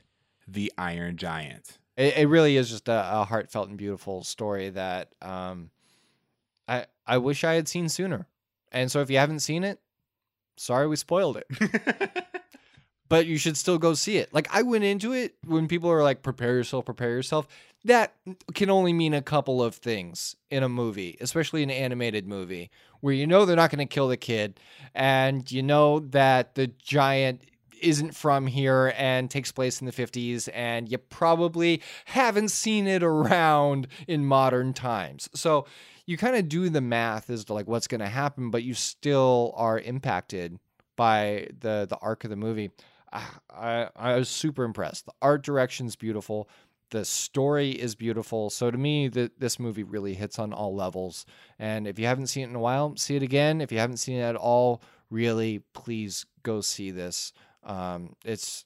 The 0.47 0.72
Iron 0.78 1.16
Giant? 1.18 1.79
It, 2.00 2.18
it 2.18 2.28
really 2.28 2.58
is 2.58 2.70
just 2.70 2.88
a, 2.88 3.20
a 3.22 3.26
heartfelt 3.26 3.70
and 3.70 3.78
beautiful 3.78 4.24
story 4.24 4.70
that 4.70 5.10
um 5.22 5.70
i 6.68 6.86
i 7.06 7.18
wish 7.18 7.43
i 7.43 7.54
had 7.54 7.68
seen 7.68 7.89
sooner 7.89 8.26
and 8.72 8.91
so 8.91 9.02
if 9.02 9.10
you 9.10 9.18
haven't 9.18 9.41
seen 9.41 9.64
it 9.64 9.80
sorry 10.58 10.88
we 10.88 10.95
spoiled 10.95 11.38
it 11.38 12.26
but 13.10 13.26
you 13.26 13.38
should 13.38 13.58
still 13.58 13.78
go 13.78 13.95
see 13.95 14.18
it. 14.18 14.34
Like 14.34 14.47
I 14.56 14.62
went 14.62 14.84
into 14.84 15.12
it 15.12 15.36
when 15.45 15.68
people 15.68 15.89
are 15.89 16.04
like, 16.04 16.22
prepare 16.22 16.54
yourself, 16.54 16.86
prepare 16.86 17.10
yourself. 17.10 17.47
That 17.86 18.14
can 18.54 18.70
only 18.70 18.93
mean 18.93 19.14
a 19.14 19.22
couple 19.22 19.64
of 19.64 19.76
things 19.76 20.36
in 20.52 20.64
a 20.64 20.70
movie, 20.70 21.18
especially 21.20 21.64
an 21.64 21.72
animated 21.72 22.28
movie, 22.28 22.70
where 23.02 23.14
you 23.14 23.26
know 23.26 23.45
they're 23.45 23.56
not 23.56 23.72
going 23.72 23.86
to 23.86 23.91
kill 23.91 24.10
the 24.10 24.18
kid, 24.18 24.60
and 24.93 25.50
you 25.52 25.64
know 25.64 26.00
that 26.00 26.56
the 26.56 26.68
giant 26.68 27.41
isn't 27.82 28.16
from 28.16 28.48
here 28.48 28.94
and 28.98 29.30
takes 29.30 29.52
place 29.52 29.82
in 29.82 29.86
the 29.86 29.92
50s, 29.92 30.50
and 30.54 30.92
you 30.92 30.98
probably 30.98 31.82
haven't 32.06 32.50
seen 32.50 32.88
it 32.88 33.04
around 33.04 33.88
in 34.08 34.26
modern 34.26 34.74
times. 34.74 35.30
So 35.34 35.66
you 36.06 36.18
kind 36.18 36.36
of 36.36 36.50
do 36.50 36.70
the 36.70 36.82
math 36.82 37.30
as 37.30 37.46
to 37.46 37.54
like 37.54 37.68
what's 37.68 37.88
going 37.88 38.02
to 38.02 38.08
happen, 38.08 38.50
but 38.50 38.64
you 38.64 38.74
still 38.74 39.54
are 39.56 39.80
impacted 39.80 40.60
by 40.96 41.48
the 41.60 41.86
the 41.90 41.98
arc 42.02 42.24
of 42.24 42.30
the 42.30 42.36
movie. 42.36 42.72
Ah, 43.14 43.40
I, 43.50 43.90
I 43.96 44.16
was 44.16 44.28
super 44.28 44.64
impressed. 44.64 45.06
The 45.06 45.14
art 45.22 45.44
direction's 45.44 45.96
beautiful. 45.96 46.50
The 46.92 47.06
story 47.06 47.72
is 47.72 47.96
beautiful. 47.96 48.50
So 48.50 48.72
to 48.72 48.78
me, 48.78 49.08
the, 49.08 49.32
this 49.38 49.60
movie 49.60 49.84
really 49.84 50.16
hits 50.16 50.40
on 50.40 50.52
all 50.52 50.76
levels. 50.76 51.26
And 51.60 51.88
if 51.88 52.00
you 52.00 52.06
haven't 52.06 52.28
seen 52.28 52.44
it 52.44 52.50
in 52.50 52.56
a 52.56 52.60
while, 52.60 52.96
see 52.98 53.16
it 53.16 53.24
again. 53.24 53.62
If 53.62 53.72
you 53.72 53.78
haven't 53.78 53.98
seen 53.98 54.18
it 54.18 54.24
at 54.24 54.36
all, 54.36 54.82
really, 55.10 55.60
please 55.74 56.26
go 56.44 56.62
see 56.62 56.92
this. 56.92 57.32
Um, 57.64 58.16
it's 58.26 58.66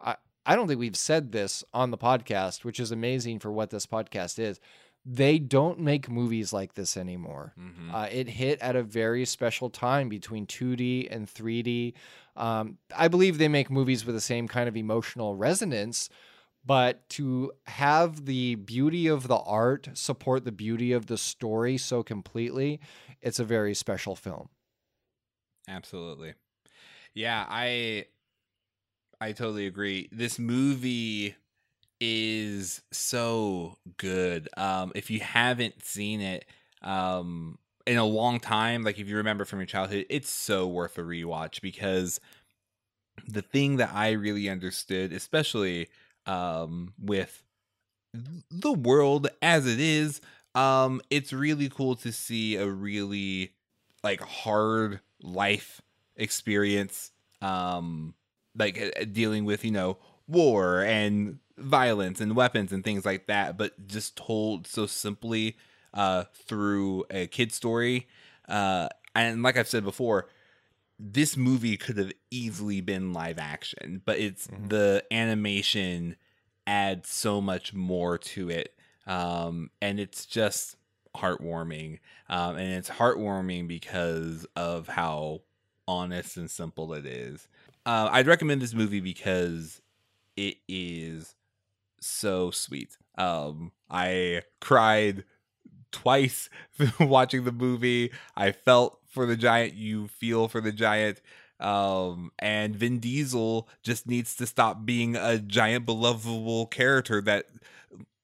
I 0.00 0.16
I 0.46 0.56
don't 0.56 0.68
think 0.68 0.80
we've 0.80 0.96
said 0.96 1.32
this 1.32 1.64
on 1.72 1.90
the 1.90 1.98
podcast, 1.98 2.64
which 2.64 2.78
is 2.80 2.90
amazing 2.92 3.38
for 3.38 3.50
what 3.50 3.70
this 3.70 3.86
podcast 3.86 4.38
is. 4.38 4.60
They 5.06 5.38
don't 5.38 5.80
make 5.80 6.08
movies 6.10 6.52
like 6.52 6.74
this 6.74 6.96
anymore. 6.96 7.52
Mhm. 7.58 7.92
Uh, 7.92 8.08
it 8.10 8.28
hit 8.28 8.58
at 8.60 8.74
a 8.74 8.82
very 8.82 9.26
special 9.26 9.68
time 9.68 10.08
between 10.08 10.46
2D 10.46 11.08
and 11.10 11.28
3D. 11.28 11.92
Um, 12.36 12.78
I 12.96 13.08
believe 13.08 13.36
they 13.36 13.48
make 13.48 13.70
movies 13.70 14.06
with 14.06 14.14
the 14.14 14.20
same 14.20 14.48
kind 14.48 14.66
of 14.66 14.76
emotional 14.78 15.34
resonance, 15.34 16.08
but 16.64 17.06
to 17.10 17.52
have 17.66 18.24
the 18.24 18.54
beauty 18.54 19.06
of 19.06 19.28
the 19.28 19.36
art 19.36 19.90
support 19.92 20.44
the 20.46 20.52
beauty 20.52 20.92
of 20.92 21.06
the 21.06 21.18
story 21.18 21.76
so 21.76 22.02
completely, 22.02 22.80
it's 23.20 23.38
a 23.38 23.44
very 23.44 23.74
special 23.74 24.16
film. 24.16 24.48
Absolutely. 25.68 26.34
Yeah, 27.14 27.46
I 27.48 28.06
I 29.20 29.32
totally 29.32 29.66
agree. 29.66 30.08
This 30.12 30.38
movie 30.38 31.34
is 32.00 32.82
so 32.92 33.78
good. 33.98 34.48
Um 34.56 34.92
if 34.94 35.10
you 35.10 35.20
haven't 35.20 35.84
seen 35.84 36.20
it 36.20 36.46
um 36.82 37.58
in 37.86 37.98
a 37.98 38.04
long 38.04 38.40
time, 38.40 38.84
like 38.84 38.98
if 38.98 39.08
you 39.08 39.16
remember 39.16 39.44
from 39.44 39.60
your 39.60 39.66
childhood, 39.66 40.06
it's 40.10 40.30
so 40.30 40.68
worth 40.68 40.98
a 40.98 41.02
rewatch 41.02 41.60
because 41.62 42.20
the 43.26 43.42
thing 43.42 43.76
that 43.76 43.90
I 43.92 44.12
really 44.12 44.48
understood, 44.48 45.12
especially 45.12 45.88
um 46.26 46.94
with 46.98 47.42
the 48.50 48.72
world 48.72 49.28
as 49.42 49.66
it 49.66 49.80
is, 49.80 50.20
um 50.54 51.00
it's 51.10 51.32
really 51.32 51.68
cool 51.68 51.96
to 51.96 52.12
see 52.12 52.56
a 52.56 52.66
really 52.66 53.52
like 54.02 54.20
hard 54.20 55.00
life 55.22 55.80
experience 56.16 57.10
um 57.42 58.14
like 58.56 58.80
uh, 58.80 59.04
dealing 59.12 59.44
with 59.44 59.64
you 59.64 59.70
know 59.70 59.98
war 60.28 60.82
and 60.82 61.38
violence 61.58 62.20
and 62.20 62.34
weapons 62.34 62.72
and 62.72 62.82
things 62.84 63.04
like 63.04 63.26
that 63.26 63.56
but 63.58 63.86
just 63.86 64.16
told 64.16 64.66
so 64.66 64.86
simply 64.86 65.56
uh 65.92 66.24
through 66.46 67.04
a 67.10 67.26
kid 67.26 67.52
story 67.52 68.06
uh 68.48 68.88
and 69.14 69.42
like 69.42 69.56
i've 69.56 69.68
said 69.68 69.84
before 69.84 70.26
this 70.98 71.36
movie 71.36 71.76
could 71.76 71.96
have 71.96 72.12
easily 72.30 72.80
been 72.80 73.12
live 73.12 73.38
action 73.38 74.00
but 74.04 74.18
it's 74.18 74.46
Mhm. 74.46 74.68
the 74.68 75.04
animation 75.10 76.16
adds 76.66 77.08
so 77.08 77.40
much 77.40 77.74
more 77.74 78.16
to 78.16 78.48
it 78.48 78.74
um 79.06 79.70
and 79.82 80.00
it's 80.00 80.24
just 80.24 80.76
heartwarming 81.16 81.98
um 82.28 82.56
and 82.56 82.72
it's 82.72 82.88
heartwarming 82.88 83.68
because 83.68 84.46
of 84.56 84.88
how 84.88 85.42
honest 85.86 86.36
and 86.36 86.50
simple 86.50 86.94
it 86.94 87.04
is 87.04 87.48
uh, 87.86 88.08
I'd 88.10 88.26
recommend 88.26 88.62
this 88.62 88.74
movie 88.74 89.00
because 89.00 89.82
it 90.36 90.56
is 90.68 91.34
so 92.00 92.50
sweet. 92.50 92.96
Um, 93.16 93.72
I 93.90 94.42
cried 94.60 95.24
twice 95.92 96.48
watching 97.00 97.44
the 97.44 97.52
movie. 97.52 98.10
I 98.36 98.52
felt 98.52 98.98
for 99.06 99.26
the 99.26 99.36
giant. 99.36 99.74
You 99.74 100.08
feel 100.08 100.48
for 100.48 100.60
the 100.60 100.72
giant. 100.72 101.20
Um, 101.60 102.32
and 102.38 102.74
Vin 102.74 102.98
Diesel 102.98 103.68
just 103.82 104.06
needs 104.06 104.34
to 104.36 104.46
stop 104.46 104.84
being 104.84 105.14
a 105.16 105.38
giant, 105.38 105.86
belovable 105.86 106.66
character 106.66 107.20
that 107.22 107.46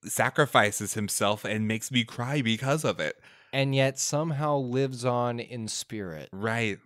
sacrifices 0.04 0.94
himself 0.94 1.44
and 1.44 1.68
makes 1.68 1.92
me 1.92 2.04
cry 2.04 2.42
because 2.42 2.84
of 2.84 2.98
it. 2.98 3.20
And 3.52 3.74
yet 3.74 3.98
somehow 3.98 4.56
lives 4.56 5.04
on 5.04 5.38
in 5.38 5.68
spirit. 5.68 6.28
Right. 6.32 6.78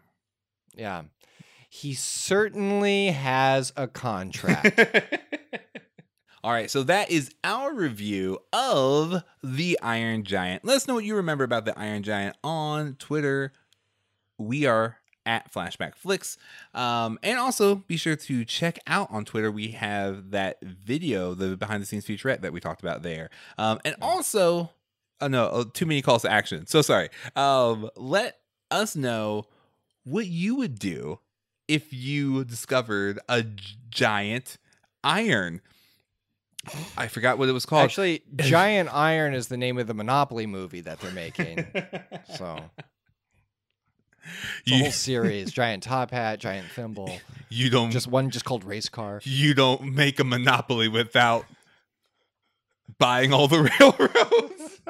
Yeah. 0.77 1.03
He 1.69 1.95
certainly 1.95 3.09
has 3.09 3.73
a 3.77 3.89
contract. 3.89 4.81
All 6.45 6.53
right, 6.53 6.71
so 6.71 6.83
that 6.83 7.11
is 7.11 7.35
our 7.43 7.73
review 7.75 8.39
of 8.53 9.25
The 9.43 9.79
Iron 9.83 10.25
Giant. 10.25 10.65
Let 10.65 10.77
us 10.77 10.87
know 10.87 10.95
what 10.95 11.05
you 11.05 11.17
remember 11.17 11.43
about 11.43 11.65
The 11.65 11.77
Iron 11.79 12.03
Giant 12.03 12.37
on 12.45 12.97
Twitter. 12.97 13.53
We 14.37 14.67
are 14.67 14.99
at 15.27 15.53
Flashback 15.53 15.95
Flicks. 15.97 16.37
Um, 16.75 17.19
and 17.23 17.39
also 17.39 17.77
be 17.77 17.97
sure 17.97 18.17
to 18.17 18.45
check 18.45 18.79
out 18.87 19.09
on 19.11 19.25
Twitter. 19.25 19.51
We 19.51 19.69
have 19.69 20.31
that 20.33 20.63
video, 20.63 21.35
the 21.35 21.57
behind 21.57 21.83
the 21.83 21.87
scenes 21.87 22.05
featurette 22.05 22.43
that 22.43 22.53
we 22.53 22.61
talked 22.61 22.83
about 22.83 23.03
there. 23.03 23.31
Um, 23.59 23.81
and 23.85 23.97
also, 24.03 24.71
oh 25.21 25.29
no, 25.29 25.65
too 25.73 25.87
many 25.87 26.03
calls 26.03 26.23
to 26.23 26.31
action. 26.31 26.67
So 26.67 26.83
sorry. 26.83 27.09
Um, 27.37 27.89
let 27.97 28.39
us 28.71 28.95
know 28.97 29.47
what 30.05 30.27
you 30.27 30.55
would 30.57 30.79
do 30.79 31.19
if 31.67 31.93
you 31.93 32.45
discovered 32.45 33.19
a 33.29 33.45
giant 33.91 34.59
iron. 35.03 35.61
I 36.97 37.09
forgot 37.09 37.37
what 37.37 37.49
it 37.49 37.53
was 37.53 37.67
called. 37.67 37.85
Actually, 37.85 38.23
Giant 38.37 38.89
Iron 38.91 39.35
is 39.35 39.49
the 39.49 39.59
name 39.59 39.77
of 39.77 39.87
the 39.87 39.93
Monopoly 39.93 40.47
movie 40.47 40.81
that 40.81 40.99
they're 41.01 41.13
making. 41.13 41.67
So 42.37 42.59
you, 44.65 44.85
whole 44.85 44.91
series: 44.93 45.53
Giant 45.53 45.83
Top 45.83 46.11
Hat, 46.11 46.39
Giant 46.41 46.67
Thimble. 46.71 47.19
you 47.51 47.69
don't 47.69 47.91
Just 47.91 48.07
one, 48.07 48.31
just 48.31 48.47
called 48.47 48.65
Race 48.65 48.89
Car. 48.89 49.21
you 49.25 49.53
don't 49.53 49.95
make 49.95 50.19
a 50.19 50.25
monopoly 50.25 50.89
without 50.89 51.45
buying 52.99 53.35
all 53.35 53.47
the 53.47 53.71
railroads. 53.81 54.81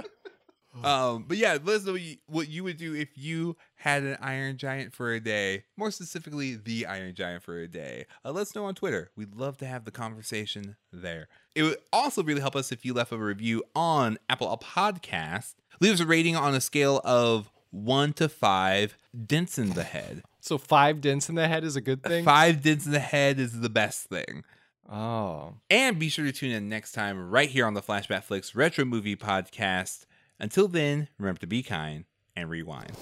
Um, 0.83 1.25
but 1.29 1.37
yeah, 1.37 1.59
let 1.63 1.77
us 1.77 1.85
know 1.85 1.97
what 2.27 2.49
you, 2.49 2.65
would 2.65 2.77
do 2.77 2.95
if 2.95 3.11
you 3.17 3.57
had 3.77 4.03
an 4.03 4.17
Iron 4.21 4.57
Giant 4.57 4.93
for 4.93 5.13
a 5.13 5.21
day. 5.21 5.65
More 5.77 5.91
specifically, 5.91 6.57
the 6.57 6.87
Iron 6.87 7.15
Giant 7.15 7.43
for 7.43 7.59
a 7.59 7.69
day. 7.69 8.07
Uh, 8.25 8.33
let 8.33 8.43
us 8.43 8.55
know 8.55 8.65
on 8.65 8.75
Twitter. 8.75 9.11
We'd 9.17 9.35
love 9.35 9.57
to 9.59 9.67
have 9.67 9.85
the 9.85 9.91
conversation 9.91 10.77
there. 10.93 11.29
It 11.55 11.63
would 11.63 11.77
also 11.93 12.23
really 12.23 12.41
help 12.41 12.57
us 12.57 12.73
if 12.73 12.85
you 12.85 12.95
left 12.95 13.13
a 13.13 13.19
review 13.19 13.63
on 13.75 14.19
Apple 14.29 14.59
Podcast. 14.63 15.55
Leave 15.81 15.95
us 15.95 16.01
a 16.01 16.07
rating 16.07 16.37
on 16.37 16.55
a 16.55 16.61
scale 16.61 17.01
of 17.05 17.51
one 17.71 18.13
to 18.15 18.29
five. 18.29 18.97
Dents 19.27 19.59
in 19.59 19.71
the 19.71 19.85
head. 19.85 20.23
So 20.41 20.59
five 20.59 21.01
dents 21.01 21.29
in 21.29 21.37
the 21.37 21.49
head 21.49 21.65
is 21.65 21.77
a 21.77 21.81
good 21.81 22.03
thing. 22.03 22.25
Five 22.25 22.63
dents 22.63 22.87
in 22.87 22.93
the 22.93 22.99
head 22.99 23.39
is 23.39 23.61
the 23.61 23.71
best 23.71 24.09
thing. 24.09 24.45
Oh, 24.91 25.55
And 25.71 25.99
be 25.99 26.11
sure 26.11 26.27
to 26.27 26.33
tune 26.33 26.51
in 26.51 26.69
next 26.69 26.93
time 26.93 27.31
right 27.31 27.49
here 27.49 27.67
on 27.67 27.73
the 27.75 27.81
Flashback 27.81 28.25
Flicks 28.25 28.55
Retro 28.55 28.85
Movie 28.85 29.17
Podcast. 29.17 30.05
Until 30.41 30.69
then, 30.69 31.09
remember 31.19 31.41
to 31.41 31.47
be 31.47 31.63
kind 31.63 32.05
and 32.35 32.51
rewind. 32.51 32.93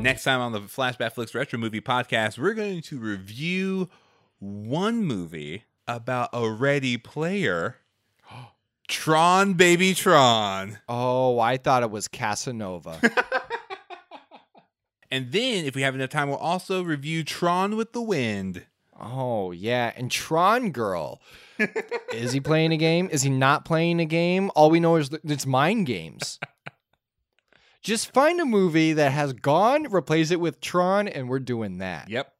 Next 0.00 0.22
time 0.22 0.40
on 0.40 0.52
the 0.52 0.60
Flashback 0.60 1.12
Flicks 1.12 1.34
Retro 1.34 1.58
Movie 1.58 1.80
Podcast, 1.80 2.38
we're 2.38 2.54
going 2.54 2.80
to 2.82 2.98
review 2.98 3.88
one 4.38 5.04
movie 5.04 5.64
about 5.88 6.30
a 6.32 6.48
ready 6.48 6.96
player. 6.96 7.76
Tron 8.88 9.54
Baby 9.54 9.94
Tron. 9.94 10.78
oh, 10.88 11.40
I 11.40 11.56
thought 11.56 11.82
it 11.82 11.90
was 11.90 12.06
Casanova. 12.08 13.00
And 15.10 15.30
then, 15.30 15.64
if 15.64 15.76
we 15.76 15.82
have 15.82 15.94
enough 15.94 16.10
time, 16.10 16.28
we'll 16.28 16.38
also 16.38 16.82
review 16.82 17.22
Tron 17.22 17.76
with 17.76 17.92
the 17.92 18.02
Wind. 18.02 18.66
Oh 19.00 19.52
yeah, 19.52 19.92
and 19.96 20.10
Tron 20.10 20.70
Girl. 20.70 21.20
is 22.12 22.32
he 22.32 22.40
playing 22.40 22.72
a 22.72 22.76
game? 22.76 23.08
Is 23.10 23.22
he 23.22 23.30
not 23.30 23.64
playing 23.64 24.00
a 24.00 24.04
game? 24.04 24.50
All 24.54 24.70
we 24.70 24.80
know 24.80 24.96
is 24.96 25.10
it's 25.24 25.46
mind 25.46 25.86
games. 25.86 26.38
Just 27.82 28.12
find 28.12 28.40
a 28.40 28.44
movie 28.44 28.94
that 28.94 29.12
has 29.12 29.32
gone, 29.32 29.86
replace 29.92 30.32
it 30.32 30.40
with 30.40 30.60
Tron, 30.60 31.06
and 31.06 31.28
we're 31.28 31.38
doing 31.38 31.78
that. 31.78 32.10
Yep. 32.10 32.32